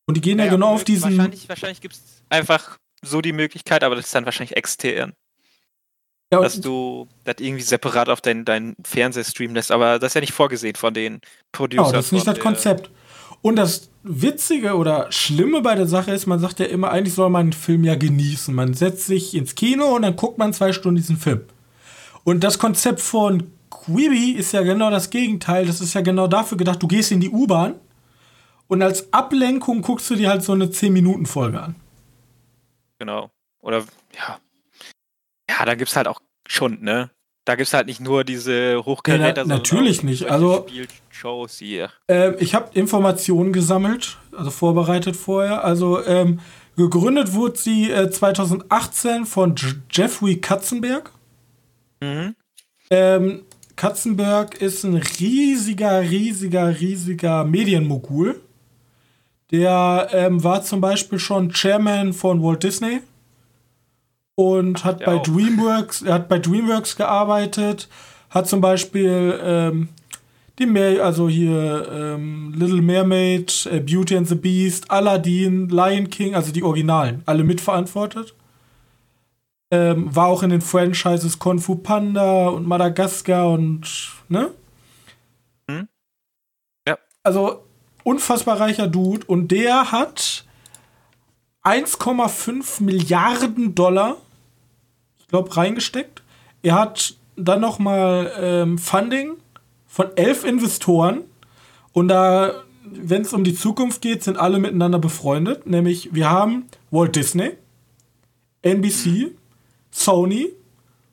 Und 0.06 0.16
die 0.16 0.20
gehen 0.20 0.38
ja, 0.38 0.44
Ja, 0.44 0.50
genau 0.52 0.68
ja, 0.68 0.74
auf 0.74 0.84
diesen. 0.84 1.16
Wahrscheinlich, 1.16 1.48
wahrscheinlich 1.48 1.80
gibt 1.80 1.94
es 1.94 2.02
einfach 2.28 2.78
so 3.02 3.20
die 3.20 3.32
Möglichkeit, 3.32 3.82
aber 3.82 3.96
das 3.96 4.06
ist 4.06 4.14
dann 4.14 4.24
wahrscheinlich 4.24 4.56
extern, 4.56 5.12
Ja, 6.32 6.40
dass 6.40 6.60
du 6.60 7.08
das 7.24 7.36
irgendwie 7.38 7.62
separat 7.62 8.08
auf 8.08 8.20
deinen 8.20 8.44
dein 8.44 8.76
Fernseher 8.84 9.24
streamen 9.24 9.56
lässt. 9.56 9.72
Aber 9.72 9.98
das 9.98 10.10
ist 10.10 10.14
ja 10.14 10.20
nicht 10.20 10.32
vorgesehen 10.32 10.76
von 10.76 10.94
den 10.94 11.20
Producern. 11.52 11.86
genau, 11.86 11.96
das 11.96 12.06
ist 12.06 12.12
nicht 12.12 12.26
das 12.26 12.38
Konzept. 12.38 12.90
Und 13.42 13.56
das 13.56 13.90
Witzige 14.02 14.76
oder 14.76 15.10
Schlimme 15.10 15.60
bei 15.60 15.74
der 15.74 15.86
Sache 15.86 16.12
ist, 16.12 16.26
man 16.26 16.38
sagt 16.38 16.58
ja 16.58 16.66
immer, 16.66 16.90
eigentlich 16.90 17.14
soll 17.14 17.30
man 17.30 17.42
einen 17.42 17.52
Film 17.52 17.84
ja 17.84 17.94
genießen. 17.96 18.54
Man 18.54 18.74
setzt 18.74 19.06
sich 19.06 19.34
ins 19.34 19.54
Kino 19.54 19.94
und 19.94 20.02
dann 20.02 20.16
guckt 20.16 20.38
man 20.38 20.52
zwei 20.52 20.72
Stunden 20.72 20.96
diesen 20.96 21.16
Film. 21.16 21.42
Und 22.24 22.42
das 22.42 22.58
Konzept 22.58 23.00
von 23.00 23.52
Quibi 23.86 24.32
ist 24.32 24.52
ja 24.52 24.62
genau 24.62 24.90
das 24.90 25.10
Gegenteil. 25.10 25.66
Das 25.66 25.80
ist 25.80 25.94
ja 25.94 26.00
genau 26.02 26.26
dafür 26.26 26.58
gedacht, 26.58 26.82
du 26.82 26.86
gehst 26.88 27.10
in 27.12 27.20
die 27.20 27.30
U-Bahn 27.30 27.74
und 28.68 28.82
als 28.82 29.12
Ablenkung 29.12 29.82
guckst 29.82 30.10
du 30.10 30.14
dir 30.16 30.28
halt 30.28 30.42
so 30.42 30.52
eine 30.52 30.66
10-Minuten-Folge 30.66 31.60
an. 31.60 31.74
Genau. 32.98 33.30
Oder, 33.60 33.78
ja. 34.14 34.38
Ja, 35.48 35.64
da 35.64 35.74
gibt 35.74 35.90
es 35.90 35.96
halt 35.96 36.08
auch 36.08 36.20
schon, 36.46 36.82
ne? 36.82 37.10
Da 37.44 37.54
gibt 37.54 37.68
es 37.68 37.74
halt 37.74 37.86
nicht 37.86 38.00
nur 38.00 38.24
diese 38.24 38.84
Hochkaräter, 38.84 39.42
Ja, 39.42 39.46
na- 39.46 39.56
natürlich 39.56 40.02
nicht. 40.02 40.28
Also- 40.28 40.66
Spielshows 40.68 41.58
hier. 41.58 41.90
Ähm, 42.08 42.34
ich 42.40 42.54
habe 42.56 42.70
Informationen 42.74 43.52
gesammelt, 43.52 44.18
also 44.36 44.50
vorbereitet 44.50 45.14
vorher. 45.14 45.62
Also 45.64 46.04
ähm, 46.04 46.40
gegründet 46.76 47.34
wurde 47.34 47.56
sie 47.56 47.90
äh, 47.90 48.10
2018 48.10 49.26
von 49.26 49.54
J 49.54 49.76
Jeffrey 49.92 50.40
Katzenberg. 50.40 51.12
Mhm. 52.00 52.34
Ähm, 52.90 53.42
Katzenberg 53.76 54.60
ist 54.60 54.84
ein 54.84 54.96
riesiger, 54.96 56.00
riesiger, 56.00 56.80
riesiger 56.80 57.44
Medienmogul. 57.44 58.40
Der 59.52 60.08
ähm, 60.12 60.42
war 60.42 60.62
zum 60.62 60.80
Beispiel 60.80 61.18
schon 61.18 61.52
Chairman 61.52 62.12
von 62.12 62.42
Walt 62.42 62.62
Disney 62.62 63.00
und 64.34 64.84
hat 64.84 65.00
der 65.00 65.06
bei 65.06 65.14
auch. 65.16 65.22
DreamWorks, 65.22 66.02
er 66.02 66.14
hat 66.14 66.28
bei 66.28 66.38
DreamWorks 66.38 66.96
gearbeitet, 66.96 67.88
hat 68.30 68.48
zum 68.48 68.60
Beispiel 68.60 69.38
ähm, 69.42 69.88
die 70.58 70.66
Mer 70.66 71.04
also 71.04 71.28
hier 71.28 71.86
ähm, 71.92 72.54
Little 72.56 72.82
Mermaid, 72.82 73.68
äh, 73.70 73.80
Beauty 73.80 74.16
and 74.16 74.26
the 74.26 74.34
Beast, 74.34 74.90
Aladdin, 74.90 75.68
Lion 75.68 76.08
King, 76.08 76.34
also 76.34 76.50
die 76.50 76.62
Originalen, 76.62 77.22
alle 77.26 77.44
mitverantwortet. 77.44 78.34
Ähm, 79.70 80.14
war 80.14 80.26
auch 80.28 80.42
in 80.42 80.50
den 80.50 80.60
Franchises 80.60 81.38
Kung 81.38 81.58
Fu 81.58 81.74
Panda 81.76 82.48
und 82.48 82.66
Madagaskar 82.68 83.50
und, 83.50 84.12
ne? 84.28 84.50
Hm? 85.68 85.88
Ja. 86.86 86.98
Also, 87.24 87.64
unfassbar 88.04 88.60
reicher 88.60 88.86
Dude 88.86 89.26
und 89.26 89.48
der 89.48 89.90
hat 89.90 90.44
1,5 91.64 92.80
Milliarden 92.84 93.74
Dollar, 93.74 94.18
ich 95.18 95.26
glaube, 95.26 95.56
reingesteckt. 95.56 96.22
Er 96.62 96.74
hat 96.76 97.16
dann 97.34 97.60
noch 97.60 97.80
mal 97.80 98.32
ähm, 98.38 98.78
Funding 98.78 99.32
von 99.86 100.16
elf 100.16 100.44
Investoren 100.44 101.24
und 101.92 102.08
da, 102.08 102.62
wenn 102.84 103.22
es 103.22 103.32
um 103.32 103.42
die 103.42 103.54
Zukunft 103.54 104.00
geht, 104.00 104.22
sind 104.22 104.38
alle 104.38 104.58
miteinander 104.60 104.98
befreundet. 104.98 105.66
Nämlich, 105.66 106.14
wir 106.14 106.30
haben 106.30 106.66
Walt 106.90 107.16
Disney, 107.16 107.52
NBC, 108.62 109.32
Sony, 110.00 110.50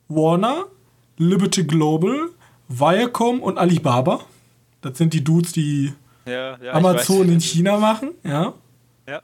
Warner, 0.09 0.65
Liberty 1.17 1.63
Global, 1.63 2.29
Viacom 2.67 3.41
und 3.41 3.57
Alibaba. 3.57 4.25
Das 4.81 4.97
sind 4.97 5.13
die 5.13 5.23
Dudes, 5.23 5.53
die 5.53 5.93
Ja, 6.25 6.57
ja, 6.61 6.73
Amazon 6.73 7.29
in 7.29 7.39
China 7.39 7.77
machen, 7.77 8.11
ja. 8.23 8.53
Ja. 9.07 9.21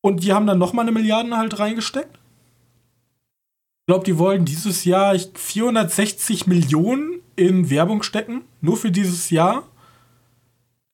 Und 0.00 0.22
die 0.24 0.32
haben 0.32 0.46
dann 0.46 0.58
nochmal 0.58 0.84
eine 0.84 0.92
Milliarde 0.92 1.36
halt 1.36 1.58
reingesteckt. 1.58 2.16
Ich 2.16 3.86
glaube, 3.86 4.04
die 4.04 4.18
wollen 4.18 4.44
dieses 4.44 4.84
Jahr 4.84 5.14
ich- 5.14 5.30
460 5.34 6.46
Millionen 6.46 7.20
in 7.36 7.70
Werbung 7.70 8.02
stecken, 8.02 8.42
nur 8.60 8.76
für 8.76 8.90
dieses 8.90 9.30
Jahr. 9.30 9.62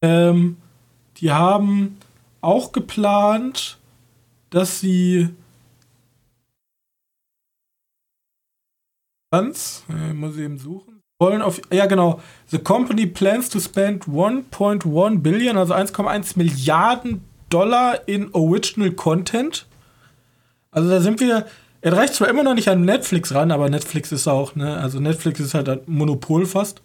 Ähm, 0.03 0.59
die 1.16 1.32
haben 1.32 1.97
auch 2.43 2.72
geplant, 2.72 3.78
dass 4.51 4.80
sie 4.80 5.30
ganz, 9.35 9.82
äh, 9.89 10.12
muss 10.12 10.37
ich 10.37 10.43
eben 10.43 10.59
suchen, 10.59 11.01
wollen 11.18 11.43
auf, 11.43 11.61
ja 11.72 11.87
genau, 11.87 12.20
the 12.49 12.59
company 12.59 13.07
plans 13.07 13.49
to 13.49 13.59
spend 13.59 14.05
1.1 14.05 15.18
billion, 15.22 15.57
also 15.57 15.74
1,1 15.74 16.37
Milliarden 16.37 17.22
Dollar 17.51 18.07
in 18.07 18.32
original 18.32 18.93
Content. 18.93 19.66
Also 20.70 20.89
da 20.89 21.01
sind 21.01 21.20
wir, 21.20 21.47
er 21.80 21.93
reicht 21.93 22.14
zwar 22.14 22.28
immer 22.28 22.43
noch 22.43 22.55
nicht 22.55 22.68
an 22.68 22.85
Netflix 22.85 23.35
ran, 23.35 23.51
aber 23.51 23.68
Netflix 23.70 24.12
ist 24.12 24.28
auch, 24.28 24.55
ne, 24.55 24.76
also 24.76 25.01
Netflix 25.01 25.41
ist 25.41 25.55
halt 25.55 25.68
ein 25.68 25.80
Monopol 25.87 26.47
fast. 26.47 26.80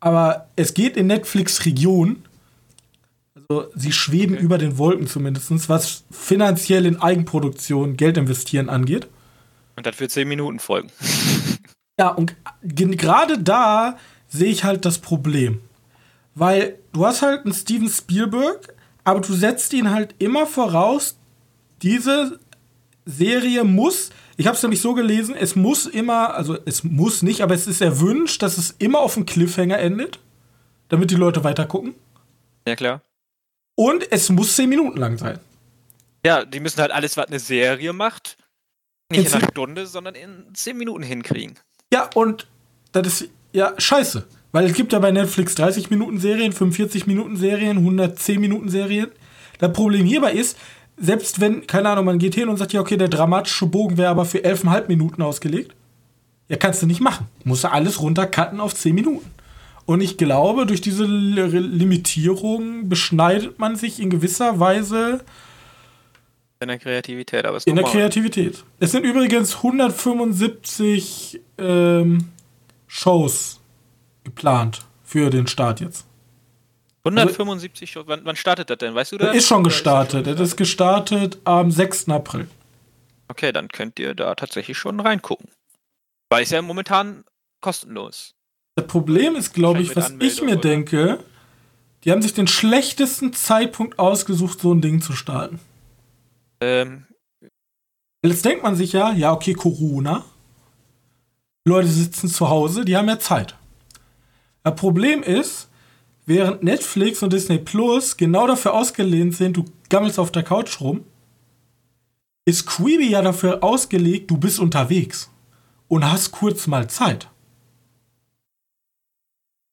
Aber 0.00 0.48
es 0.56 0.74
geht 0.74 0.96
in 0.98 1.06
Netflix-Region. 1.06 2.24
Also 3.34 3.68
sie 3.74 3.92
schweben 3.92 4.36
Okay. 4.36 4.44
über 4.44 4.58
den 4.58 4.76
Wolken 4.76 5.06
zumindest, 5.06 5.68
was 5.68 6.04
finanziell 6.10 6.84
in 6.84 7.00
Eigenproduktion 7.00 7.96
Geld 7.96 8.18
investieren 8.18 8.68
angeht. 8.68 9.08
Und 9.76 9.86
das 9.86 9.98
wird 10.00 10.10
10 10.10 10.28
Minuten 10.28 10.58
folgen. 10.60 10.90
Ja, 11.98 12.08
und 12.08 12.34
gerade 12.62 13.38
da 13.38 13.98
sehe 14.28 14.50
ich 14.50 14.64
halt 14.64 14.84
das 14.84 14.98
Problem. 14.98 15.60
Weil 16.34 16.78
du 16.92 17.06
hast 17.06 17.22
halt 17.22 17.44
einen 17.44 17.54
Steven 17.54 17.88
Spielberg, 17.88 18.74
aber 19.04 19.20
du 19.20 19.32
setzt 19.34 19.72
ihn 19.72 19.90
halt 19.90 20.14
immer 20.18 20.46
voraus, 20.46 21.16
diese 21.82 22.40
Serie 23.04 23.62
muss, 23.64 24.10
ich 24.36 24.46
habe 24.46 24.56
es 24.56 24.62
nämlich 24.62 24.80
so 24.80 24.94
gelesen, 24.94 25.36
es 25.36 25.54
muss 25.54 25.86
immer, 25.86 26.34
also 26.34 26.58
es 26.64 26.82
muss 26.82 27.22
nicht, 27.22 27.42
aber 27.42 27.54
es 27.54 27.66
ist 27.66 27.80
erwünscht, 27.80 28.42
dass 28.42 28.58
es 28.58 28.74
immer 28.78 28.98
auf 29.00 29.16
einem 29.16 29.26
Cliffhanger 29.26 29.78
endet, 29.78 30.18
damit 30.88 31.10
die 31.10 31.16
Leute 31.16 31.44
weiter 31.44 31.66
gucken. 31.66 31.94
Ja, 32.66 32.74
klar. 32.74 33.02
Und 33.76 34.10
es 34.10 34.30
muss 34.30 34.56
10 34.56 34.68
Minuten 34.68 34.98
lang 34.98 35.18
sein. 35.18 35.38
Ja, 36.24 36.44
die 36.44 36.60
müssen 36.60 36.80
halt 36.80 36.90
alles, 36.90 37.16
was 37.16 37.26
eine 37.26 37.38
Serie 37.38 37.92
macht, 37.92 38.38
nicht 39.10 39.20
in 39.20 39.26
In 39.26 39.32
einer 39.34 39.48
Stunde, 39.50 39.86
sondern 39.86 40.14
in 40.14 40.54
10 40.54 40.76
Minuten 40.76 41.02
hinkriegen. 41.02 41.58
Ja, 41.94 42.10
und 42.14 42.48
das 42.90 43.06
ist 43.06 43.30
ja 43.52 43.72
scheiße. 43.78 44.24
Weil 44.50 44.66
es 44.66 44.74
gibt 44.74 44.92
ja 44.92 44.98
bei 44.98 45.12
Netflix 45.12 45.54
30 45.54 45.90
Minuten 45.90 46.18
Serien, 46.18 46.52
45 46.52 47.06
Minuten 47.06 47.36
Serien, 47.36 47.76
110 47.78 48.40
Minuten 48.40 48.68
Serien. 48.68 49.12
Das 49.60 49.72
Problem 49.72 50.04
hierbei 50.04 50.32
ist, 50.32 50.58
selbst 50.96 51.40
wenn, 51.40 51.68
keine 51.68 51.90
Ahnung, 51.90 52.06
man 52.06 52.18
geht 52.18 52.34
hin 52.34 52.48
und 52.48 52.56
sagt, 52.56 52.72
ja, 52.72 52.80
okay, 52.80 52.96
der 52.96 53.06
dramatische 53.06 53.66
Bogen 53.66 53.96
wäre 53.96 54.08
aber 54.08 54.24
für 54.24 54.38
11,5 54.38 54.88
Minuten 54.88 55.22
ausgelegt. 55.22 55.76
Ja, 56.48 56.56
kannst 56.56 56.82
du 56.82 56.86
nicht 56.88 57.00
machen. 57.00 57.28
Musst 57.44 57.62
du 57.62 57.70
alles 57.70 58.00
runtercutten 58.00 58.58
auf 58.58 58.74
10 58.74 58.92
Minuten. 58.92 59.30
Und 59.86 60.00
ich 60.00 60.16
glaube, 60.16 60.66
durch 60.66 60.80
diese 60.80 61.04
Limitierung 61.04 62.88
beschneidet 62.88 63.60
man 63.60 63.76
sich 63.76 64.00
in 64.00 64.10
gewisser 64.10 64.58
Weise 64.58 65.20
In 66.64 66.68
der 66.68 66.78
Kreativität, 66.78 67.44
aber 67.44 67.58
ist 67.58 67.66
in 67.66 67.76
der. 67.76 67.84
Kreativität. 67.84 68.64
Es 68.80 68.92
sind 68.92 69.04
übrigens 69.04 69.56
175 69.56 71.40
ähm, 71.58 72.30
Shows 72.86 73.60
geplant 74.24 74.80
für 75.02 75.30
den 75.30 75.46
Start 75.46 75.80
jetzt. 75.80 76.06
175 77.04 77.90
Shows. 77.90 78.04
Wann, 78.06 78.24
wann 78.24 78.36
startet 78.36 78.70
das 78.70 78.78
denn? 78.78 78.94
Weißt 78.94 79.12
du 79.12 79.18
Das 79.18 79.36
ist 79.36 79.46
schon 79.46 79.58
Oder 79.58 79.64
gestartet. 79.64 80.26
Das 80.26 80.40
ist 80.40 80.56
gestartet 80.56 81.38
am 81.44 81.70
6. 81.70 82.08
April. 82.08 82.48
Okay, 83.28 83.52
dann 83.52 83.68
könnt 83.68 83.98
ihr 83.98 84.14
da 84.14 84.34
tatsächlich 84.34 84.78
schon 84.78 85.00
reingucken. 85.00 85.48
Weil 86.30 86.44
es 86.44 86.50
ja 86.50 86.62
momentan 86.62 87.24
kostenlos. 87.60 88.34
Das 88.76 88.86
Problem 88.86 89.36
ist, 89.36 89.52
glaube 89.52 89.82
ich, 89.82 89.90
was 89.90 90.04
Wahrscheinlich 90.04 90.32
ich 90.32 90.40
mir 90.40 90.52
Anmeldung, 90.52 90.86
denke, 90.86 91.18
die 92.04 92.10
haben 92.10 92.22
sich 92.22 92.32
den 92.32 92.46
schlechtesten 92.46 93.32
Zeitpunkt 93.34 93.98
ausgesucht, 93.98 94.60
so 94.60 94.72
ein 94.72 94.80
Ding 94.80 95.02
zu 95.02 95.12
starten. 95.12 95.60
Ähm, 96.64 97.06
Jetzt 98.24 98.44
denkt 98.44 98.62
man 98.62 98.74
sich 98.74 98.92
ja, 98.92 99.12
ja, 99.12 99.32
okay, 99.32 99.52
Corona. 99.52 100.24
Leute 101.66 101.88
sitzen 101.88 102.28
zu 102.28 102.48
Hause, 102.48 102.84
die 102.86 102.96
haben 102.96 103.08
ja 103.08 103.18
Zeit. 103.18 103.54
Das 104.62 104.74
Problem 104.76 105.22
ist, 105.22 105.68
während 106.24 106.62
Netflix 106.62 107.22
und 107.22 107.34
Disney 107.34 107.58
Plus 107.58 108.16
genau 108.16 108.46
dafür 108.46 108.72
ausgelehnt 108.72 109.36
sind, 109.36 109.58
du 109.58 109.66
gammelst 109.90 110.18
auf 110.18 110.32
der 110.32 110.42
Couch 110.42 110.80
rum, 110.80 111.04
ist 112.46 112.66
Quibi 112.66 113.10
ja 113.10 113.20
dafür 113.20 113.62
ausgelegt, 113.62 114.30
du 114.30 114.38
bist 114.38 114.58
unterwegs 114.58 115.30
und 115.88 116.10
hast 116.10 116.32
kurz 116.32 116.66
mal 116.66 116.88
Zeit. 116.88 117.28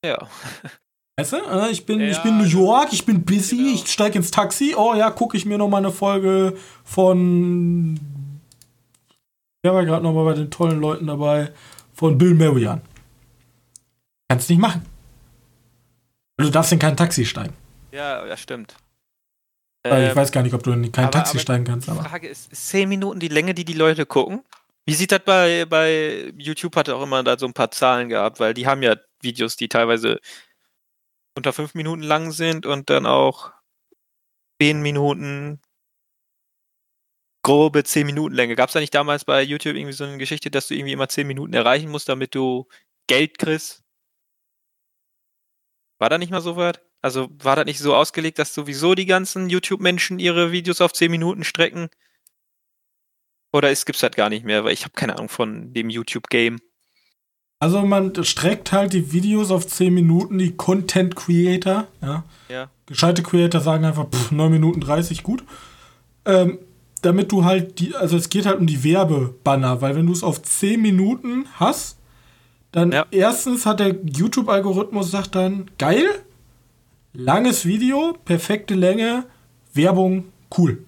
Ja. 0.04 0.28
Weißt 1.16 1.32
du, 1.32 1.36
äh, 1.36 1.70
ich 1.70 1.84
bin, 1.84 2.00
ja, 2.00 2.08
ich 2.08 2.22
bin 2.22 2.38
New 2.38 2.44
York, 2.44 2.92
ich 2.92 3.04
bin 3.04 3.24
busy, 3.24 3.56
genau. 3.56 3.74
ich 3.74 3.90
steige 3.90 4.18
ins 4.18 4.30
Taxi. 4.30 4.74
Oh 4.76 4.94
ja, 4.94 5.10
gucke 5.10 5.36
ich 5.36 5.44
mir 5.44 5.58
noch 5.58 5.68
mal 5.68 5.78
eine 5.78 5.92
Folge 5.92 6.56
von. 6.84 8.00
Wer 9.62 9.74
war 9.74 9.84
gerade 9.84 10.02
noch 10.02 10.14
mal 10.14 10.24
bei 10.24 10.34
den 10.34 10.50
tollen 10.50 10.80
Leuten 10.80 11.06
dabei? 11.06 11.52
Von 11.94 12.16
Bill 12.16 12.34
Murray 12.34 12.66
an. 12.66 12.80
Kannst 14.28 14.48
nicht 14.48 14.58
machen. 14.58 14.86
Du 16.38 16.48
darfst 16.48 16.72
in 16.72 16.78
kein 16.78 16.96
Taxi 16.96 17.26
steigen. 17.26 17.54
Ja, 17.92 18.24
das 18.24 18.40
stimmt. 18.40 18.74
Ähm, 19.84 20.08
ich 20.08 20.16
weiß 20.16 20.32
gar 20.32 20.42
nicht, 20.42 20.54
ob 20.54 20.62
du 20.62 20.72
in 20.72 20.90
kein 20.90 21.04
aber, 21.04 21.12
Taxi 21.12 21.36
aber 21.36 21.40
steigen 21.40 21.64
kannst. 21.64 21.88
Die 21.88 21.92
Frage 21.92 22.28
ist, 22.28 22.50
ist 22.50 22.68
10 22.68 22.88
Minuten 22.88 23.20
die 23.20 23.28
Länge, 23.28 23.52
die 23.52 23.64
die 23.64 23.74
Leute 23.74 24.06
gucken? 24.06 24.42
Wie 24.86 24.94
sieht 24.94 25.12
das 25.12 25.20
bei, 25.20 25.66
bei 25.66 26.32
YouTube 26.36 26.74
hat 26.74 26.88
auch 26.88 27.02
immer 27.02 27.22
da 27.22 27.38
so 27.38 27.46
ein 27.46 27.52
paar 27.52 27.70
Zahlen 27.70 28.08
gehabt, 28.08 28.40
weil 28.40 28.54
die 28.54 28.66
haben 28.66 28.82
ja 28.82 28.96
Videos, 29.20 29.56
die 29.56 29.68
teilweise 29.68 30.18
unter 31.36 31.52
5 31.52 31.74
Minuten 31.74 32.02
lang 32.02 32.32
sind 32.32 32.66
und 32.66 32.90
dann 32.90 33.06
auch 33.06 33.52
10 34.60 34.80
Minuten 34.82 35.60
grobe 37.42 37.84
10 37.84 38.06
Minuten 38.06 38.34
Länge. 38.34 38.54
Gab 38.56 38.68
es 38.68 38.74
da 38.74 38.80
nicht 38.80 38.94
damals 38.94 39.24
bei 39.24 39.42
YouTube 39.42 39.74
irgendwie 39.74 39.92
so 39.92 40.04
eine 40.04 40.18
Geschichte, 40.18 40.50
dass 40.50 40.68
du 40.68 40.74
irgendwie 40.74 40.92
immer 40.92 41.08
10 41.08 41.26
Minuten 41.26 41.54
erreichen 41.54 41.90
musst, 41.90 42.08
damit 42.08 42.34
du 42.34 42.68
Geld 43.08 43.38
kriegst? 43.38 43.82
War 45.98 46.08
da 46.08 46.18
nicht 46.18 46.30
mal 46.30 46.40
so 46.40 46.56
weit? 46.56 46.80
Also 47.00 47.28
war 47.42 47.56
das 47.56 47.64
nicht 47.64 47.80
so 47.80 47.94
ausgelegt, 47.94 48.38
dass 48.38 48.54
sowieso 48.54 48.94
die 48.94 49.06
ganzen 49.06 49.48
YouTube-Menschen 49.48 50.18
ihre 50.20 50.52
Videos 50.52 50.80
auf 50.80 50.92
10 50.92 51.10
Minuten 51.10 51.44
strecken? 51.44 51.90
Oder 53.52 53.68
gibt 53.68 53.96
es 53.96 54.00
das 54.00 54.12
gar 54.12 54.28
nicht 54.28 54.44
mehr? 54.44 54.64
Weil 54.64 54.72
ich 54.72 54.84
habe 54.84 54.94
keine 54.94 55.14
Ahnung 55.16 55.28
von 55.28 55.72
dem 55.74 55.90
YouTube-Game. 55.90 56.58
Also 57.62 57.80
man 57.82 58.12
streckt 58.24 58.72
halt 58.72 58.92
die 58.92 59.12
Videos 59.12 59.52
auf 59.52 59.68
10 59.68 59.94
Minuten, 59.94 60.36
die 60.36 60.56
Content 60.56 61.14
Creator, 61.14 61.86
ja. 62.02 62.24
ja. 62.48 62.68
Gescheite 62.86 63.22
Creator 63.22 63.60
sagen 63.60 63.84
einfach, 63.84 64.10
pff, 64.10 64.32
9 64.32 64.50
Minuten 64.50 64.80
30, 64.80 65.22
gut. 65.22 65.44
Ähm, 66.24 66.58
damit 67.02 67.30
du 67.30 67.44
halt 67.44 67.78
die, 67.78 67.94
also 67.94 68.16
es 68.16 68.30
geht 68.30 68.46
halt 68.46 68.58
um 68.58 68.66
die 68.66 68.82
Werbebanner, 68.82 69.80
weil 69.80 69.94
wenn 69.94 70.06
du 70.06 70.12
es 70.12 70.24
auf 70.24 70.42
10 70.42 70.82
Minuten 70.82 71.46
hast, 71.54 71.98
dann 72.72 72.90
ja. 72.90 73.06
erstens 73.12 73.64
hat 73.64 73.78
der 73.78 73.94
YouTube-Algorithmus 74.12 75.12
sagt 75.12 75.36
dann, 75.36 75.70
geil, 75.78 76.08
langes 77.12 77.64
Video, 77.64 78.18
perfekte 78.24 78.74
Länge, 78.74 79.24
Werbung, 79.72 80.24
cool. 80.58 80.84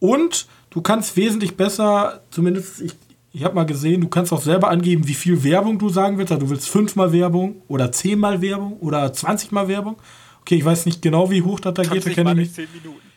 Und 0.00 0.48
du 0.70 0.82
kannst 0.82 1.16
wesentlich 1.16 1.56
besser, 1.56 2.22
zumindest 2.32 2.80
ich, 2.80 2.94
ich 3.32 3.44
habe 3.44 3.54
mal 3.54 3.64
gesehen, 3.64 4.00
du 4.00 4.08
kannst 4.08 4.32
auch 4.32 4.40
selber 4.40 4.68
angeben, 4.68 5.06
wie 5.06 5.14
viel 5.14 5.42
Werbung 5.44 5.78
du 5.78 5.88
sagen 5.88 6.18
willst. 6.18 6.32
Also 6.32 6.46
du 6.46 6.50
willst 6.50 6.68
fünfmal 6.68 7.12
Werbung 7.12 7.62
oder 7.68 7.92
zehnmal 7.92 8.42
Werbung 8.42 8.78
oder 8.80 9.12
zwanzigmal 9.12 9.68
Werbung. 9.68 9.96
Okay, 10.40 10.56
ich 10.56 10.64
weiß 10.64 10.86
nicht 10.86 11.00
genau, 11.02 11.30
wie 11.30 11.42
hoch 11.42 11.60
das 11.60 11.74
da 11.74 11.82
geht. 11.82 12.04
Da 12.04 12.10
kenne 12.10 12.42
ich 12.42 12.56
mich. 12.56 12.68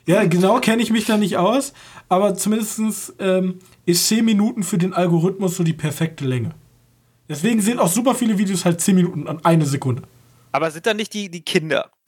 Ja, 0.06 0.26
genau 0.26 0.60
kenne 0.60 0.84
ich 0.84 0.92
mich 0.92 1.06
da 1.06 1.18
nicht 1.18 1.38
aus. 1.38 1.74
Aber 2.10 2.36
zumindest 2.36 3.14
ähm, 3.20 3.60
ist 3.86 4.08
zehn 4.08 4.26
Minuten 4.26 4.64
für 4.64 4.78
den 4.78 4.94
Algorithmus 4.94 5.56
so 5.56 5.64
die 5.64 5.74
perfekte 5.74 6.26
Länge. 6.26 6.52
Deswegen 7.28 7.62
sind 7.62 7.80
auch 7.80 7.88
super 7.88 8.14
viele 8.14 8.38
Videos 8.38 8.66
halt 8.66 8.82
zehn 8.82 8.96
Minuten 8.96 9.28
an 9.28 9.44
eine 9.44 9.66
Sekunde. 9.66 10.04
Aber 10.52 10.70
sind 10.70 10.86
da 10.86 10.94
nicht 10.94 11.14
die, 11.16 11.30
die 11.30 11.42
Kinder, 11.42 11.90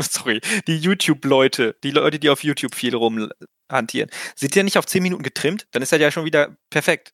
sorry, 0.00 0.40
die 0.66 0.78
YouTube-Leute, 0.78 1.76
die 1.84 1.90
Leute, 1.90 2.18
die 2.18 2.30
auf 2.30 2.42
YouTube 2.42 2.74
viel 2.74 2.94
rumhantieren, 2.96 4.08
sind 4.34 4.54
die 4.54 4.58
ja 4.58 4.62
nicht 4.62 4.78
auf 4.78 4.86
10 4.86 5.02
Minuten 5.02 5.22
getrimmt? 5.22 5.66
Dann 5.72 5.82
ist 5.82 5.92
das 5.92 6.00
ja 6.00 6.10
schon 6.10 6.24
wieder 6.24 6.56
perfekt. 6.70 7.12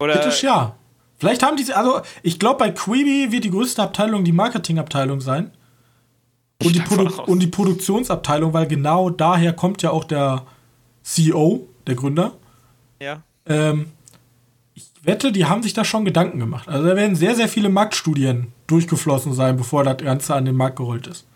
Oder? 0.00 0.14
Kritisch 0.14 0.42
ja. 0.42 0.76
Vielleicht 1.18 1.42
haben 1.42 1.56
die, 1.56 1.72
also 1.72 2.00
ich 2.22 2.38
glaube, 2.38 2.58
bei 2.58 2.70
Quibi 2.70 3.32
wird 3.32 3.44
die 3.44 3.50
größte 3.50 3.82
Abteilung 3.82 4.24
die 4.24 4.32
Marketingabteilung 4.32 5.20
sein. 5.20 5.50
Und 6.62 6.74
die, 6.74 6.82
und 7.26 7.38
die 7.40 7.46
Produktionsabteilung, 7.46 8.52
weil 8.52 8.66
genau 8.66 9.10
daher 9.10 9.52
kommt 9.52 9.82
ja 9.82 9.90
auch 9.90 10.04
der 10.04 10.44
CEO, 11.02 11.68
der 11.86 11.94
Gründer. 11.94 12.32
Ja. 13.00 13.22
Ähm, 13.46 13.92
ich 14.74 14.90
wette, 15.02 15.30
die 15.30 15.46
haben 15.46 15.62
sich 15.62 15.72
da 15.72 15.84
schon 15.84 16.04
Gedanken 16.04 16.40
gemacht. 16.40 16.68
Also 16.68 16.86
da 16.86 16.96
werden 16.96 17.14
sehr, 17.14 17.36
sehr 17.36 17.48
viele 17.48 17.68
Marktstudien 17.68 18.52
durchgeflossen 18.66 19.34
sein, 19.34 19.56
bevor 19.56 19.84
das 19.84 19.98
Ganze 19.98 20.34
an 20.34 20.44
den 20.44 20.56
Markt 20.56 20.76
gerollt 20.76 21.06
ist. 21.06 21.26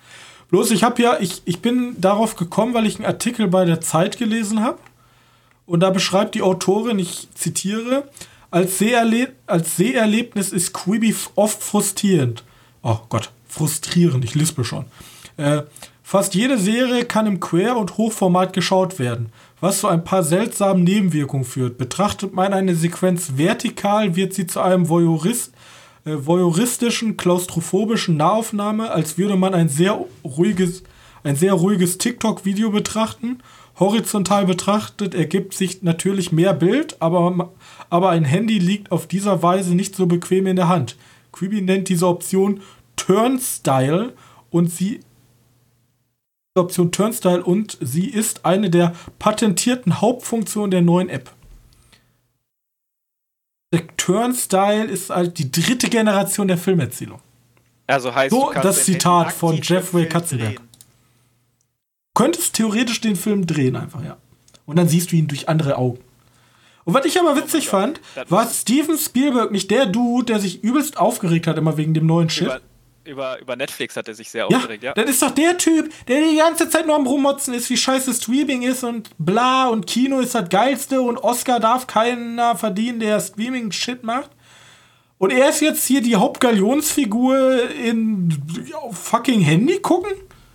Bloß, 0.51 0.73
ich 0.73 0.83
habe 0.83 1.01
ja, 1.01 1.17
ich, 1.19 1.43
ich 1.45 1.61
bin 1.63 2.01
darauf 2.01 2.37
gekommen, 2.37 2.75
weil 2.75 2.87
ich 2.87 2.97
einen 2.97 3.07
Artikel 3.07 3.49
bei 3.49 3.65
der 3.65 3.81
Zeit 3.81 4.19
gelesen 4.19 4.61
habe. 4.61 4.79
Und 5.67 5.81
da 5.81 5.91
beschreibt 5.91 6.35
die 6.35 6.43
Autorin, 6.43 6.99
ich 6.99 7.29
zitiere, 7.35 8.09
als, 8.53 8.79
Seherle 8.79 9.33
als 9.47 9.77
Seherlebnis 9.77 10.53
ist 10.53 10.73
Quibi 10.73 11.15
oft 11.35 11.63
frustrierend. 11.63 12.45
Oh 12.83 12.99
Gott, 13.09 13.33
frustrierend, 13.49 14.25
ich 14.25 14.37
lispe 14.37 14.65
schon. 14.65 14.85
Äh, 15.37 15.63
fast 16.03 16.35
jede 16.35 16.59
Serie 16.59 17.05
kann 17.05 17.27
im 17.27 17.41
Quer- 17.41 17.77
und 17.77 17.97
Hochformat 17.97 18.53
geschaut 18.53 19.01
werden, 19.01 19.33
was 19.61 19.81
zu 19.81 19.89
ein 19.89 20.05
paar 20.05 20.23
seltsamen 20.23 20.85
Nebenwirkungen 20.85 21.45
führt. 21.45 21.79
Betrachtet 21.79 22.35
man 22.35 22.53
eine 22.53 22.77
Sequenz 22.77 23.33
vertikal, 23.37 24.15
wird 24.15 24.35
sie 24.35 24.47
zu 24.47 24.61
einem 24.61 24.89
Voyeurist 24.89 25.53
äh, 26.05 26.17
voyeuristischen, 26.27 27.17
klaustrophobischen 27.17 28.17
Nahaufnahme, 28.17 28.91
als 28.91 29.19
würde 29.19 29.37
man 29.37 29.55
ein 29.55 29.69
sehr 29.69 30.05
ruhiges, 30.25 30.83
ein 31.25 31.37
sehr 31.37 31.53
ruhiges 31.53 31.99
TikTok-Video 31.99 32.71
betrachten. 32.71 33.39
Horizontal 33.79 34.47
betrachtet 34.47 35.15
ergibt 35.15 35.55
sich 35.55 35.83
natürlich 35.83 36.33
mehr 36.33 36.53
Bild, 36.53 36.97
aber, 37.01 37.51
aber 37.91 38.11
ein 38.11 38.25
Handy 38.25 38.59
liegt 38.59 38.93
auf 38.93 39.07
dieser 39.07 39.43
Weise 39.43 39.75
nicht 39.75 39.97
so 39.97 40.07
bequem 40.07 40.47
in 40.47 40.57
der 40.57 40.69
Hand. 40.69 40.97
Quibi 41.33 41.63
nennt 41.63 41.89
diese 41.89 42.07
Option 42.07 42.61
Turnstyle 42.97 44.13
und 44.51 44.71
sie 44.71 45.01
Option 46.55 46.93
Turnstyle 46.93 47.43
und 47.43 47.79
sie 47.81 48.09
ist 48.09 48.45
eine 48.45 48.69
der 48.69 48.95
patentierten 49.19 50.03
Hauptfunktionen 50.03 50.71
der 50.71 50.83
neuen 50.83 51.09
App. 51.09 51.31
Der 53.73 53.87
Turnstyle 53.97 54.85
ist 54.85 55.09
halt 55.09 55.39
die 55.39 55.51
dritte 55.51 55.89
Generation 55.89 56.47
der 56.47 56.59
Filmerzählung. 56.59 57.21
Also 57.87 58.15
heißt 58.15 58.35
so 58.35 58.53
das 58.53 58.85
Zitat 58.85 59.33
von 59.33 59.59
Jeffrey 59.63 60.07
Katzenberg. 60.07 60.61
Könntest 62.15 62.55
theoretisch 62.55 63.01
den 63.01 63.17
Film 63.17 63.47
drehen 63.47 63.77
einfach, 63.77 64.05
ja. 64.05 64.17
Und 64.67 64.77
dann 64.77 64.89
siehst 64.89 65.13
du 65.13 65.17
ihn 65.17 65.29
durch 65.29 65.49
andere 65.49 65.77
Augen. 65.77 65.99
Und 66.85 66.95
was 66.95 67.05
ich 67.05 67.19
aber 67.19 67.37
witzig 67.37 67.69
fand, 67.69 68.01
war 68.29 68.49
Steven 68.49 68.99
Spielberg 68.99 69.53
nicht 69.53 69.71
der 69.71 69.87
Dude, 69.87 70.27
der 70.27 70.41
sich 70.41 70.63
übelst 70.65 70.97
aufgeregt 70.97 71.47
hat 71.47 71.57
immer 71.57 71.77
wegen 71.77 71.95
dem 71.95 72.07
neuen 72.07 72.29
Shit? 72.29 72.47
Über, 72.47 72.61
über, 73.05 73.41
über 73.41 73.57
Netflix 73.57 73.97
hat 73.97 74.09
er 74.09 74.15
sich 74.15 74.31
sehr 74.31 74.47
aufgeregt, 74.47 74.83
ja. 74.83 74.93
Das 74.93 75.09
ist 75.09 75.23
doch 75.23 75.31
der 75.31 75.57
Typ, 75.59 75.93
der 76.09 76.21
die 76.29 76.37
ganze 76.37 76.69
Zeit 76.69 76.87
nur 76.87 76.97
am 76.97 77.07
Rummotzen 77.07 77.55
ist, 77.55 77.71
wie 77.71 77.77
scheiße 77.77 78.13
Streaming 78.15 78.63
ist 78.63 78.83
und 78.83 79.11
bla 79.19 79.69
und 79.69 79.87
Kino 79.87 80.21
ist 80.21 80.35
das 80.35 80.49
Geilste 80.49 81.01
und 81.01 81.19
Oscar 81.19 81.61
darf 81.61 81.87
keiner 81.87 82.57
verdienen, 82.57 83.01
der 83.01 83.21
Streaming-Shit 83.21 84.03
macht. 84.03 84.31
Und 85.19 85.31
er 85.31 85.51
ist 85.51 85.61
jetzt 85.61 85.87
hier 85.87 86.03
die 86.03 86.17
Hauptgalionsfigur 86.17 87.71
in 87.71 88.43
fucking 88.91 89.41
Handy 89.41 89.79
gucken? 89.79 90.11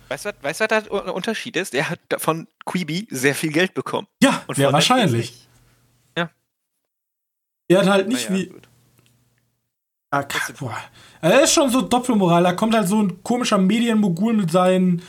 Weißt 0.08 0.24
du, 0.24 0.32
weißt, 0.40 0.60
was 0.60 0.68
der 0.68 1.14
Unterschied 1.14 1.56
ist? 1.56 1.74
Der 1.74 1.90
hat 1.90 2.00
von 2.16 2.48
Quibi 2.64 3.06
sehr 3.10 3.34
viel 3.34 3.52
Geld 3.52 3.74
bekommen. 3.74 4.06
Ja, 4.22 4.42
und 4.46 4.56
sehr 4.56 4.72
wahrscheinlich. 4.72 5.46
Ja. 6.16 6.30
Er 7.68 7.80
hat 7.80 7.88
halt 7.88 8.08
nicht 8.08 8.30
ja, 8.30 8.34
wie. 8.34 8.46
Gut. 8.46 8.68
Ah, 10.10 10.24
boah. 10.58 10.76
Er 11.20 11.42
ist 11.42 11.52
schon 11.52 11.70
so 11.70 11.82
Doppelmoral. 11.82 12.42
Da 12.42 12.52
kommt 12.52 12.74
halt 12.74 12.88
so 12.88 13.02
ein 13.02 13.22
komischer 13.22 13.58
Medienmogul 13.58 14.32
mit 14.32 14.50
seinen 14.50 15.02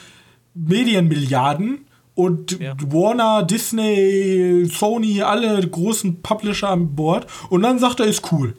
Medienmilliarden 0.53 1.87
und 2.15 2.59
ja. 2.59 2.75
Warner, 2.77 3.43
Disney, 3.43 4.65
Sony, 4.69 5.21
alle 5.21 5.65
großen 5.65 6.21
Publisher 6.21 6.69
an 6.69 6.93
Bord. 6.95 7.27
Und 7.49 7.61
dann 7.61 7.79
sagt 7.79 8.01
er, 8.01 8.07
ist 8.07 8.31
cool. 8.31 8.57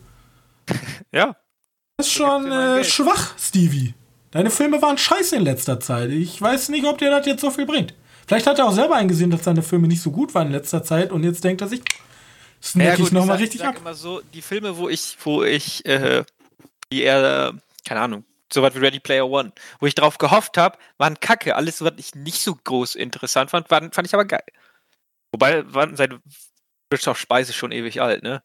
Ja. 1.12 1.36
Das 1.99 2.07
ist 2.07 2.12
schon 2.14 2.51
äh, 2.51 2.82
schwach, 2.82 3.36
Stevie. 3.36 3.93
Deine 4.31 4.51
Filme 4.51 4.81
waren 4.81 4.97
scheiße 4.97 5.37
in 5.37 5.43
letzter 5.43 5.81
Zeit. 5.81 6.11
Ich 6.11 6.41
weiß 6.41 6.68
nicht, 6.68 6.85
ob 6.85 6.99
dir 6.99 7.11
das 7.11 7.26
jetzt 7.26 7.41
so 7.41 7.51
viel 7.51 7.66
bringt. 7.66 7.95
Vielleicht 8.26 8.47
hat 8.47 8.59
er 8.61 8.66
auch 8.66 8.72
selber 8.72 8.95
eingesehen, 8.95 9.31
dass 9.31 9.43
seine 9.43 9.62
Filme 9.62 9.89
nicht 9.89 10.03
so 10.03 10.12
gut 10.12 10.35
waren 10.35 10.49
in 10.49 10.53
letzter 10.53 10.85
Zeit 10.85 11.11
und 11.11 11.24
jetzt 11.24 11.43
denkt 11.43 11.62
er 11.62 11.68
sich, 11.68 11.83
snack 12.62 12.99
ja, 12.99 13.05
ich 13.05 13.12
nochmal 13.12 13.39
richtig 13.39 13.64
ab. 13.64 13.76
Immer 13.76 13.95
so, 13.95 14.20
die 14.33 14.43
Filme, 14.43 14.76
wo 14.76 14.89
ich, 14.89 15.16
wo 15.24 15.43
ich, 15.43 15.85
äh, 15.85 16.24
die 16.93 17.03
er, 17.03 17.55
keine 17.85 18.01
Ahnung, 18.01 18.24
so 18.53 18.62
was 18.62 18.74
wie 18.76 18.78
Ready 18.78 19.01
Player 19.01 19.28
One, 19.28 19.53
wo 19.81 19.87
ich 19.87 19.97
drauf 19.97 20.18
gehofft 20.18 20.57
habe, 20.59 20.78
waren 20.97 21.18
kacke. 21.18 21.57
Alles, 21.57 21.83
was 21.83 21.95
ich 21.97 22.14
nicht 22.14 22.41
so 22.41 22.55
groß 22.55 22.95
interessant 22.95 23.51
fand, 23.51 23.68
waren, 23.70 23.91
fand 23.91 24.07
ich 24.07 24.14
aber 24.14 24.24
geil. 24.24 24.45
Wobei, 25.33 25.64
waren 25.72 25.97
seine 25.97 26.20
Wirtschaftsspeise 26.91 27.53
schon 27.53 27.72
ewig 27.72 28.01
alt, 28.01 28.22
ne? 28.22 28.43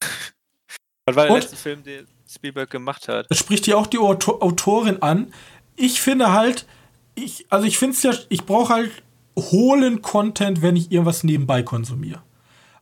was 1.06 1.16
war 1.16 1.24
der 1.24 1.34
und? 1.34 1.40
letzte 1.40 1.56
Film, 1.56 1.82
den 1.82 2.06
Spielberg 2.28 2.70
gemacht 2.70 3.08
hat? 3.08 3.26
Das 3.30 3.38
spricht 3.38 3.64
hier 3.64 3.78
auch 3.78 3.86
die 3.86 3.98
Autor 3.98 4.42
Autorin 4.42 5.02
an. 5.02 5.32
Ich 5.76 6.00
finde 6.00 6.32
halt, 6.32 6.66
ich, 7.14 7.46
also 7.48 7.66
ich 7.66 7.78
finde 7.78 7.96
es 7.96 8.02
ja, 8.02 8.12
ich 8.28 8.44
brauche 8.44 8.74
halt 8.74 8.90
hohlen 9.36 10.02
Content, 10.02 10.62
wenn 10.62 10.76
ich 10.76 10.90
irgendwas 10.90 11.24
nebenbei 11.24 11.62
konsumiere. 11.62 12.22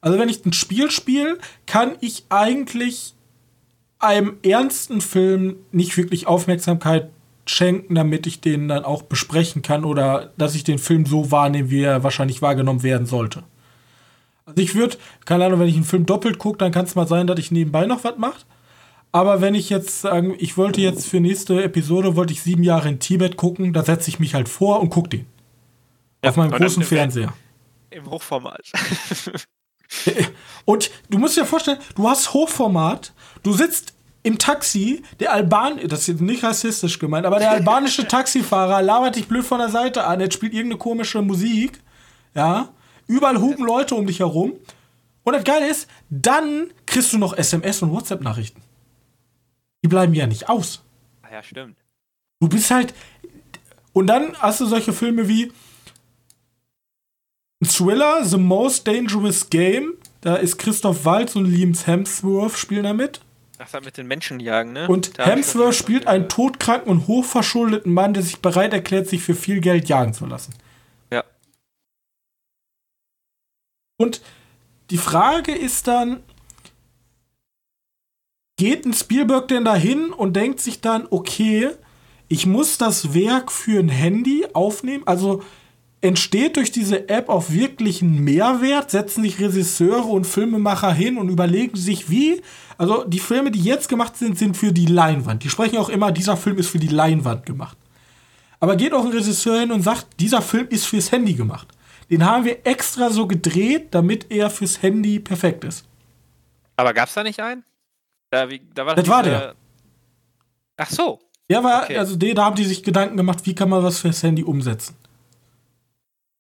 Also 0.00 0.18
wenn 0.18 0.28
ich 0.28 0.44
ein 0.44 0.52
Spiel 0.52 0.90
spiele, 0.90 1.38
kann 1.66 1.96
ich 2.00 2.24
eigentlich 2.28 3.14
einem 3.98 4.36
ernsten 4.42 5.00
Film 5.00 5.56
nicht 5.72 5.96
wirklich 5.96 6.26
Aufmerksamkeit 6.26 7.10
schenken, 7.46 7.94
damit 7.94 8.26
ich 8.26 8.40
den 8.40 8.68
dann 8.68 8.84
auch 8.84 9.02
besprechen 9.02 9.62
kann 9.62 9.84
oder 9.84 10.32
dass 10.36 10.54
ich 10.54 10.64
den 10.64 10.78
Film 10.78 11.06
so 11.06 11.30
wahrnehme, 11.30 11.70
wie 11.70 11.82
er 11.82 12.02
wahrscheinlich 12.02 12.42
wahrgenommen 12.42 12.82
werden 12.82 13.06
sollte. 13.06 13.44
Also 14.44 14.60
ich 14.62 14.74
würde, 14.74 14.96
keine 15.24 15.44
Ahnung, 15.44 15.60
wenn 15.60 15.68
ich 15.68 15.76
einen 15.76 15.84
Film 15.84 16.06
doppelt 16.06 16.38
gucke, 16.38 16.58
dann 16.58 16.72
kann 16.72 16.84
es 16.84 16.94
mal 16.94 17.08
sein, 17.08 17.26
dass 17.26 17.38
ich 17.38 17.50
nebenbei 17.50 17.86
noch 17.86 18.04
was 18.04 18.18
mache. 18.18 18.40
Aber 19.16 19.40
wenn 19.40 19.54
ich 19.54 19.70
jetzt 19.70 20.02
sagen, 20.02 20.34
ich 20.38 20.58
wollte 20.58 20.82
jetzt 20.82 21.06
für 21.06 21.20
nächste 21.20 21.64
Episode, 21.64 22.16
wollte 22.16 22.34
ich 22.34 22.42
sieben 22.42 22.62
Jahre 22.62 22.90
in 22.90 22.98
Tibet 22.98 23.38
gucken, 23.38 23.72
da 23.72 23.82
setze 23.82 24.10
ich 24.10 24.18
mich 24.18 24.34
halt 24.34 24.46
vor 24.46 24.78
und 24.78 24.90
gucke 24.90 25.08
den. 25.08 25.26
Ja, 26.22 26.28
auf 26.28 26.36
meinem 26.36 26.50
großen 26.50 26.82
Fernseher. 26.82 27.32
Im 27.88 28.10
Hochformat. 28.10 28.70
und 30.66 30.90
du 31.08 31.16
musst 31.16 31.34
dir 31.34 31.46
vorstellen, 31.46 31.78
du 31.94 32.06
hast 32.06 32.34
Hochformat, 32.34 33.14
du 33.42 33.54
sitzt 33.54 33.94
im 34.22 34.36
Taxi, 34.36 35.02
der 35.18 35.32
Alban, 35.32 35.80
das 35.88 36.08
ist 36.08 36.20
nicht 36.20 36.44
rassistisch 36.44 36.98
gemeint, 36.98 37.24
aber 37.24 37.38
der 37.38 37.52
albanische 37.52 38.06
Taxifahrer 38.08 38.82
labert 38.82 39.16
dich 39.16 39.28
blöd 39.28 39.46
von 39.46 39.60
der 39.60 39.70
Seite 39.70 40.04
an, 40.04 40.20
er 40.20 40.30
spielt 40.30 40.52
irgendeine 40.52 40.78
komische 40.78 41.22
Musik, 41.22 41.80
ja, 42.34 42.68
überall 43.06 43.40
hupen 43.40 43.64
Leute 43.64 43.94
um 43.94 44.06
dich 44.06 44.18
herum. 44.18 44.52
Und 45.24 45.32
das 45.32 45.42
Geile 45.42 45.70
ist, 45.70 45.88
dann 46.10 46.66
kriegst 46.84 47.14
du 47.14 47.18
noch 47.18 47.32
SMS 47.32 47.80
und 47.80 47.92
WhatsApp-Nachrichten. 47.92 48.65
Die 49.86 49.88
bleiben 49.88 50.14
ja 50.14 50.26
nicht 50.26 50.48
aus. 50.48 50.82
Ah 51.22 51.28
ja, 51.32 51.44
stimmt. 51.44 51.76
Du 52.40 52.48
bist 52.48 52.72
halt. 52.72 52.92
Und 53.92 54.08
dann 54.08 54.36
hast 54.36 54.60
du 54.60 54.66
solche 54.66 54.92
Filme 54.92 55.28
wie 55.28 55.52
Thriller, 57.64 58.24
The 58.24 58.36
Most 58.36 58.88
Dangerous 58.88 59.48
Game. 59.48 59.94
Da 60.22 60.34
ist 60.34 60.58
Christoph 60.58 61.04
Waltz 61.04 61.36
und 61.36 61.44
Liam 61.44 61.72
Hemsworth 61.72 62.58
spielen 62.58 62.82
da 62.82 62.94
mit. 62.94 63.20
Ach, 63.58 63.70
das 63.70 63.84
mit 63.84 63.96
den 63.96 64.08
Menschenjagen, 64.08 64.72
ne? 64.72 64.88
Und 64.88 65.20
da 65.20 65.26
Hemsworth 65.26 65.76
spielt 65.76 66.08
einen 66.08 66.28
todkranken 66.28 66.90
und 66.90 67.06
hochverschuldeten 67.06 67.94
Mann, 67.94 68.12
der 68.12 68.24
sich 68.24 68.40
bereit 68.40 68.72
erklärt, 68.72 69.06
sich 69.06 69.22
für 69.22 69.36
viel 69.36 69.60
Geld 69.60 69.88
jagen 69.88 70.14
zu 70.14 70.26
lassen. 70.26 70.52
Ja. 71.12 71.22
Und 73.98 74.20
die 74.90 74.98
Frage 74.98 75.54
ist 75.54 75.86
dann, 75.86 76.24
geht 78.56 78.86
ein 78.86 78.94
Spielberg 78.94 79.48
denn 79.48 79.64
dahin 79.64 80.12
und 80.12 80.34
denkt 80.34 80.60
sich 80.60 80.80
dann, 80.80 81.06
okay, 81.10 81.70
ich 82.28 82.46
muss 82.46 82.78
das 82.78 83.14
Werk 83.14 83.52
für 83.52 83.78
ein 83.78 83.88
Handy 83.88 84.46
aufnehmen? 84.52 85.04
Also 85.06 85.42
entsteht 86.00 86.56
durch 86.56 86.72
diese 86.72 87.08
App 87.08 87.28
auch 87.28 87.50
wirklich 87.50 88.02
ein 88.02 88.24
Mehrwert? 88.24 88.90
Setzen 88.90 89.22
sich 89.22 89.38
Regisseure 89.38 90.06
und 90.06 90.26
Filmemacher 90.26 90.92
hin 90.92 91.18
und 91.18 91.28
überlegen 91.28 91.76
sich, 91.76 92.10
wie? 92.10 92.42
Also 92.78 93.04
die 93.04 93.20
Filme, 93.20 93.50
die 93.50 93.62
jetzt 93.62 93.88
gemacht 93.88 94.16
sind, 94.16 94.38
sind 94.38 94.56
für 94.56 94.72
die 94.72 94.86
Leinwand. 94.86 95.44
Die 95.44 95.50
sprechen 95.50 95.78
auch 95.78 95.88
immer, 95.88 96.10
dieser 96.10 96.36
Film 96.36 96.58
ist 96.58 96.68
für 96.68 96.78
die 96.78 96.88
Leinwand 96.88 97.46
gemacht. 97.46 97.76
Aber 98.58 98.76
geht 98.76 98.94
auch 98.94 99.04
ein 99.04 99.12
Regisseur 99.12 99.60
hin 99.60 99.70
und 99.70 99.82
sagt, 99.82 100.06
dieser 100.18 100.40
Film 100.40 100.66
ist 100.70 100.86
fürs 100.86 101.12
Handy 101.12 101.34
gemacht. 101.34 101.68
Den 102.10 102.24
haben 102.24 102.44
wir 102.44 102.66
extra 102.66 103.10
so 103.10 103.26
gedreht, 103.26 103.88
damit 103.90 104.30
er 104.30 104.48
fürs 104.48 104.80
Handy 104.82 105.20
perfekt 105.20 105.64
ist. 105.64 105.84
Aber 106.76 106.94
gab 106.94 107.08
es 107.08 107.14
da 107.14 107.22
nicht 107.22 107.40
einen? 107.40 107.64
Da, 108.30 108.48
wie, 108.50 108.60
da 108.74 108.86
war 108.86 108.94
das 108.94 109.08
war 109.08 109.22
der. 109.22 109.54
Ach 110.76 110.90
so. 110.90 111.20
Ja, 111.48 111.62
war, 111.62 111.84
okay. 111.84 111.96
also 111.96 112.16
da 112.16 112.44
haben 112.44 112.56
die 112.56 112.64
sich 112.64 112.82
Gedanken 112.82 113.16
gemacht, 113.16 113.40
wie 113.44 113.54
kann 113.54 113.68
man 113.68 113.82
was 113.82 114.00
fürs 114.00 114.22
Handy 114.22 114.42
umsetzen. 114.42 114.96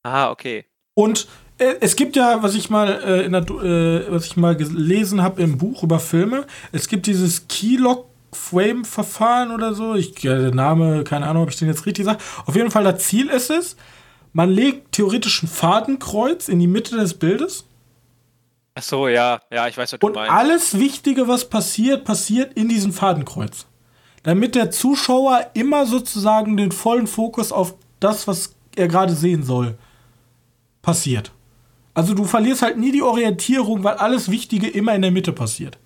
Ah, 0.02 0.30
okay. 0.30 0.64
Und 0.94 1.28
äh, 1.58 1.74
es 1.80 1.96
gibt 1.96 2.16
ja, 2.16 2.42
was 2.42 2.54
ich 2.54 2.70
mal 2.70 2.88
äh, 3.04 3.24
in 3.24 3.32
der, 3.32 3.42
äh, 3.42 4.10
was 4.10 4.26
ich 4.26 4.36
mal 4.36 4.56
gelesen 4.56 5.22
habe 5.22 5.42
im 5.42 5.58
Buch 5.58 5.82
über 5.82 6.00
Filme, 6.00 6.46
es 6.72 6.88
gibt 6.88 7.06
dieses 7.06 7.46
Keylock 7.48 8.06
Frame 8.32 8.84
Verfahren 8.84 9.50
oder 9.50 9.74
so. 9.74 9.94
Ich 9.94 10.14
der 10.14 10.54
Name, 10.54 11.04
keine 11.04 11.26
Ahnung, 11.26 11.44
ob 11.44 11.50
ich 11.50 11.56
den 11.56 11.68
jetzt 11.68 11.86
richtig 11.86 12.04
sage. 12.04 12.18
Auf 12.44 12.54
jeden 12.54 12.70
Fall 12.70 12.84
das 12.84 13.04
Ziel 13.04 13.28
ist 13.28 13.50
es, 13.50 13.76
man 14.32 14.50
legt 14.50 14.92
theoretisch 14.92 15.42
ein 15.42 15.48
Fadenkreuz 15.48 16.48
in 16.48 16.58
die 16.58 16.66
Mitte 16.66 16.96
des 16.96 17.14
Bildes. 17.14 17.64
Ach 18.78 18.82
so, 18.82 19.08
ja, 19.08 19.40
ja, 19.50 19.66
ich 19.68 19.76
weiß, 19.78 19.94
was 19.94 20.00
du 20.00 20.06
Und 20.06 20.16
meinst. 20.16 20.30
alles 20.30 20.78
Wichtige, 20.78 21.26
was 21.28 21.48
passiert, 21.48 22.04
passiert 22.04 22.52
in 22.52 22.68
diesem 22.68 22.92
Fadenkreuz. 22.92 23.66
Damit 24.22 24.54
der 24.54 24.70
Zuschauer 24.70 25.50
immer 25.54 25.86
sozusagen 25.86 26.58
den 26.58 26.72
vollen 26.72 27.06
Fokus 27.06 27.52
auf 27.52 27.74
das, 28.00 28.28
was 28.28 28.54
er 28.76 28.88
gerade 28.88 29.14
sehen 29.14 29.44
soll, 29.44 29.78
passiert. 30.82 31.32
Also 31.94 32.12
du 32.12 32.24
verlierst 32.24 32.60
halt 32.60 32.76
nie 32.76 32.92
die 32.92 33.00
Orientierung, 33.00 33.82
weil 33.82 33.94
alles 33.94 34.30
Wichtige 34.30 34.68
immer 34.68 34.94
in 34.94 35.00
der 35.00 35.10
Mitte 35.10 35.32
passiert. 35.32 35.78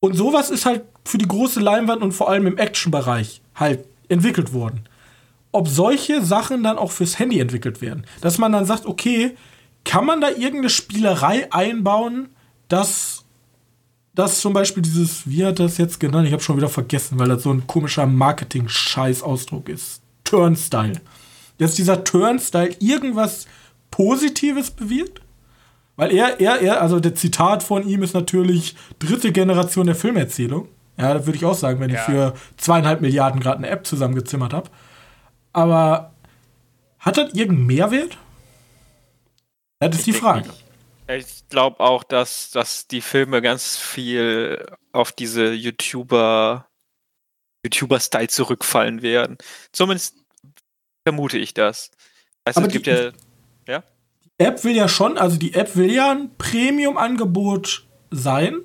Und 0.00 0.14
sowas 0.14 0.50
ist 0.50 0.66
halt 0.66 0.82
für 1.04 1.18
die 1.18 1.28
große 1.28 1.60
Leinwand 1.60 2.02
und 2.02 2.10
vor 2.10 2.28
allem 2.30 2.48
im 2.48 2.58
Action-Bereich 2.58 3.42
halt 3.54 3.84
entwickelt 4.08 4.52
worden. 4.52 4.88
Ob 5.52 5.68
solche 5.68 6.24
Sachen 6.24 6.64
dann 6.64 6.78
auch 6.78 6.90
fürs 6.90 7.20
Handy 7.20 7.38
entwickelt 7.38 7.80
werden. 7.80 8.04
Dass 8.20 8.38
man 8.38 8.50
dann 8.50 8.64
sagt, 8.64 8.86
okay, 8.86 9.36
kann 9.84 10.06
man 10.06 10.20
da 10.20 10.28
irgendeine 10.28 10.70
Spielerei 10.70 11.52
einbauen, 11.52 12.28
dass, 12.68 13.24
dass 14.14 14.40
zum 14.40 14.52
Beispiel 14.52 14.82
dieses, 14.82 15.28
wie 15.28 15.44
hat 15.44 15.58
das 15.58 15.78
jetzt 15.78 16.00
genannt? 16.00 16.26
Ich 16.26 16.32
habe 16.32 16.42
schon 16.42 16.56
wieder 16.56 16.68
vergessen, 16.68 17.18
weil 17.18 17.28
das 17.28 17.42
so 17.42 17.52
ein 17.52 17.66
komischer 17.66 18.06
Marketing-Scheiß-Ausdruck 18.06 19.68
ist. 19.68 20.02
Turnstyle 20.24 21.00
dass 21.62 21.74
dieser 21.74 22.04
Turnstyle 22.04 22.74
irgendwas 22.80 23.46
Positives 23.90 24.70
bewirkt? 24.70 25.20
Weil 25.96 26.12
er, 26.12 26.40
er, 26.40 26.60
er, 26.60 26.82
also 26.82 27.00
der 27.00 27.14
Zitat 27.14 27.62
von 27.62 27.86
ihm 27.86 28.02
ist 28.02 28.14
natürlich 28.14 28.74
dritte 28.98 29.30
Generation 29.30 29.86
der 29.86 29.94
Filmerzählung. 29.94 30.68
Ja, 30.98 31.14
das 31.14 31.26
würde 31.26 31.36
ich 31.36 31.44
auch 31.44 31.54
sagen, 31.54 31.80
wenn 31.80 31.90
ja. 31.90 31.96
ich 31.96 32.02
für 32.02 32.34
zweieinhalb 32.56 33.00
Milliarden 33.00 33.40
gerade 33.40 33.58
eine 33.58 33.68
App 33.68 33.86
zusammengezimmert 33.86 34.52
habe. 34.52 34.70
Aber 35.52 36.12
hat 36.98 37.16
das 37.16 37.34
irgendeinen 37.34 37.66
Mehrwert? 37.66 38.18
Das 39.90 40.00
ist 40.00 40.08
ich 40.08 40.14
die 40.14 40.20
Frage. 40.20 40.50
Ich 41.08 41.48
glaube 41.48 41.80
auch, 41.80 42.04
dass, 42.04 42.50
dass 42.50 42.86
die 42.86 43.00
Filme 43.00 43.42
ganz 43.42 43.76
viel 43.76 44.64
auf 44.92 45.12
diese 45.12 45.52
YouTuber, 45.52 46.66
YouTuber-Style 47.64 48.28
zurückfallen 48.28 49.02
werden. 49.02 49.38
Zumindest 49.72 50.16
vermute 51.06 51.38
ich 51.38 51.54
das. 51.54 51.90
Weißt 52.44 52.58
Aber 52.58 52.66
es 52.66 52.72
gibt 52.72 52.86
die, 52.86 52.90
ja. 52.90 53.12
Ja? 53.66 53.82
Die 54.24 54.44
App 54.44 54.64
will 54.64 54.76
ja 54.76 54.88
schon, 54.88 55.18
also 55.18 55.36
die 55.36 55.54
App 55.54 55.76
will 55.76 55.92
ja 55.92 56.12
ein 56.12 56.30
Premium-Angebot 56.38 57.84
sein. 58.10 58.60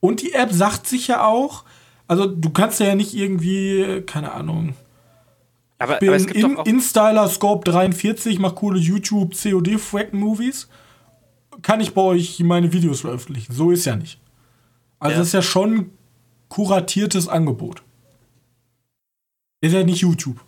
Und 0.00 0.22
die 0.22 0.32
App 0.32 0.52
sagt 0.52 0.86
sich 0.86 1.08
ja 1.08 1.24
auch, 1.24 1.64
also 2.06 2.26
du 2.26 2.50
kannst 2.50 2.80
ja 2.80 2.94
nicht 2.94 3.14
irgendwie, 3.14 4.02
keine 4.06 4.32
Ahnung. 4.32 4.74
Aber, 5.84 5.98
bin 5.98 6.08
aber 6.08 6.16
es 6.16 6.26
gibt 6.26 6.38
in, 6.38 6.56
InStyler 6.56 7.28
Scope 7.28 7.70
43, 7.70 8.38
mach 8.38 8.54
coole 8.54 8.78
YouTube 8.78 9.34
COD 9.34 9.78
Frack 9.78 10.12
Movies. 10.12 10.68
Kann 11.62 11.80
ich 11.80 11.94
bei 11.94 12.02
euch 12.02 12.40
meine 12.40 12.72
Videos 12.72 13.02
veröffentlichen? 13.02 13.52
So 13.52 13.70
ist 13.70 13.84
ja 13.84 13.96
nicht. 13.96 14.20
Also 14.98 15.12
ja. 15.12 15.18
das 15.18 15.28
ist 15.28 15.34
ja 15.34 15.42
schon 15.42 15.90
kuratiertes 16.48 17.28
Angebot. 17.28 17.82
Ist 19.60 19.72
ja 19.72 19.84
nicht 19.84 20.00
YouTube. 20.00 20.40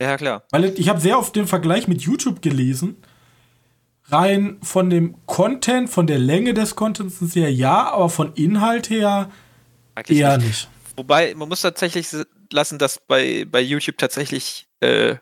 Ja, 0.00 0.16
klar. 0.16 0.44
Weil 0.50 0.64
ich 0.78 0.88
habe 0.88 1.00
sehr 1.00 1.18
oft 1.18 1.34
den 1.34 1.46
Vergleich 1.46 1.88
mit 1.88 2.02
YouTube 2.02 2.42
gelesen. 2.42 2.96
Rein 4.04 4.58
von 4.62 4.88
dem 4.88 5.16
Content, 5.26 5.90
von 5.90 6.06
der 6.06 6.18
Länge 6.18 6.54
des 6.54 6.76
Contents 6.76 7.34
her 7.34 7.52
ja, 7.52 7.90
aber 7.90 8.08
von 8.08 8.32
Inhalt 8.34 8.88
her 8.88 9.30
Eigentlich 9.94 10.18
eher 10.18 10.36
nicht. 10.38 10.46
nicht. 10.46 10.68
Wobei, 10.96 11.34
man 11.34 11.48
muss 11.48 11.62
tatsächlich 11.62 12.08
lassen, 12.52 12.78
dass 12.78 13.00
bei, 13.06 13.46
bei 13.50 13.60
YouTube 13.60 13.98
tatsächlich 13.98 14.65
äh, 14.80 15.16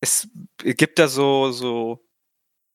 es 0.00 0.28
gibt 0.58 0.98
da 0.98 1.08
so, 1.08 1.52
so 1.52 2.04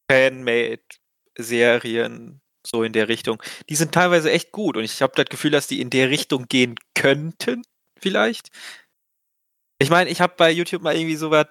Fan-Made-Serien, 0.09 2.41
so 2.65 2.83
in 2.83 2.93
der 2.93 3.07
Richtung. 3.07 3.41
Die 3.69 3.75
sind 3.75 3.93
teilweise 3.93 4.31
echt 4.31 4.51
gut 4.51 4.77
und 4.77 4.83
ich 4.83 5.01
habe 5.01 5.13
das 5.15 5.25
Gefühl, 5.25 5.51
dass 5.51 5.67
die 5.67 5.81
in 5.81 5.89
der 5.89 6.09
Richtung 6.09 6.47
gehen 6.47 6.75
könnten, 6.93 7.63
vielleicht. 7.99 8.49
Ich 9.79 9.89
meine, 9.89 10.09
ich 10.09 10.21
habe 10.21 10.35
bei 10.37 10.51
YouTube 10.51 10.83
mal 10.83 10.95
irgendwie 10.95 11.15
so 11.15 11.31
was, 11.31 11.47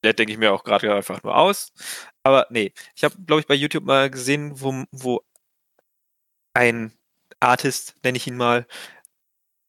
vielleicht 0.00 0.18
denke 0.18 0.32
ich 0.32 0.38
mir 0.38 0.52
auch 0.52 0.64
gerade 0.64 0.92
einfach 0.94 1.22
nur 1.22 1.36
aus, 1.36 1.72
aber 2.22 2.46
nee, 2.50 2.72
ich 2.94 3.04
habe, 3.04 3.14
glaube 3.26 3.40
ich, 3.40 3.46
bei 3.46 3.54
YouTube 3.54 3.84
mal 3.84 4.10
gesehen, 4.10 4.60
wo, 4.60 4.84
wo 4.90 5.22
ein 6.54 6.92
Artist, 7.40 7.96
nenne 8.02 8.16
ich 8.16 8.26
ihn 8.26 8.36
mal, 8.36 8.66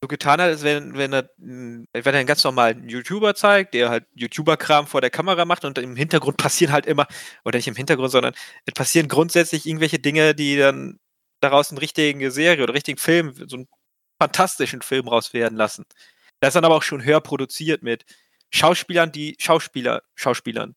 so 0.02 0.08
getan 0.08 0.42
hat, 0.42 0.50
als 0.50 0.64
wenn, 0.64 0.96
wenn 0.98 1.14
er, 1.14 1.30
wenn 1.38 1.88
er 1.94 2.14
einen 2.14 2.28
ganz 2.28 2.44
normalen 2.44 2.88
YouTuber 2.88 3.36
zeigt, 3.36 3.74
der 3.74 3.90
halt 3.90 4.06
YouTuber-Kram 4.14 4.88
vor 4.88 5.02
der 5.02 5.10
Kamera 5.10 5.46
macht 5.46 5.66
und 5.66 5.78
im 5.78 5.96
Hintergrund 5.96 6.38
passieren 6.38 6.74
halt 6.74 6.86
immer, 6.86 7.08
oder 7.44 7.58
nicht 7.58 7.68
im 7.68 7.76
Hintergrund, 7.76 8.12
sondern 8.12 8.34
es 8.66 8.74
passieren 8.74 9.08
grundsätzlich 9.08 9.66
irgendwelche 9.66 10.00
Dinge, 10.00 10.36
die 10.36 10.58
dann 10.58 11.00
daraus 11.42 11.72
einen 11.72 11.78
richtigen 11.78 12.30
Serie 12.32 12.64
oder 12.64 12.74
richtigen 12.74 12.98
Film, 12.98 13.34
so 13.48 13.58
einen 13.58 13.68
fantastischen 14.22 14.82
Film 14.82 15.08
raus 15.08 15.34
werden 15.34 15.58
lassen. 15.58 15.86
Das 16.40 16.50
ist 16.50 16.56
dann 16.56 16.66
aber 16.66 16.76
auch 16.76 16.84
schon 16.84 17.04
höher 17.04 17.22
produziert 17.22 17.84
mit 17.84 18.06
Schauspielern, 18.52 19.12
die 19.12 19.36
Schauspieler, 19.40 20.04
Schauspielern. 20.16 20.76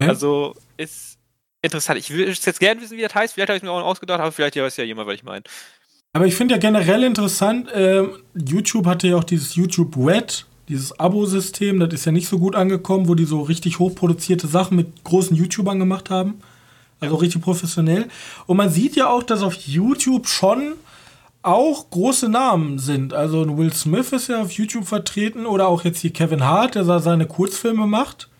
Hm? 0.00 0.08
Also 0.08 0.54
ist, 0.76 1.18
interessant. 1.62 1.98
Ich 1.98 2.10
würde 2.10 2.30
jetzt 2.30 2.60
gerne 2.60 2.80
wissen, 2.80 2.96
wie 2.96 3.02
das 3.02 3.14
heißt. 3.14 3.34
Vielleicht 3.34 3.48
habe 3.48 3.56
ich 3.56 3.62
mir 3.62 3.70
auch 3.70 3.82
ausgedacht, 3.82 4.20
aber 4.20 4.32
vielleicht 4.32 4.56
weiß 4.56 4.76
ja 4.76 4.84
jemand, 4.84 5.08
was 5.08 5.14
ich 5.14 5.22
meine. 5.22 5.44
Aber 6.14 6.26
ich 6.26 6.36
finde 6.36 6.54
ja 6.54 6.60
generell 6.60 7.02
interessant, 7.02 7.68
ähm, 7.74 8.12
YouTube 8.34 8.86
hatte 8.86 9.08
ja 9.08 9.16
auch 9.16 9.24
dieses 9.24 9.56
YouTube 9.56 9.96
Red, 9.96 10.46
dieses 10.68 10.98
Abo-System, 10.98 11.80
das 11.80 11.92
ist 11.92 12.04
ja 12.04 12.12
nicht 12.12 12.28
so 12.28 12.38
gut 12.38 12.54
angekommen, 12.54 13.08
wo 13.08 13.16
die 13.16 13.24
so 13.24 13.42
richtig 13.42 13.80
hochproduzierte 13.80 14.46
Sachen 14.46 14.76
mit 14.76 15.02
großen 15.02 15.36
YouTubern 15.36 15.80
gemacht 15.80 16.10
haben. 16.10 16.34
Also 17.00 17.16
richtig 17.16 17.42
professionell. 17.42 18.06
Und 18.46 18.56
man 18.56 18.70
sieht 18.70 18.94
ja 18.94 19.10
auch, 19.10 19.24
dass 19.24 19.42
auf 19.42 19.54
YouTube 19.54 20.28
schon 20.28 20.74
auch 21.42 21.90
große 21.90 22.28
Namen 22.28 22.78
sind. 22.78 23.12
Also 23.12 23.42
ein 23.42 23.58
Will 23.58 23.72
Smith 23.72 24.12
ist 24.12 24.28
ja 24.28 24.40
auf 24.40 24.52
YouTube 24.52 24.86
vertreten 24.86 25.46
oder 25.46 25.66
auch 25.66 25.84
jetzt 25.84 25.98
hier 25.98 26.12
Kevin 26.12 26.44
Hart, 26.44 26.76
der 26.76 26.84
seine 27.00 27.26
Kurzfilme 27.26 27.88
macht. 27.88 28.30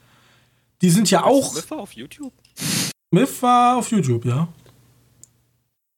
Die 0.80 0.90
sind 0.90 1.10
ja 1.10 1.24
auch. 1.24 1.52
Smith 1.52 1.70
war 1.72 1.78
auf 1.80 1.92
YouTube? 1.92 2.32
Smith 3.12 3.42
war 3.42 3.78
auf 3.78 3.90
YouTube, 3.90 4.24
ja. 4.24 4.46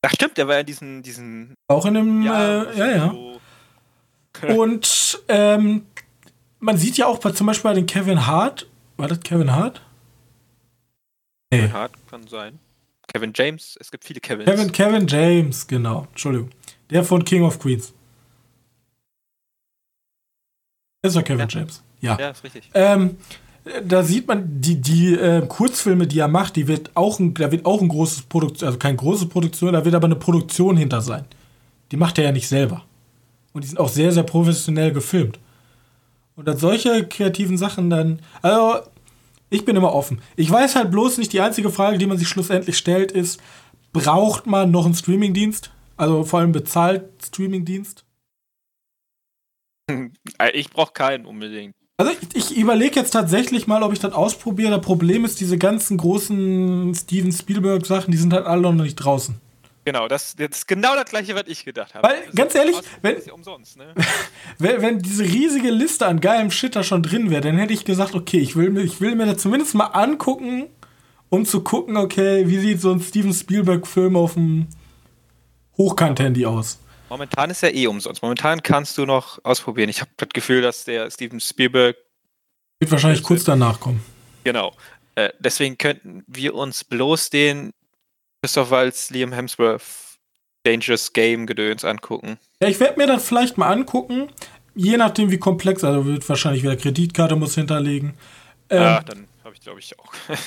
Ach 0.01 0.11
stimmt, 0.11 0.37
der 0.37 0.47
war 0.47 0.55
ja 0.55 0.59
in 0.61 0.65
diesen, 0.65 1.03
diesen 1.03 1.53
Auch 1.67 1.85
in 1.85 1.93
dem, 1.95 2.21
ja, 2.21 2.63
äh, 2.63 2.77
ja, 2.77 2.91
ja. 2.91 3.11
So 3.11 3.39
Und 4.61 5.23
ähm, 5.27 5.85
man 6.59 6.77
sieht 6.77 6.97
ja 6.97 7.07
auch 7.07 7.19
bei, 7.19 7.31
zum 7.31 7.47
Beispiel 7.47 7.71
bei 7.71 7.75
den 7.75 7.85
Kevin 7.85 8.27
Hart. 8.27 8.67
War 8.97 9.07
das 9.07 9.19
Kevin 9.21 9.51
Hart? 9.51 9.81
Kevin 11.51 11.73
Hart 11.73 11.93
kann 12.09 12.27
sein. 12.27 12.59
Kevin 13.11 13.31
James, 13.33 13.77
es 13.79 13.89
gibt 13.89 14.03
viele 14.05 14.19
Kevins. 14.19 14.49
Kevin, 14.49 14.71
Kevin 14.71 15.07
James, 15.07 15.65
genau. 15.65 16.07
Entschuldigung. 16.11 16.49
Der 16.89 17.03
von 17.03 17.23
King 17.23 17.43
of 17.43 17.57
Queens. 17.59 17.93
Das 21.01 21.13
ist 21.13 21.17
doch 21.17 21.23
Kevin 21.23 21.39
Ja. 21.39 21.47
James. 21.47 21.83
Ja. 21.99 22.17
Ja, 22.19 22.29
ist 22.29 22.43
richtig. 22.43 22.69
Ähm, 22.73 23.17
da 23.83 24.03
sieht 24.03 24.27
man, 24.27 24.61
die, 24.61 24.81
die 24.81 25.13
äh, 25.13 25.45
Kurzfilme, 25.47 26.07
die 26.07 26.19
er 26.19 26.27
macht, 26.27 26.55
die 26.55 26.67
wird 26.67 26.91
auch 26.95 27.19
ein, 27.19 27.33
da 27.33 27.51
wird 27.51 27.65
auch 27.65 27.81
ein 27.81 27.87
großes 27.87 28.23
Produktion, 28.23 28.67
also 28.67 28.79
keine 28.79 28.97
große 28.97 29.27
Produktion, 29.27 29.73
da 29.73 29.85
wird 29.85 29.95
aber 29.95 30.05
eine 30.05 30.15
Produktion 30.15 30.77
hinter 30.77 31.01
sein. 31.01 31.25
Die 31.91 31.97
macht 31.97 32.17
er 32.17 32.25
ja 32.25 32.31
nicht 32.31 32.47
selber. 32.47 32.83
Und 33.53 33.63
die 33.63 33.67
sind 33.67 33.79
auch 33.79 33.89
sehr, 33.89 34.11
sehr 34.11 34.23
professionell 34.23 34.91
gefilmt. 34.91 35.39
Und 36.35 36.47
dann 36.47 36.57
solche 36.57 37.07
kreativen 37.07 37.57
Sachen 37.57 37.89
dann, 37.89 38.21
also 38.41 38.87
ich 39.49 39.65
bin 39.65 39.75
immer 39.75 39.93
offen. 39.93 40.21
Ich 40.35 40.51
weiß 40.51 40.75
halt 40.75 40.91
bloß 40.91 41.17
nicht, 41.17 41.33
die 41.33 41.41
einzige 41.41 41.71
Frage, 41.71 41.97
die 41.97 42.05
man 42.05 42.17
sich 42.17 42.27
schlussendlich 42.27 42.77
stellt, 42.77 43.11
ist, 43.11 43.41
braucht 43.93 44.45
man 44.45 44.71
noch 44.71 44.85
einen 44.85 44.93
Streamingdienst? 44.93 45.71
Also 45.95 46.23
vor 46.23 46.39
allem 46.39 46.51
bezahlt 46.51 47.05
Streamingdienst? 47.23 48.03
Äh, 50.37 50.51
Ich 50.53 50.69
brauche 50.69 50.91
keinen 50.91 51.25
unbedingt. 51.25 51.76
Also 51.99 52.11
ich, 52.33 52.51
ich 52.51 52.57
überlege 52.57 52.99
jetzt 52.99 53.09
tatsächlich 53.11 53.65
mal, 53.65 53.81
ob 53.81 53.91
ich 53.91 53.99
das 53.99 54.13
ausprobiere. 54.13 54.69
Das 54.69 54.81
Problem 54.81 55.25
ist, 55.25 55.39
diese 55.39 55.57
ganzen 55.57 55.97
großen 55.97 56.93
Steven 56.93 57.31
Spielberg-Sachen, 57.31 58.11
die 58.11 58.17
sind 58.17 58.33
halt 58.33 58.45
alle 58.45 58.61
noch 58.61 58.83
nicht 58.83 58.95
draußen. 58.95 59.35
Genau, 59.83 60.07
das, 60.07 60.35
das 60.35 60.49
ist 60.59 60.67
genau 60.67 60.93
das 60.95 61.05
gleiche, 61.09 61.33
was 61.33 61.45
ich 61.47 61.65
gedacht 61.65 61.95
habe. 61.95 62.07
Weil, 62.07 62.25
Das 62.27 62.35
ganz 62.35 62.55
ehrlich, 62.55 62.75
wenn- 63.01 63.15
ja 63.25 63.33
umsonst, 63.33 63.77
ne? 63.77 63.85
Wenn, 64.59 64.81
wenn 64.81 64.99
diese 64.99 65.23
riesige 65.23 65.69
Liste 65.69 66.05
an 66.07 66.19
geilem 66.19 66.51
Shit 66.51 66.75
da 66.75 66.83
schon 66.83 67.03
drin 67.03 67.29
wäre, 67.29 67.41
dann 67.41 67.57
hätte 67.57 67.73
ich 67.73 67.85
gesagt, 67.85 68.13
okay, 68.15 68.39
ich 68.39 68.55
will, 68.55 68.69
mir- 68.69 68.81
ich 68.81 68.99
will 69.01 69.15
mir 69.15 69.25
das 69.25 69.37
zumindest 69.37 69.75
mal 69.75 69.85
angucken, 69.85 70.65
um 71.29 71.45
zu 71.45 71.61
gucken, 71.63 71.95
okay, 71.97 72.47
wie 72.47 72.59
sieht 72.59 72.81
so 72.81 72.91
ein 72.91 72.99
Steven 72.99 73.33
Spielberg-Film 73.33 74.15
auf 74.15 74.33
dem 74.33 74.67
Hochkant-Handy 75.77 76.45
aus. 76.45 76.79
Momentan 77.09 77.49
ist 77.49 77.61
ja 77.61 77.69
eh 77.69 77.87
umsonst. 77.87 78.21
Momentan 78.21 78.61
kannst 78.61 78.97
du 78.97 79.05
noch 79.05 79.39
ausprobieren. 79.43 79.89
Ich 79.89 80.01
habe 80.01 80.11
das 80.17 80.29
Gefühl, 80.29 80.61
dass 80.61 80.83
der 80.83 81.09
Steven 81.09 81.39
Spielberg, 81.39 81.95
Wird 82.79 82.91
wahrscheinlich 82.91 83.23
kurz 83.23 83.43
danach 83.43 83.79
kommen. 83.79 84.03
genau, 84.43 84.73
äh, 85.15 85.29
deswegen 85.39 85.77
könnten 85.77 86.23
wir 86.27 86.53
uns 86.55 86.83
bloß 86.83 87.29
den 87.29 87.71
Christoph 88.41 88.69
Waltz, 88.71 89.09
Liam 89.09 89.31
Hemsworth 89.33 89.81
Dangerous 90.63 91.13
Game 91.13 91.47
Gedöns 91.47 91.85
angucken. 91.85 92.37
Ja, 92.61 92.67
ich 92.67 92.79
werde 92.79 92.97
mir 92.99 93.07
das 93.07 93.25
vielleicht 93.25 93.57
mal 93.57 93.71
angucken, 93.71 94.29
je 94.75 94.97
nachdem 94.97 95.31
wie 95.31 95.37
komplex, 95.37 95.83
also 95.83 96.05
wird 96.05 96.27
wahrscheinlich 96.27 96.61
wieder 96.63 96.75
Kreditkarte 96.75 97.35
muss 97.35 97.55
hinterlegen. 97.55 98.15
Ähm, 98.69 98.81
ja, 98.81 99.01
dann 99.01 99.27
habe 99.43 99.55
ich 99.55 99.61
glaube 99.61 99.79
ich 99.79 99.97
auch. 99.97 100.11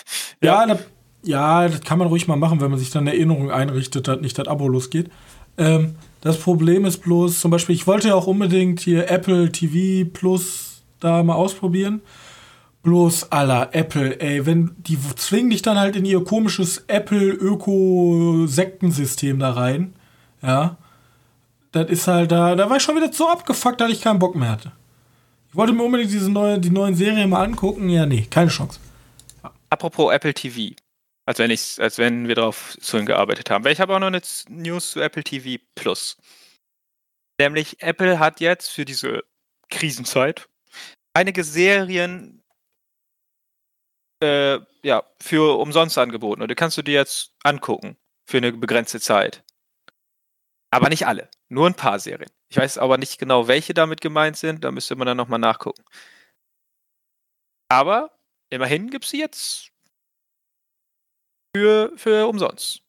Ja, 0.43 0.67
da, 0.67 0.79
ja, 1.23 1.69
das 1.69 1.81
kann 1.83 1.99
man 1.99 2.09
ruhig 2.09 2.27
mal 2.29 2.37
machen, 2.37 2.61
wenn 2.61 2.71
man 2.71 2.79
sich 2.79 2.91
dann 2.91 3.07
Erinnerung 3.07 3.51
einrichtet, 3.51 4.09
dass 4.09 4.21
nicht 4.21 4.39
das 4.39 4.49
Abo 4.49 4.69
losgeht. 4.69 5.11
Ähm, 5.59 5.97
das 6.21 6.39
Problem 6.39 6.85
ist 6.85 6.99
bloß, 6.99 7.41
zum 7.41 7.51
Beispiel, 7.51 7.75
ich 7.75 7.87
wollte 7.87 8.09
ja 8.09 8.15
auch 8.15 8.27
unbedingt 8.27 8.81
hier 8.81 9.11
Apple 9.11 9.51
TV 9.51 10.09
Plus 10.13 10.83
da 11.01 11.23
mal 11.23 11.35
ausprobieren. 11.35 12.03
Bloß 12.83 13.31
aller 13.31 13.75
Apple, 13.75 14.21
ey, 14.21 14.47
wenn 14.47 14.75
die 14.79 14.99
zwingen 15.17 15.51
dich 15.51 15.63
dann 15.63 15.79
halt 15.79 15.97
in 15.97 16.07
ihr 16.07 16.25
komisches 16.25 16.85
Apple 16.89 17.31
Öko-Sektensystem 17.31 19.39
da 19.39 19.53
rein, 19.53 19.95
ja. 20.43 20.77
Das 21.73 21.89
ist 21.89 22.09
halt 22.09 22.33
da, 22.33 22.57
da 22.57 22.69
war 22.69 22.79
ich 22.79 22.83
schon 22.83 22.97
wieder 22.97 23.13
so 23.13 23.29
abgefuckt, 23.29 23.81
dass 23.81 23.93
ich 23.93 24.01
keinen 24.01 24.19
Bock 24.19 24.35
mehr 24.35 24.51
hatte. 24.51 24.73
Ich 25.51 25.57
wollte 25.57 25.73
mir 25.73 25.85
unbedingt 25.85 26.11
diese 26.11 26.31
neue, 26.31 26.59
die 26.59 26.71
neuen 26.71 26.95
Serien 26.95 27.31
mal 27.31 27.45
angucken, 27.45 27.89
ja, 27.89 28.07
nee, 28.07 28.27
keine 28.31 28.51
Chance. 28.51 28.81
Apropos 29.69 30.13
Apple 30.13 30.35
TV. 30.35 30.75
Als 31.27 31.39
wenn, 31.39 31.51
ich, 31.51 31.81
als 31.81 31.99
wenn 31.99 32.29
wir 32.29 32.35
darauf 32.35 32.77
so 32.81 32.99
hingearbeitet 32.99 33.51
haben. 33.51 33.65
Weil 33.65 33.73
ich 33.73 33.81
habe 33.81 33.95
auch 33.95 34.01
noch 34.01 34.09
eine 34.09 34.23
News 34.49 34.93
zu 34.93 35.01
Apple 35.01 35.23
TV 35.23 35.63
Plus. 35.75 36.17
Nämlich 37.39 37.83
Apple 37.83 38.19
hat 38.19 38.41
jetzt 38.41 38.71
für 38.71 38.85
diese 38.85 39.23
Krisenzeit 39.69 40.49
einige 41.15 41.45
Serien 41.45 42.43
äh, 44.23 44.59
ja, 44.83 45.05
für 45.21 45.59
umsonst 45.59 45.99
angeboten. 45.99 46.43
Und 46.43 46.51
die 46.51 46.55
kannst 46.55 46.77
du 46.77 46.83
dir 46.83 46.95
jetzt 46.95 47.35
angucken 47.43 47.97
für 48.27 48.39
eine 48.39 48.53
begrenzte 48.53 49.01
Zeit. 49.01 49.43
Aber 50.71 50.89
nicht 50.89 51.07
alle. 51.07 51.29
Nur 51.49 51.67
ein 51.67 51.75
paar 51.75 51.99
Serien. 51.99 52.31
Ich 52.49 52.57
weiß 52.57 52.79
aber 52.79 52.97
nicht 52.99 53.19
genau, 53.19 53.49
welche 53.49 53.75
damit 53.75 54.01
gemeint 54.01 54.37
sind. 54.37 54.65
Da 54.65 54.71
müsste 54.71 54.97
man 54.97 55.07
dann 55.07 55.17
nochmal 55.17 55.39
nachgucken. 55.39 55.85
Aber 57.69 58.19
immerhin 58.51 58.91
gibt 58.91 59.05
es 59.05 59.11
sie 59.11 59.21
jetzt 59.21 59.71
für, 61.55 61.93
für 61.97 62.27
umsonst. 62.27 62.83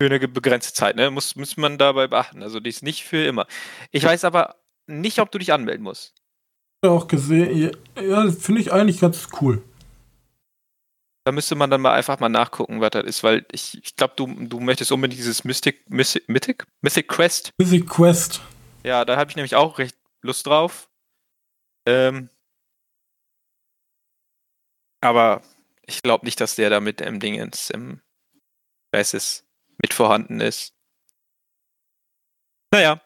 Für 0.00 0.06
eine 0.06 0.26
begrenzte 0.26 0.72
Zeit, 0.72 0.96
ne? 0.96 1.10
Muss, 1.10 1.36
muss 1.36 1.56
man 1.56 1.78
dabei 1.78 2.08
beachten. 2.08 2.42
Also 2.42 2.60
die 2.60 2.70
ist 2.70 2.82
nicht 2.82 3.04
für 3.04 3.24
immer. 3.24 3.46
Ich 3.90 4.04
weiß 4.04 4.24
aber 4.24 4.56
nicht, 4.86 5.20
ob 5.20 5.30
du 5.30 5.38
dich 5.38 5.52
anmelden 5.52 5.84
musst. 5.84 6.14
auch 6.84 7.06
gesehen. 7.06 7.76
Ja, 8.00 8.30
finde 8.30 8.60
ich 8.60 8.72
eigentlich 8.72 9.00
ganz 9.00 9.28
cool. 9.40 9.62
Da 11.24 11.30
müsste 11.30 11.54
man 11.54 11.70
dann 11.70 11.80
mal 11.80 11.92
einfach 11.92 12.18
mal 12.18 12.28
nachgucken, 12.28 12.80
was 12.80 12.90
das 12.90 13.04
ist, 13.04 13.22
weil 13.22 13.46
ich, 13.52 13.78
ich 13.84 13.94
glaube, 13.94 14.14
du, 14.16 14.26
du 14.26 14.58
möchtest 14.58 14.90
unbedingt 14.90 15.20
dieses 15.20 15.44
Mystic, 15.44 15.88
Mystic, 15.88 16.28
Mythic? 16.28 16.66
Mythic 16.80 17.06
Quest. 17.06 17.52
Mythic 17.58 17.88
Quest. 17.88 18.40
Ja, 18.82 19.04
da 19.04 19.16
habe 19.16 19.30
ich 19.30 19.36
nämlich 19.36 19.54
auch 19.54 19.78
recht 19.78 19.96
Lust 20.22 20.46
drauf. 20.48 20.90
Ähm, 21.86 22.28
aber 25.00 25.42
ich 25.86 26.02
glaube 26.02 26.24
nicht, 26.24 26.40
dass 26.40 26.54
der 26.54 26.70
da 26.70 26.80
mit 26.80 27.00
im 27.00 27.20
Dingens, 27.20 27.70
im 27.70 28.00
Basis 28.90 29.44
mit 29.80 29.94
vorhanden 29.94 30.40
ist. 30.40 30.74
Naja. 32.72 33.00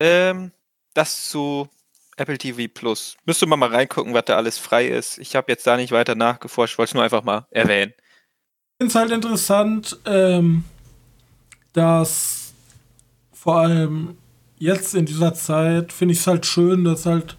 Ähm, 0.00 0.52
das 0.94 1.28
zu 1.28 1.68
Apple 2.16 2.38
TV 2.38 2.70
Plus. 2.72 3.16
Müsste 3.24 3.46
man 3.46 3.58
mal 3.58 3.70
reingucken, 3.70 4.14
was 4.14 4.26
da 4.26 4.36
alles 4.36 4.58
frei 4.58 4.86
ist. 4.88 5.18
Ich 5.18 5.36
habe 5.36 5.50
jetzt 5.50 5.66
da 5.66 5.76
nicht 5.76 5.92
weiter 5.92 6.14
nachgeforscht, 6.14 6.78
wollte 6.78 6.90
es 6.90 6.94
nur 6.94 7.02
einfach 7.02 7.22
mal 7.22 7.46
erwähnen. 7.50 7.92
Ich 7.96 8.82
finde 8.82 8.90
es 8.90 8.94
halt 8.94 9.10
interessant, 9.10 9.98
ähm, 10.06 10.64
dass 11.72 12.52
vor 13.32 13.56
allem 13.56 14.18
jetzt 14.58 14.94
in 14.94 15.06
dieser 15.06 15.34
Zeit 15.34 15.92
finde 15.92 16.12
ich 16.12 16.20
es 16.20 16.26
halt 16.26 16.44
schön, 16.44 16.84
dass 16.84 17.06
halt, 17.06 17.36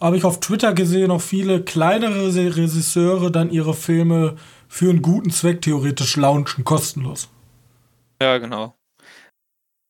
habe 0.00 0.16
ich 0.16 0.24
auf 0.24 0.40
Twitter 0.40 0.74
gesehen, 0.74 1.10
auch 1.10 1.20
viele 1.20 1.62
kleinere 1.64 2.30
Se- 2.30 2.56
Regisseure 2.56 3.30
dann 3.30 3.50
ihre 3.50 3.74
Filme 3.74 4.36
für 4.68 4.90
einen 4.90 5.02
guten 5.02 5.30
Zweck 5.30 5.62
theoretisch 5.62 6.16
launchen, 6.16 6.64
kostenlos. 6.64 7.28
Ja, 8.20 8.38
genau. 8.38 8.76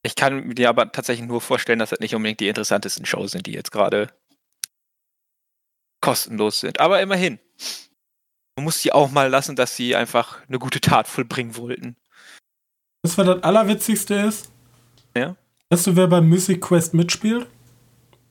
Ich 0.05 0.15
kann 0.15 0.47
mir 0.47 0.69
aber 0.69 0.93
tatsächlich 0.93 1.27
nur 1.27 1.41
vorstellen, 1.41 1.79
dass 1.79 1.91
das 1.91 2.01
nicht 2.01 2.15
unbedingt 2.15 2.41
die 2.41 2.49
interessantesten 2.49 3.07
Shows 3.07 3.31
sind, 3.33 3.47
die 3.47 3.53
jetzt 3.53 3.73
gerade 3.73 4.13
kostenlos 6.03 6.61
sind. 6.61 6.81
Aber 6.81 7.01
immerhin. 7.01 7.39
Man 8.57 8.65
muss 8.65 8.81
sie 8.81 8.93
auch 8.93 9.11
mal 9.11 9.29
lassen, 9.29 9.57
dass 9.57 9.75
sie 9.75 9.97
einfach 9.97 10.47
eine 10.47 10.59
gute 10.61 10.81
Tat 10.81 11.09
vollbringen 11.09 11.57
wollten. 11.57 11.97
Das 13.03 13.19
war 13.19 13.25
das 13.25 13.43
Allerwitzigste 13.43 14.15
ist. 14.15 14.53
Ja. 15.17 15.35
Weißt 15.71 15.89
du, 15.89 15.97
wer 15.97 16.07
beim 16.07 16.29
Mythic 16.29 16.61
Quest 16.61 16.95
mitspielt? 16.95 17.49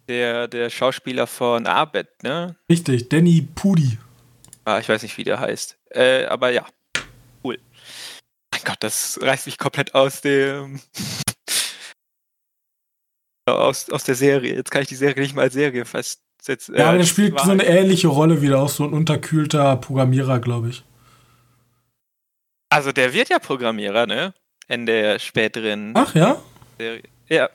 Der, 0.08 0.48
der 0.48 0.70
Schauspieler 0.70 1.28
von 1.28 1.66
Abed, 1.66 2.08
ne? 2.24 2.56
Richtig, 2.70 3.10
Danny 3.10 3.48
Pudi. 3.56 3.98
Ah, 4.66 4.80
ich 4.80 4.90
weiß 4.90 5.04
nicht, 5.04 5.18
wie 5.18 5.24
der 5.24 5.40
heißt. 5.40 5.78
Äh, 5.92 6.26
aber 6.26 6.52
ja. 6.52 6.66
Cool. 7.44 7.58
Mein 8.52 8.62
Gott, 8.66 8.78
das 8.82 9.20
reißt 9.22 9.46
mich 9.46 9.58
komplett 9.58 9.96
aus 9.96 10.22
dem. 10.22 10.82
aus, 13.46 13.90
aus 13.90 14.04
der 14.04 14.16
Serie. 14.16 14.56
Jetzt 14.56 14.72
kann 14.72 14.82
ich 14.82 14.88
die 14.88 14.96
Serie 14.96 15.22
nicht 15.22 15.36
mal 15.36 15.44
als 15.44 15.54
Serie 15.54 15.86
fast 15.86 16.22
setzen. 16.42 16.76
Ja, 16.76 16.88
aber 16.88 16.96
äh, 16.96 17.00
der 17.00 17.06
spielt 17.06 17.40
so 17.40 17.52
eine 17.52 17.66
ähnliche 17.66 18.08
Rolle 18.08 18.42
wieder, 18.42 18.62
auch 18.62 18.70
so 18.70 18.84
ein 18.84 18.94
unterkühlter 18.94 19.76
Programmierer, 19.78 20.40
glaube 20.40 20.70
ich. 20.70 20.84
Also 22.70 22.92
der 22.92 23.14
wird 23.14 23.30
ja 23.30 23.40
Programmierer, 23.40 24.08
ne? 24.08 24.34
In 24.68 24.86
der 24.86 25.20
späteren 25.20 25.92
Ach 25.96 26.16
ja? 26.16 26.42
Serie. 26.78 27.04
Ja. 27.30 27.50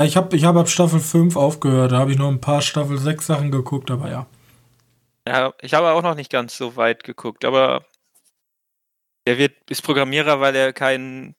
Ich 0.00 0.16
habe 0.16 0.36
ich 0.36 0.44
hab 0.44 0.56
ab 0.56 0.68
Staffel 0.68 1.00
5 1.00 1.34
aufgehört. 1.36 1.92
Da 1.92 1.98
habe 1.98 2.12
ich 2.12 2.18
noch 2.18 2.28
ein 2.28 2.40
paar 2.40 2.62
Staffel 2.62 2.98
6 2.98 3.26
Sachen 3.26 3.50
geguckt, 3.50 3.90
aber 3.90 4.10
ja. 4.10 4.26
Ja, 5.26 5.52
ich 5.60 5.74
habe 5.74 5.90
auch 5.90 6.02
noch 6.02 6.14
nicht 6.14 6.30
ganz 6.30 6.56
so 6.56 6.76
weit 6.76 7.02
geguckt, 7.04 7.44
aber 7.44 7.84
der 9.26 9.38
wird 9.38 9.52
ist 9.68 9.82
Programmierer, 9.82 10.40
weil 10.40 10.54
er 10.54 10.72
keinen 10.72 11.34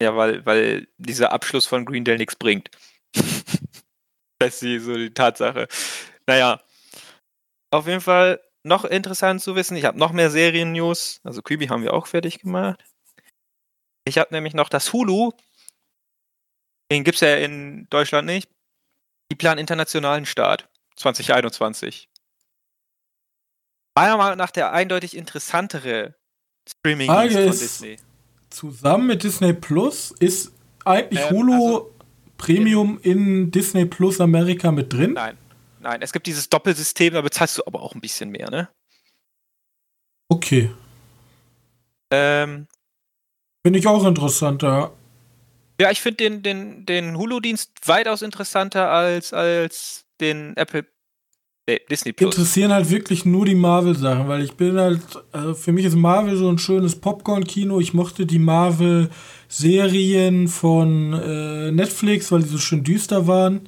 ja, 0.00 0.14
weil 0.16 0.44
weil 0.46 0.88
dieser 0.98 1.32
Abschluss 1.32 1.66
von 1.66 1.84
Greendale 1.86 2.18
nichts 2.18 2.36
bringt. 2.36 2.70
das 4.38 4.62
ist 4.62 4.84
so 4.84 4.94
die 4.94 5.12
Tatsache. 5.12 5.66
Naja, 6.26 6.60
auf 7.70 7.86
jeden 7.86 8.00
Fall 8.00 8.40
noch 8.62 8.84
interessant 8.84 9.40
zu 9.42 9.56
wissen. 9.56 9.76
Ich 9.76 9.84
habe 9.84 9.98
noch 9.98 10.12
mehr 10.12 10.30
Serien-News. 10.30 11.20
Also 11.24 11.42
Kübi 11.42 11.68
haben 11.68 11.82
wir 11.82 11.94
auch 11.94 12.06
fertig 12.06 12.40
gemacht. 12.40 12.84
Ich 14.04 14.18
habe 14.18 14.34
nämlich 14.34 14.54
noch 14.54 14.68
das 14.68 14.92
Hulu. 14.92 15.32
Den 16.90 17.04
gibt 17.04 17.16
es 17.16 17.20
ja 17.20 17.36
in 17.36 17.86
Deutschland 17.90 18.26
nicht. 18.26 18.48
Die 19.30 19.36
planen 19.36 19.58
internationalen 19.58 20.26
Start 20.26 20.68
2021. 20.96 22.08
Meiner 23.96 24.16
Meinung 24.16 24.38
nach 24.38 24.50
der 24.50 24.72
eindeutig 24.72 25.16
interessantere 25.16 26.14
Frage 26.84 27.30
von 27.32 27.40
ist- 27.42 27.60
Disney. 27.62 27.96
Zusammen 28.50 29.06
mit 29.06 29.22
Disney 29.22 29.52
Plus 29.52 30.10
ist 30.18 30.52
eigentlich 30.84 31.20
Ähm, 31.22 31.30
Hulu 31.30 31.52
also- 31.52 31.94
Premium 32.36 32.98
in 33.02 33.50
Disney 33.52 33.84
Plus 33.84 34.20
Amerika 34.20 34.72
mit 34.72 34.92
drin? 34.92 35.12
Nein, 35.12 35.38
nein, 35.78 36.02
es 36.02 36.12
gibt 36.12 36.26
dieses 36.26 36.48
Doppelsystem, 36.48 37.14
da 37.14 37.20
bezahlst 37.20 37.58
du 37.58 37.62
aber 37.66 37.80
auch 37.82 37.94
ein 37.94 38.00
bisschen 38.00 38.30
mehr, 38.30 38.50
ne? 38.50 38.68
Okay. 40.28 40.72
Ähm, 42.12 42.66
Finde 43.64 43.78
ich 43.78 43.86
auch 43.86 44.04
interessant, 44.04 44.62
ja. 44.62 44.90
Ja, 45.80 45.90
ich 45.90 46.00
finde 46.02 46.18
den, 46.18 46.42
den, 46.42 46.84
den 46.84 47.16
Hulu-Dienst 47.16 47.70
weitaus 47.86 48.20
interessanter 48.20 48.90
als, 48.90 49.32
als 49.32 50.04
den 50.20 50.54
Apple 50.58 50.84
nee, 51.66 51.80
Disney 51.90 52.12
Plus. 52.12 52.34
interessieren 52.34 52.70
halt 52.70 52.90
wirklich 52.90 53.24
nur 53.24 53.46
die 53.46 53.54
Marvel-Sachen, 53.54 54.28
weil 54.28 54.44
ich 54.44 54.52
bin 54.52 54.78
halt, 54.78 55.00
also 55.32 55.54
für 55.54 55.72
mich 55.72 55.86
ist 55.86 55.96
Marvel 55.96 56.36
so 56.36 56.50
ein 56.50 56.58
schönes 56.58 56.96
Popcorn-Kino. 56.96 57.80
Ich 57.80 57.94
mochte 57.94 58.26
die 58.26 58.38
Marvel-Serien 58.38 60.48
von 60.48 61.14
äh, 61.14 61.72
Netflix, 61.72 62.30
weil 62.30 62.42
die 62.42 62.48
so 62.48 62.58
schön 62.58 62.84
düster 62.84 63.26
waren. 63.26 63.66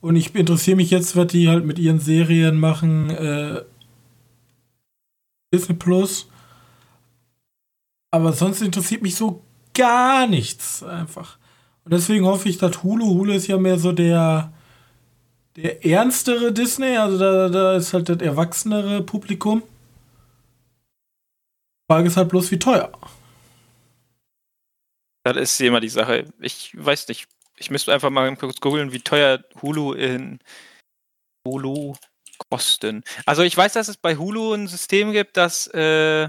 Und 0.00 0.16
ich 0.16 0.34
interessiere 0.34 0.76
mich 0.76 0.90
jetzt, 0.90 1.14
was 1.14 1.26
die 1.26 1.50
halt 1.50 1.66
mit 1.66 1.78
ihren 1.78 2.00
Serien 2.00 2.58
machen. 2.58 3.10
Äh, 3.10 3.64
Disney 5.52 5.74
Plus. 5.74 6.26
Aber 8.10 8.32
sonst 8.32 8.62
interessiert 8.62 9.02
mich 9.02 9.16
so 9.16 9.43
gar 9.74 10.26
nichts 10.26 10.82
einfach. 10.82 11.38
Und 11.84 11.92
deswegen 11.92 12.24
hoffe 12.24 12.48
ich, 12.48 12.58
dass 12.58 12.82
Hulu, 12.82 13.06
Hulu 13.06 13.32
ist 13.32 13.46
ja 13.46 13.58
mehr 13.58 13.78
so 13.78 13.92
der, 13.92 14.52
der 15.56 15.84
ernstere 15.84 16.52
Disney, 16.52 16.96
also 16.96 17.18
da, 17.18 17.48
da 17.48 17.76
ist 17.76 17.92
halt 17.92 18.08
das 18.08 18.18
erwachsenere 18.18 19.02
Publikum. 19.02 19.62
Frage 21.90 22.08
ist 22.08 22.16
halt 22.16 22.30
bloß, 22.30 22.50
wie 22.50 22.58
teuer. 22.58 22.90
Das 25.24 25.36
ist 25.36 25.60
immer 25.60 25.80
die 25.80 25.88
Sache. 25.88 26.32
Ich 26.40 26.72
weiß 26.74 27.08
nicht. 27.08 27.28
Ich 27.56 27.70
müsste 27.70 27.92
einfach 27.92 28.10
mal 28.10 28.34
kurz 28.36 28.60
googeln, 28.60 28.92
wie 28.92 29.00
teuer 29.00 29.44
Hulu 29.62 29.92
in 29.92 30.40
Hulu 31.46 31.94
kosten. 32.50 33.04
Also 33.26 33.42
ich 33.42 33.56
weiß, 33.56 33.74
dass 33.74 33.88
es 33.88 33.96
bei 33.96 34.16
Hulu 34.16 34.54
ein 34.54 34.66
System 34.66 35.12
gibt, 35.12 35.36
dass 35.36 35.68
äh, 35.68 36.28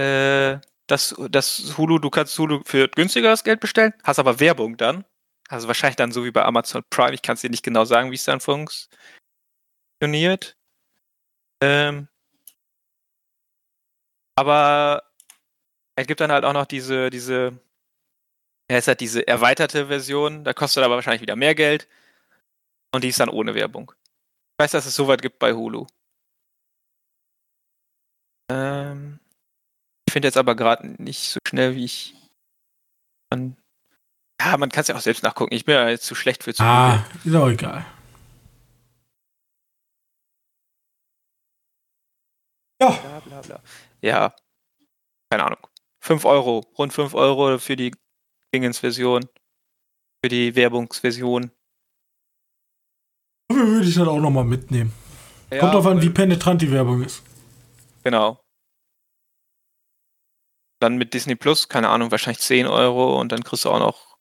äh, 0.00 0.58
dass, 0.86 1.14
dass 1.30 1.76
Hulu, 1.78 1.98
du 1.98 2.10
kannst 2.10 2.38
Hulu 2.38 2.62
für 2.64 2.88
günstigeres 2.88 3.44
Geld 3.44 3.60
bestellen, 3.60 3.94
hast 4.02 4.18
aber 4.18 4.40
Werbung 4.40 4.76
dann. 4.76 5.04
Also 5.48 5.68
wahrscheinlich 5.68 5.96
dann 5.96 6.12
so 6.12 6.24
wie 6.24 6.30
bei 6.30 6.44
Amazon 6.44 6.82
Prime. 6.90 7.14
Ich 7.14 7.22
kann 7.22 7.34
es 7.34 7.42
dir 7.42 7.50
nicht 7.50 7.62
genau 7.62 7.84
sagen, 7.84 8.10
wie 8.10 8.16
es 8.16 8.24
dann 8.24 8.40
funktioniert. 8.40 10.56
Ähm, 11.62 12.08
aber 14.36 15.02
es 15.96 16.06
gibt 16.06 16.20
dann 16.20 16.32
halt 16.32 16.44
auch 16.44 16.52
noch 16.52 16.66
diese, 16.66 17.10
diese, 17.10 17.58
ja, 18.70 18.78
ist 18.78 18.88
halt 18.88 19.00
diese 19.00 19.26
erweiterte 19.26 19.86
Version, 19.88 20.44
da 20.44 20.52
kostet 20.52 20.84
aber 20.84 20.96
wahrscheinlich 20.96 21.22
wieder 21.22 21.36
mehr 21.36 21.54
Geld. 21.54 21.88
Und 22.94 23.04
die 23.04 23.08
ist 23.08 23.20
dann 23.20 23.28
ohne 23.28 23.54
Werbung. 23.54 23.92
Ich 23.92 24.64
weiß, 24.64 24.72
dass 24.72 24.86
es 24.86 24.94
soweit 24.94 25.22
gibt 25.22 25.38
bei 25.38 25.52
Hulu. 25.52 25.86
Ähm, 28.50 29.18
finde 30.14 30.28
jetzt 30.28 30.36
aber 30.36 30.54
gerade 30.54 30.86
nicht 31.02 31.28
so 31.28 31.40
schnell, 31.44 31.74
wie 31.74 31.84
ich. 31.84 32.14
Man, 33.32 33.56
ja, 34.40 34.56
man 34.56 34.70
kann 34.70 34.82
es 34.82 34.86
ja 34.86 34.94
auch 34.94 35.00
selbst 35.00 35.24
nachgucken. 35.24 35.52
Ich 35.52 35.64
bin 35.64 35.74
ja 35.74 35.88
jetzt 35.88 36.06
zu 36.06 36.14
schlecht 36.14 36.44
für 36.44 36.54
zu 36.54 36.62
Ah, 36.62 37.04
ist 37.24 37.34
auch 37.34 37.48
egal. 37.48 37.84
Ja, 42.80 42.90
Bla, 42.90 43.20
bla, 43.20 43.40
bla. 43.40 43.62
Ja, 44.02 44.36
keine 45.32 45.46
Ahnung. 45.46 45.66
5 46.00 46.24
Euro, 46.26 46.60
rund 46.78 46.92
5 46.92 47.14
Euro 47.14 47.58
für 47.58 47.74
die 47.74 47.92
Dingens-Version. 48.54 49.24
Für 50.22 50.28
die 50.28 50.54
Werbungsversion. 50.54 51.50
würde 53.48 53.88
ich 53.88 53.96
dann 53.96 54.06
auch 54.06 54.20
nochmal 54.20 54.44
mitnehmen. 54.44 54.92
Ja, 55.50 55.58
Kommt 55.58 55.74
drauf 55.74 55.86
an, 55.86 56.00
wie 56.02 56.10
penetrant 56.10 56.62
die 56.62 56.70
Werbung 56.70 57.02
ist. 57.02 57.24
Genau. 58.04 58.43
Dann 60.84 60.98
mit 60.98 61.14
Disney 61.14 61.34
Plus, 61.34 61.70
keine 61.70 61.88
Ahnung, 61.88 62.10
wahrscheinlich 62.10 62.40
10 62.40 62.66
Euro 62.66 63.18
und 63.18 63.32
dann 63.32 63.42
kriegst 63.42 63.64
du 63.64 63.70
auch 63.70 63.78
noch 63.78 64.18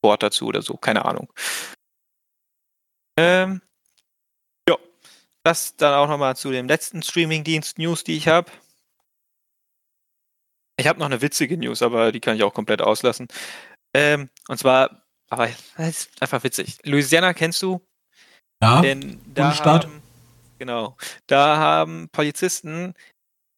Sport 0.00 0.24
dazu 0.24 0.46
oder 0.46 0.62
so, 0.62 0.76
keine 0.76 1.04
Ahnung. 1.04 1.32
Ähm, 3.16 3.62
ja, 4.68 4.76
das 5.44 5.76
dann 5.76 5.94
auch 5.94 6.08
nochmal 6.08 6.34
zu 6.34 6.50
dem 6.50 6.66
letzten 6.66 7.04
Streaming-Dienst 7.04 7.78
News, 7.78 8.02
die 8.02 8.16
ich 8.16 8.26
habe. 8.26 8.50
Ich 10.76 10.88
habe 10.88 10.98
noch 10.98 11.06
eine 11.06 11.22
witzige 11.22 11.56
News, 11.56 11.82
aber 11.82 12.10
die 12.10 12.18
kann 12.18 12.34
ich 12.34 12.42
auch 12.42 12.52
komplett 12.52 12.82
auslassen. 12.82 13.28
Ähm, 13.94 14.28
und 14.48 14.58
zwar, 14.58 15.06
aber 15.30 15.48
das 15.76 15.88
ist 15.88 16.20
einfach 16.20 16.42
witzig. 16.42 16.78
Louisiana 16.82 17.32
kennst 17.32 17.62
du? 17.62 17.80
Ja, 18.60 18.82
Denn 18.82 19.20
da 19.32 19.42
Bundesstaat. 19.42 19.84
haben, 19.84 20.02
genau, 20.58 20.96
da 21.28 21.58
haben 21.58 22.08
Polizisten 22.08 22.94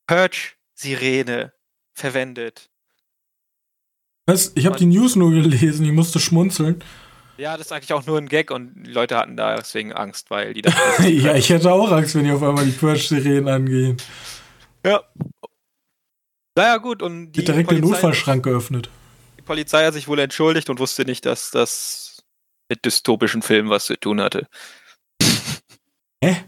Purge-Sirene 0.07 1.56
verwendet. 1.97 2.71
was? 4.27 4.53
ich 4.55 4.67
habe 4.67 4.77
die 4.79 4.87
News 4.87 5.17
nur 5.17 5.31
gelesen, 5.33 5.85
ich 5.87 5.93
musste 5.93 6.21
schmunzeln. 6.21 6.83
Ja, 7.39 7.57
das 7.57 7.67
ist 7.67 7.73
eigentlich 7.73 7.93
auch 7.93 8.07
nur 8.07 8.17
ein 8.19 8.29
Gag 8.29 8.51
und 8.51 8.73
die 8.85 8.91
Leute 8.93 9.17
hatten 9.17 9.37
da 9.37 9.57
deswegen 9.57 9.93
Angst, 9.93 10.31
weil 10.31 10.55
die 10.55 10.63
da. 10.63 10.71
ja, 11.03 11.35
ich 11.35 11.51
hätte 11.51 11.71
auch 11.73 11.91
Angst, 11.93 12.15
wenn 12.15 12.25
die 12.25 12.31
auf 12.31 12.43
einmal 12.43 12.65
die 12.65 12.73
Purge-Sirenen 12.73 13.49
angehen. 13.49 13.97
ja. 14.85 15.03
Naja, 16.59 16.79
gut, 16.79 17.03
und 17.03 17.33
die 17.33 17.41
Wird 17.41 17.49
direkt 17.49 17.71
den 17.71 17.81
Polizei, 17.81 17.93
Notfallschrank 17.97 18.43
geöffnet. 18.43 18.89
die 19.39 19.43
Polizei 19.43 19.85
hat 19.85 19.93
sich 19.93 20.09
wohl 20.09 20.19
entschuldigt 20.19 20.71
und 20.71 20.79
wusste 20.79 21.05
nicht, 21.05 21.27
dass 21.27 21.51
das 21.51 22.23
mit 22.71 22.83
dystopischen 22.87 23.43
Filmen 23.43 23.69
was 23.69 23.85
zu 23.85 24.01
tun 24.01 24.23
hatte. 24.23 24.49
Hä? 26.25 26.45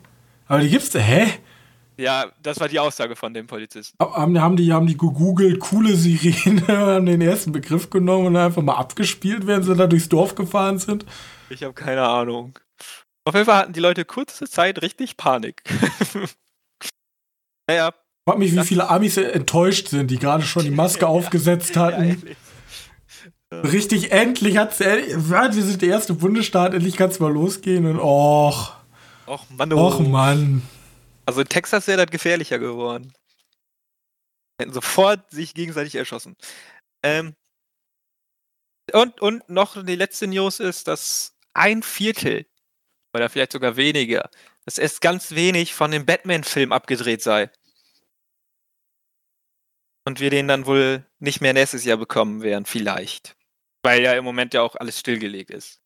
Aber 0.46 0.60
die 0.60 0.70
gibt's, 0.70 0.94
hä? 0.94 1.26
Ja, 1.98 2.26
das 2.42 2.60
war 2.60 2.68
die 2.68 2.78
Aussage 2.78 3.16
von 3.16 3.34
dem 3.34 3.48
Polizisten. 3.48 3.96
Haben, 4.00 4.40
haben, 4.40 4.56
die, 4.56 4.72
haben 4.72 4.86
die 4.86 4.96
gegoogelt, 4.96 5.58
coole 5.58 5.96
Sirene, 5.96 6.66
haben 6.68 7.06
den 7.06 7.20
ersten 7.20 7.50
Begriff 7.52 7.90
genommen 7.90 8.28
und 8.28 8.36
einfach 8.36 8.62
mal 8.62 8.76
abgespielt, 8.76 9.46
während 9.46 9.64
sie 9.64 9.74
da 9.74 9.86
durchs 9.88 10.08
Dorf 10.08 10.36
gefahren 10.36 10.78
sind? 10.78 11.04
Ich 11.50 11.64
habe 11.64 11.74
keine 11.74 12.02
Ahnung. 12.02 12.56
Auf 13.24 13.34
jeden 13.34 13.46
Fall 13.46 13.56
hatten 13.56 13.72
die 13.72 13.80
Leute 13.80 14.04
kurze 14.04 14.48
Zeit 14.48 14.80
richtig 14.80 15.16
Panik. 15.16 15.62
naja, 17.68 17.88
Ich 17.88 18.30
frag 18.30 18.38
mich, 18.38 18.54
wie 18.54 18.64
viele 18.64 18.88
Amis 18.88 19.16
enttäuscht 19.16 19.88
sind, 19.88 20.10
die 20.10 20.18
gerade 20.18 20.44
schon 20.44 20.64
die 20.64 20.70
Maske 20.70 21.06
aufgesetzt 21.08 21.74
Ja, 21.74 21.82
hatten. 21.82 22.02
ehrlich. 22.04 22.36
Richtig, 23.52 24.12
endlich 24.12 24.56
hat's, 24.58 24.78
ja, 24.78 24.94
wir 24.96 25.52
sind 25.64 25.82
der 25.82 25.88
erste 25.88 26.14
Bundesstaat, 26.14 26.74
endlich 26.74 26.96
kann's 26.96 27.18
mal 27.18 27.32
losgehen 27.32 27.86
und 27.86 27.98
och, 27.98 28.72
Och, 29.26 29.44
Mann, 29.50 29.72
och 29.72 30.00
Mann. 30.00 30.62
Also 31.28 31.42
in 31.42 31.48
Texas 31.50 31.86
wäre 31.86 32.06
das 32.06 32.10
gefährlicher 32.10 32.58
geworden. 32.58 33.12
Hätten 34.58 34.72
sofort 34.72 35.30
sich 35.30 35.52
gegenseitig 35.52 35.94
erschossen. 35.94 36.38
Ähm, 37.02 37.36
und, 38.94 39.20
und 39.20 39.46
noch 39.50 39.84
die 39.84 39.94
letzte 39.94 40.26
News 40.26 40.58
ist, 40.58 40.88
dass 40.88 41.36
ein 41.52 41.82
Viertel, 41.82 42.46
oder 43.12 43.28
vielleicht 43.28 43.52
sogar 43.52 43.76
weniger, 43.76 44.30
dass 44.64 44.78
erst 44.78 45.02
ganz 45.02 45.32
wenig 45.32 45.74
von 45.74 45.90
dem 45.90 46.06
Batman-Film 46.06 46.72
abgedreht 46.72 47.20
sei. 47.20 47.50
Und 50.06 50.20
wir 50.20 50.30
den 50.30 50.48
dann 50.48 50.64
wohl 50.64 51.04
nicht 51.18 51.42
mehr 51.42 51.52
nächstes 51.52 51.84
Jahr 51.84 51.98
bekommen 51.98 52.40
werden, 52.40 52.64
vielleicht. 52.64 53.36
Weil 53.82 54.00
ja 54.00 54.14
im 54.14 54.24
Moment 54.24 54.54
ja 54.54 54.62
auch 54.62 54.76
alles 54.76 54.98
stillgelegt 54.98 55.50
ist. 55.50 55.82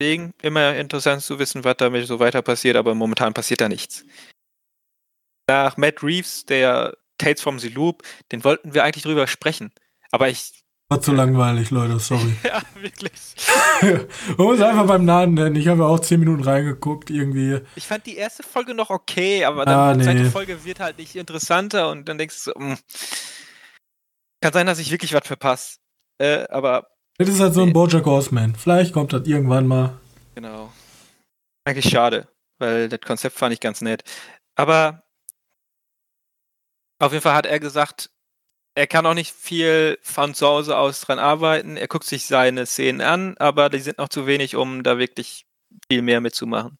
Deswegen 0.00 0.34
immer 0.42 0.76
interessant 0.76 1.22
zu 1.22 1.38
wissen, 1.38 1.64
was 1.64 1.76
damit 1.78 2.06
so 2.06 2.18
weiter 2.20 2.42
passiert, 2.42 2.76
aber 2.76 2.94
momentan 2.94 3.32
passiert 3.34 3.60
da 3.62 3.68
nichts. 3.68 4.04
nach 5.48 5.76
Matt 5.76 6.02
Reeves, 6.02 6.44
der 6.44 6.96
Tales 7.18 7.40
from 7.40 7.58
the 7.58 7.68
Loop, 7.68 8.02
den 8.32 8.44
wollten 8.44 8.74
wir 8.74 8.84
eigentlich 8.84 9.04
drüber 9.04 9.26
sprechen. 9.26 9.72
Aber 10.10 10.28
ich. 10.28 10.64
War 10.88 11.00
zu 11.00 11.12
langweilig, 11.12 11.70
Leute, 11.70 11.98
sorry. 11.98 12.36
ja, 12.44 12.62
wirklich. 12.74 13.12
Man 13.82 14.46
muss 14.46 14.60
einfach 14.60 14.86
beim 14.86 15.04
Namen 15.04 15.34
nennen. 15.34 15.56
Ich 15.56 15.66
habe 15.68 15.80
ja 15.82 15.86
auch 15.88 15.98
10 15.98 16.20
Minuten 16.20 16.44
reingeguckt, 16.44 17.10
irgendwie. 17.10 17.60
Ich 17.74 17.86
fand 17.86 18.06
die 18.06 18.16
erste 18.16 18.42
Folge 18.42 18.74
noch 18.74 18.90
okay, 18.90 19.44
aber 19.44 19.64
dann 19.64 19.74
Ah, 19.74 19.92
die 19.94 19.98
nee. 19.98 20.04
zweite 20.04 20.30
Folge 20.30 20.64
wird 20.64 20.78
halt 20.80 20.98
nicht 20.98 21.16
interessanter 21.16 21.90
und 21.90 22.08
dann 22.08 22.18
denkst 22.18 22.44
du 22.44 22.52
so, 22.52 22.58
mm, 22.58 22.76
kann 24.40 24.52
sein, 24.52 24.66
dass 24.66 24.78
ich 24.78 24.90
wirklich 24.90 25.12
was 25.14 25.26
verpasse. 25.26 25.78
Äh, 26.18 26.46
aber 26.50 26.86
Das 27.18 27.28
ist 27.28 27.40
halt 27.40 27.54
so 27.54 27.62
ein 27.62 27.72
Bojack 27.72 28.04
Horseman. 28.04 28.54
Vielleicht 28.54 28.92
kommt 28.92 29.12
das 29.12 29.26
irgendwann 29.26 29.66
mal. 29.66 29.98
Genau. 30.34 30.72
Eigentlich 31.64 31.88
schade, 31.90 32.28
weil 32.58 32.88
das 32.88 33.00
Konzept 33.00 33.36
fand 33.36 33.52
ich 33.54 33.60
ganz 33.60 33.80
nett. 33.80 34.04
Aber 34.54 35.02
auf 36.98 37.12
jeden 37.12 37.22
Fall 37.22 37.34
hat 37.34 37.46
er 37.46 37.58
gesagt, 37.58 38.10
er 38.74 38.86
kann 38.86 39.06
auch 39.06 39.14
nicht 39.14 39.34
viel 39.34 39.98
von 40.02 40.34
zu 40.34 40.46
Hause 40.46 40.76
aus 40.76 41.00
dran 41.00 41.18
arbeiten. 41.18 41.76
Er 41.78 41.88
guckt 41.88 42.04
sich 42.04 42.26
seine 42.26 42.66
Szenen 42.66 43.00
an, 43.00 43.36
aber 43.38 43.70
die 43.70 43.80
sind 43.80 43.98
noch 43.98 44.10
zu 44.10 44.26
wenig, 44.26 44.54
um 44.54 44.82
da 44.82 44.98
wirklich 44.98 45.46
viel 45.90 46.02
mehr 46.02 46.20
mitzumachen. 46.20 46.78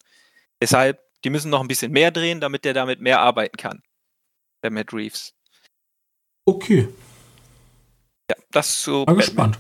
Deshalb, 0.61 1.01
die 1.25 1.31
müssen 1.31 1.51
noch 1.51 1.61
ein 1.61 1.69
bisschen 1.69 1.93
mehr 1.93 2.11
drehen, 2.11 2.41
damit 2.41 2.67
er 2.67 2.75
damit 2.75 3.01
mehr 3.01 3.21
arbeiten 3.21 3.57
kann. 3.57 3.83
Der 4.63 4.71
Matt 4.71 4.93
Reeves. 4.93 5.33
Okay, 6.45 6.89
Ja, 8.31 8.37
das 8.51 8.83
so. 8.83 9.05
mal 9.07 9.17
gespannt. 9.17 9.59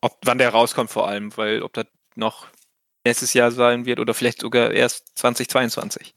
Ob, 0.00 0.18
wann 0.24 0.38
der 0.38 0.50
rauskommt 0.50 0.90
vor 0.90 1.08
allem, 1.08 1.36
weil 1.36 1.62
ob 1.62 1.72
das 1.72 1.86
noch 2.14 2.46
nächstes 3.04 3.34
Jahr 3.34 3.50
sein 3.52 3.86
wird 3.86 4.00
oder 4.00 4.14
vielleicht 4.14 4.40
sogar 4.40 4.70
erst 4.72 5.16
2022. 5.18 6.14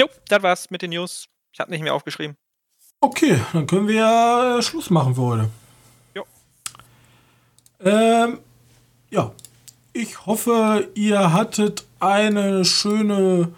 Jo, 0.00 0.08
das 0.28 0.42
war's 0.42 0.70
mit 0.70 0.82
den 0.82 0.90
News. 0.90 1.26
Ich 1.52 1.60
habe 1.60 1.70
nicht 1.70 1.82
mehr 1.82 1.94
aufgeschrieben. 1.94 2.36
Okay, 3.00 3.38
dann 3.52 3.66
können 3.66 3.86
wir 3.86 3.94
ja 3.96 4.58
äh, 4.58 4.62
Schluss 4.62 4.90
machen 4.90 5.14
für 5.14 5.20
heute. 5.20 5.50
Jo. 6.14 6.24
Ähm, 7.80 8.38
ja. 9.10 9.32
Ich 9.92 10.26
hoffe, 10.26 10.88
ihr 10.94 11.32
hattet 11.32 11.84
eine 12.00 12.64
schöne 12.64 13.52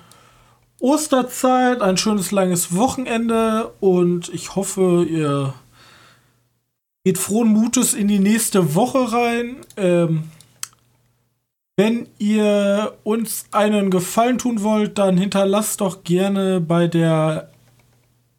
Osterzeit, 0.81 1.81
ein 1.81 1.97
schönes 1.97 2.31
langes 2.31 2.74
Wochenende 2.77 3.72
und 3.81 4.29
ich 4.29 4.55
hoffe, 4.55 5.07
ihr 5.09 5.55
geht 7.07 7.18
frohen 7.18 7.52
Mutes 7.52 7.94
in 7.94 8.09
die 8.09 8.18
nächste 8.18 8.74
Woche 8.74 9.12
rein. 9.12 9.59
Ähm, 9.76 10.24
wenn 11.76 12.09
ihr 12.18 12.94
uns 13.04 13.44
einen 13.52 13.90
Gefallen 13.90 14.38
tun 14.38 14.64
wollt, 14.64 14.98
dann 14.98 15.16
hinterlasst 15.16 15.82
doch 15.82 16.02
gerne 16.02 16.61
bei 16.61 16.88
der 16.88 17.52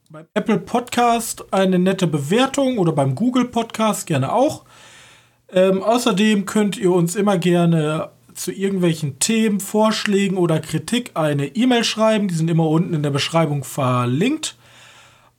beim 0.09 0.25
Apple 0.33 0.57
Podcast 0.57 1.45
eine 1.51 1.79
nette 1.79 2.07
Bewertung 2.07 2.77
oder 2.77 2.91
beim 2.91 3.15
Google 3.15 3.45
Podcast 3.45 4.05
gerne 4.05 4.33
auch. 4.33 4.65
Ähm, 5.49 5.81
außerdem 5.81 6.43
könnt 6.45 6.75
ihr 6.75 6.91
uns 6.91 7.15
immer 7.15 7.37
gerne 7.37 8.09
zu 8.33 8.51
irgendwelchen 8.51 9.17
Themen, 9.19 9.61
Vorschlägen 9.61 10.35
oder 10.35 10.59
Kritik 10.59 11.11
eine 11.13 11.55
E-Mail 11.55 11.85
schreiben. 11.85 12.27
Die 12.27 12.35
sind 12.35 12.49
immer 12.49 12.67
unten 12.67 12.93
in 12.93 13.03
der 13.03 13.11
Beschreibung 13.11 13.63
verlinkt. 13.63 14.57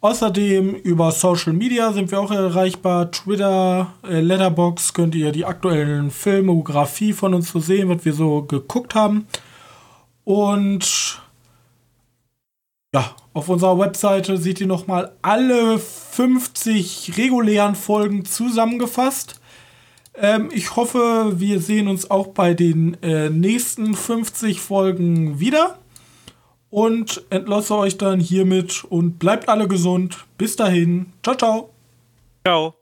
Außerdem 0.00 0.76
über 0.76 1.10
Social 1.10 1.52
Media 1.52 1.92
sind 1.92 2.10
wir 2.12 2.20
auch 2.20 2.30
erreichbar. 2.30 3.10
Twitter, 3.10 3.92
äh, 4.08 4.20
Letterbox 4.20 4.94
könnt 4.94 5.16
ihr 5.16 5.32
die 5.32 5.44
aktuellen 5.44 6.12
Filmografie 6.12 7.12
von 7.12 7.34
uns 7.34 7.50
so 7.50 7.58
sehen, 7.58 7.88
was 7.88 8.04
wir 8.04 8.12
so 8.12 8.42
geguckt 8.42 8.94
haben. 8.94 9.26
Und 10.22 11.20
ja, 12.94 13.10
auf 13.32 13.48
unserer 13.48 13.78
Webseite 13.78 14.36
seht 14.36 14.60
ihr 14.60 14.68
nochmal 14.68 15.12
alle 15.20 15.78
50 15.80 17.14
regulären 17.16 17.74
Folgen 17.74 18.24
zusammengefasst. 18.24 19.40
Ähm, 20.14 20.48
ich 20.52 20.76
hoffe, 20.76 21.40
wir 21.40 21.60
sehen 21.60 21.88
uns 21.88 22.08
auch 22.08 22.28
bei 22.28 22.54
den 22.54 22.96
äh, 23.02 23.30
nächsten 23.30 23.94
50 23.94 24.60
Folgen 24.60 25.40
wieder. 25.40 25.78
Und 26.70 27.24
entlasse 27.30 27.76
euch 27.76 27.96
dann 27.96 28.20
hiermit 28.20 28.84
und 28.84 29.18
bleibt 29.18 29.48
alle 29.48 29.68
gesund. 29.68 30.26
Bis 30.36 30.56
dahin. 30.56 31.12
Ciao, 31.22 31.34
ciao. 31.36 31.70
Ciao. 32.46 32.74